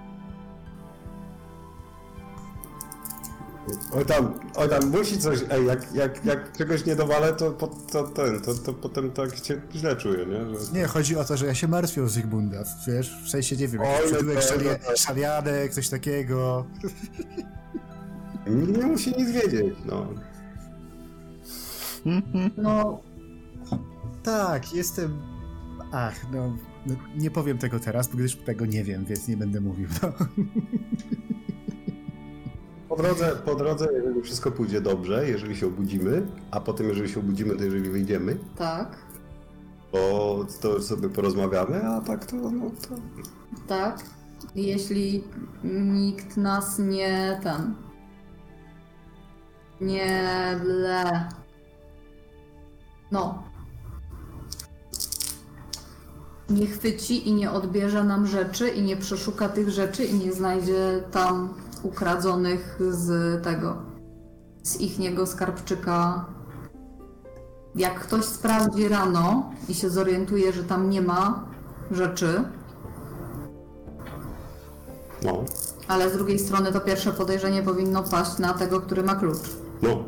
Oj 3.92 4.04
tam, 4.06 4.34
oj 4.56 4.68
tam, 4.68 4.90
musi 4.90 5.18
coś, 5.18 5.38
ej, 5.50 5.66
jak, 5.66 5.94
jak, 5.94 6.24
jak 6.24 6.56
czegoś 6.56 6.86
nie 6.86 6.96
dowalę, 6.96 7.32
to, 7.32 7.50
po- 7.50 7.66
to, 7.92 8.04
ten, 8.04 8.40
to, 8.40 8.54
to 8.54 8.72
potem 8.74 9.10
tak 9.10 9.36
się 9.36 9.60
źle 9.74 9.96
czuję, 9.96 10.26
nie? 10.26 10.58
Że... 10.58 10.72
Nie, 10.72 10.86
chodzi 10.86 11.16
o 11.16 11.24
to, 11.24 11.36
że 11.36 11.46
ja 11.46 11.54
się 11.54 11.68
martwię 11.68 12.02
o 12.02 12.08
Zygmunda, 12.08 12.64
wiesz, 12.86 13.22
w 13.24 13.30
sensie, 13.30 13.56
nie 13.56 13.68
wiem, 13.68 13.82
jakiś 13.82 14.10
przytułek 14.10 14.34
to- 14.36 14.42
szalia, 14.48 14.70
no 14.72 14.90
to- 14.90 14.96
szalianek, 14.96 15.72
coś 15.74 15.88
takiego. 15.88 16.64
Nie 18.46 18.86
musi 18.86 19.10
nic 19.16 19.30
wiedzieć, 19.30 19.74
no. 19.86 20.06
No, 22.56 23.00
Tak, 24.22 24.74
jestem... 24.74 25.22
Ach, 25.92 26.32
no, 26.32 26.56
no, 26.86 26.94
nie 27.16 27.30
powiem 27.30 27.58
tego 27.58 27.80
teraz, 27.80 28.08
gdyż 28.08 28.36
tego 28.36 28.66
nie 28.66 28.84
wiem, 28.84 29.04
więc 29.04 29.28
nie 29.28 29.36
będę 29.36 29.60
mówił, 29.60 29.88
no. 30.02 30.12
Po 32.88 32.96
drodze, 32.96 33.36
po 33.44 33.54
drodze, 33.54 33.88
jeżeli 33.92 34.22
wszystko 34.22 34.50
pójdzie 34.50 34.80
dobrze, 34.80 35.28
jeżeli 35.28 35.56
się 35.56 35.66
obudzimy, 35.66 36.26
a 36.50 36.60
potem 36.60 36.88
jeżeli 36.88 37.08
się 37.08 37.20
obudzimy, 37.20 37.56
to 37.56 37.64
jeżeli 37.64 37.90
wyjdziemy, 37.90 38.38
tak, 38.56 38.96
to, 39.92 40.46
to 40.60 40.82
sobie 40.82 41.08
porozmawiamy, 41.08 41.88
a 41.88 42.00
tak 42.00 42.26
to, 42.26 42.36
no 42.36 42.70
to... 42.70 42.94
tak. 43.66 44.04
Jeśli 44.54 45.24
nikt 45.64 46.36
nas 46.36 46.78
nie 46.78 47.40
ten. 47.42 47.74
Nie 49.80 50.60
ble. 50.64 51.28
No. 53.10 53.49
Nie 56.50 56.66
chwyci 56.66 57.28
i 57.28 57.34
nie 57.34 57.50
odbierze 57.50 58.04
nam 58.04 58.26
rzeczy 58.26 58.68
i 58.68 58.82
nie 58.82 58.96
przeszuka 58.96 59.48
tych 59.48 59.70
rzeczy 59.70 60.04
i 60.04 60.14
nie 60.14 60.32
znajdzie 60.32 61.02
tam 61.12 61.48
ukradzonych 61.82 62.78
z 62.90 63.42
tego. 63.44 63.76
Z 64.62 64.80
ichniego 64.80 65.26
skarbczyka. 65.26 66.24
Jak 67.74 68.00
ktoś 68.00 68.24
sprawdzi 68.24 68.88
rano 68.88 69.50
i 69.68 69.74
się 69.74 69.90
zorientuje, 69.90 70.52
że 70.52 70.64
tam 70.64 70.90
nie 70.90 71.02
ma 71.02 71.44
rzeczy, 71.90 72.44
No, 75.22 75.44
ale 75.88 76.10
z 76.10 76.12
drugiej 76.12 76.38
strony 76.38 76.72
to 76.72 76.80
pierwsze 76.80 77.12
podejrzenie 77.12 77.62
powinno 77.62 78.02
paść 78.02 78.38
na 78.38 78.54
tego, 78.54 78.80
który 78.80 79.02
ma 79.02 79.14
klucz. 79.14 79.50
no. 79.82 80.04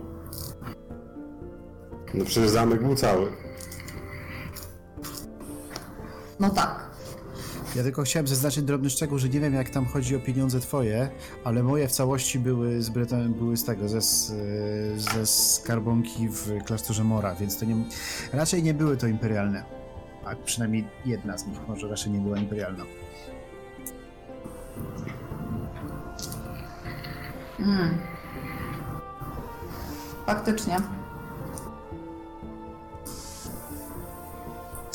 No 2.14 2.24
przecież 2.24 2.50
zamek 2.50 2.82
był 2.82 2.94
cały. 2.96 3.26
No 6.42 6.50
tak. 6.50 6.80
Ja 7.76 7.82
tylko 7.82 8.02
chciałem 8.02 8.26
zaznaczyć 8.26 8.62
drobny 8.64 8.90
szczegół, 8.90 9.18
że 9.18 9.28
nie 9.28 9.40
wiem 9.40 9.54
jak 9.54 9.70
tam 9.70 9.86
chodzi 9.86 10.16
o 10.16 10.20
pieniądze 10.20 10.60
twoje, 10.60 11.10
ale 11.44 11.62
moje 11.62 11.88
w 11.88 11.92
całości 11.92 12.38
były 12.38 12.82
z 12.82 12.88
Breton, 12.90 13.34
były 13.34 13.56
z 13.56 13.64
tego, 13.64 13.88
ze, 13.88 13.98
s- 13.98 14.32
ze 14.96 15.26
skarbonki 15.26 16.28
w 16.28 16.64
klasztorze 16.64 17.04
Mora, 17.04 17.34
więc 17.34 17.58
to 17.58 17.64
nie, 17.64 17.76
raczej 18.32 18.62
nie 18.62 18.74
były 18.74 18.96
to 18.96 19.06
imperialne. 19.06 19.64
A 20.24 20.34
przynajmniej 20.36 20.88
jedna 21.04 21.38
z 21.38 21.46
nich 21.46 21.58
może 21.68 21.88
raczej 21.88 22.12
nie 22.12 22.18
była 22.18 22.38
imperialna. 22.38 22.84
Mm. 27.60 27.98
Faktycznie. 30.26 30.76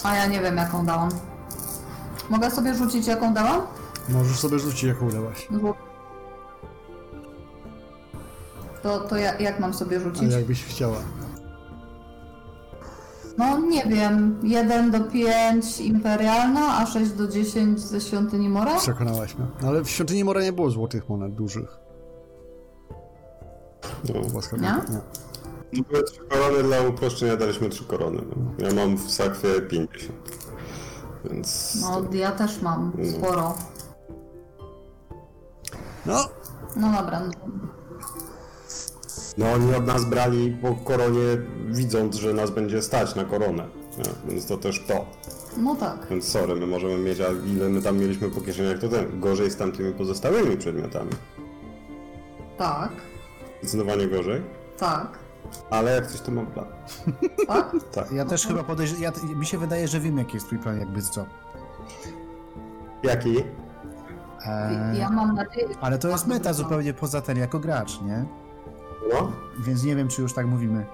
A 0.04 0.16
ja 0.16 0.26
nie 0.28 0.40
wiem, 0.42 0.58
jaką 0.58 0.86
dałam. 0.86 1.10
Mogę 2.30 2.52
sobie 2.52 2.76
rzucić, 2.76 3.08
jaką 3.08 3.34
dałam? 3.34 3.62
Możesz 4.10 4.40
sobie 4.40 4.60
rzucić, 4.60 4.84
jaką 4.84 5.08
udałaś. 5.08 5.48
No 5.52 5.60
bo... 5.60 5.74
To, 8.84 9.00
to 9.00 9.18
ja, 9.18 9.38
jak 9.40 9.60
mam 9.60 9.74
sobie 9.74 9.98
A 9.98 10.00
rzucić? 10.00 10.34
jakbyś 10.34 10.64
chciała. 10.66 10.98
No 13.38 13.60
nie 13.60 13.84
wiem. 13.84 14.40
1 14.44 14.92
do 14.92 15.00
5 15.00 15.80
imperialna, 15.82 16.78
a 16.78 16.86
6 16.86 17.12
do 17.12 17.28
10 17.28 17.80
ze 17.80 18.02
świątyni 18.02 18.50
Mora? 18.50 18.80
Przekonałaś 18.80 19.36
mnie. 19.38 19.48
No, 19.62 19.68
ale 19.68 19.84
w 19.84 19.90
świątyni 19.90 20.24
Mora 20.24 20.42
nie 20.42 20.54
było 20.54 20.70
złotych 20.70 21.10
monet 21.10 21.36
dużych. 21.36 21.78
No. 24.14 24.42
Skarbonka. 24.42 24.58
Nie? 24.58 24.96
Nie. 25.74 25.84
Były 25.84 26.04
trzy 26.04 26.20
korony, 26.30 26.64
dla 26.64 26.82
uproszczenia 26.82 27.38
daliśmy 27.38 27.70
trzy 27.70 27.86
korony. 27.86 28.22
No. 28.36 28.68
Ja 28.68 28.74
mam 28.76 28.98
w 28.98 29.12
sakwie 29.12 29.62
50. 29.62 30.14
Więc... 31.26 31.78
No 31.82 32.02
ja 32.14 32.32
też 32.32 32.62
mam 32.62 32.92
sporo. 33.18 33.56
No, 36.06 36.30
No 36.76 36.92
dobra. 37.02 37.20
no. 37.20 37.32
No 39.38 39.52
oni 39.52 39.76
od 39.76 39.86
nas 39.88 40.06
brali 40.06 40.58
po 40.62 40.76
koronie, 40.76 41.38
widząc, 41.68 42.16
że 42.16 42.34
nas 42.34 42.52
będzie 42.52 42.82
stać 42.82 43.16
na 43.16 43.26
koronę. 43.26 43.68
Nie? 43.98 44.32
Więc 44.32 44.46
to 44.48 44.58
też 44.58 44.84
to. 44.88 45.06
No 45.58 45.76
tak. 45.76 46.08
Więc 46.10 46.28
sorry, 46.28 46.56
my 46.56 46.68
możemy 46.68 46.98
mieć, 46.98 47.20
a 47.22 47.28
ile 47.48 47.70
my 47.70 47.82
tam 47.82 47.98
mieliśmy 47.98 48.30
po 48.30 48.42
kieszeniach, 48.42 48.80
to 48.80 48.90
ten. 48.90 49.20
Gorzej 49.20 49.52
z 49.52 49.56
tamtymi 49.58 49.94
pozostałymi 49.94 50.58
przedmiotami. 50.58 51.12
Tak. 52.58 52.90
Zdecydowanie 53.62 54.08
gorzej. 54.08 54.42
Tak. 54.78 55.20
Ale 55.70 55.96
jak 55.96 56.08
coś 56.08 56.22
to 56.22 56.32
mam 56.32 56.48
plan. 56.48 56.66
Tak? 57.48 57.76
Tak. 57.92 58.12
Ja 58.12 58.26
też 58.26 58.48
chyba 58.48 58.64
podejrzewam, 58.64 59.04
ja, 59.04 59.12
mi 59.36 59.46
się 59.46 59.58
wydaje, 59.58 59.88
że 59.88 60.00
wiem 60.00 60.18
jaki 60.18 60.34
jest 60.34 60.46
twój 60.46 60.60
plan, 60.60 60.80
jakby 60.80 61.02
co. 61.02 61.26
Jaki? 63.04 63.38
Eee, 64.46 64.98
Ja 65.00 65.10
mam 65.10 65.36
nadzieję, 65.36 65.68
ale 65.82 65.98
to 65.98 66.08
jest 66.08 66.28
meta 66.28 66.54
zupełnie 66.54 66.94
poza 66.94 67.22
ten 67.22 67.38
jako 67.38 67.60
gracz, 67.60 68.02
nie? 68.02 68.26
No? 69.14 69.32
Więc 69.60 69.84
nie 69.84 69.96
wiem, 69.96 70.08
czy 70.08 70.22
już 70.22 70.34
tak 70.34 70.46
mówimy. 70.48 70.86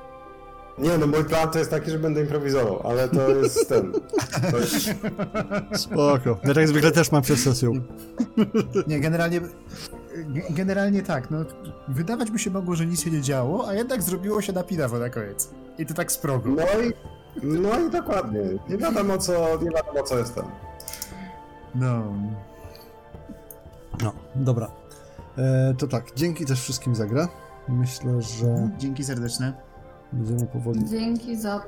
Nie, 0.78 0.98
no 0.98 1.08
mój 1.08 1.24
plan 1.26 1.50
to 1.50 1.60
jest 1.60 1.72
taki, 1.72 1.92
że 1.92 2.00
będę 2.00 2.22
improwizował, 2.22 2.88
ale 2.88 3.10
to 3.10 3.30
jest 3.30 3.70
ten. 3.70 3.92
To 4.52 4.58
jest... 4.58 4.76
spoko. 5.84 6.38
Ja 6.44 6.54
tak 6.54 6.68
zwykle 6.68 6.92
też 6.92 7.12
mam 7.12 7.22
przed 7.22 7.40
sesją. 7.40 7.72
Nie, 8.88 9.00
generalnie 9.00 9.42
Ge- 9.42 9.50
Generalnie 10.50 11.02
tak, 11.02 11.32
no 11.32 11.38
wydawać 11.88 12.32
by 12.32 12.40
się 12.40 12.52
mogło, 12.52 12.76
że 12.76 12.86
nic 12.86 13.04
się 13.04 13.12
nie 13.12 13.22
działo, 13.22 13.68
a 13.68 13.74
jednak 13.74 14.02
zrobiło 14.02 14.42
się 14.42 14.54
na 14.54 14.64
pinawo 14.64 15.00
na 15.00 15.10
koniec. 15.10 15.50
I 15.78 15.86
to 15.86 15.94
tak 15.94 16.12
z 16.12 16.18
progu. 16.18 16.50
No 16.50 16.64
i, 16.64 16.94
no 17.44 17.80
i 17.80 17.90
dokładnie. 17.92 18.40
Nie 18.70 18.78
wiadomo 18.78 19.18
co, 19.18 19.34
nie 19.62 19.70
wiadomo 19.72 20.04
co 20.04 20.18
jest 20.18 20.36
ten. 20.36 20.44
No. 21.76 22.04
No, 24.04 24.14
dobra. 24.36 24.72
E, 25.38 25.74
to 25.78 25.88
tak, 25.88 26.04
dzięki 26.16 26.46
też 26.46 26.62
wszystkim 26.62 26.96
za 26.96 27.06
grę. 27.06 27.28
Myślę, 27.68 28.22
że 28.22 28.70
Dzięki 28.78 29.04
serdeczne. 29.04 29.54
będziemy 30.14 30.46
powoli 30.48 30.86
Dzięki 30.90 31.36
za 31.38 31.62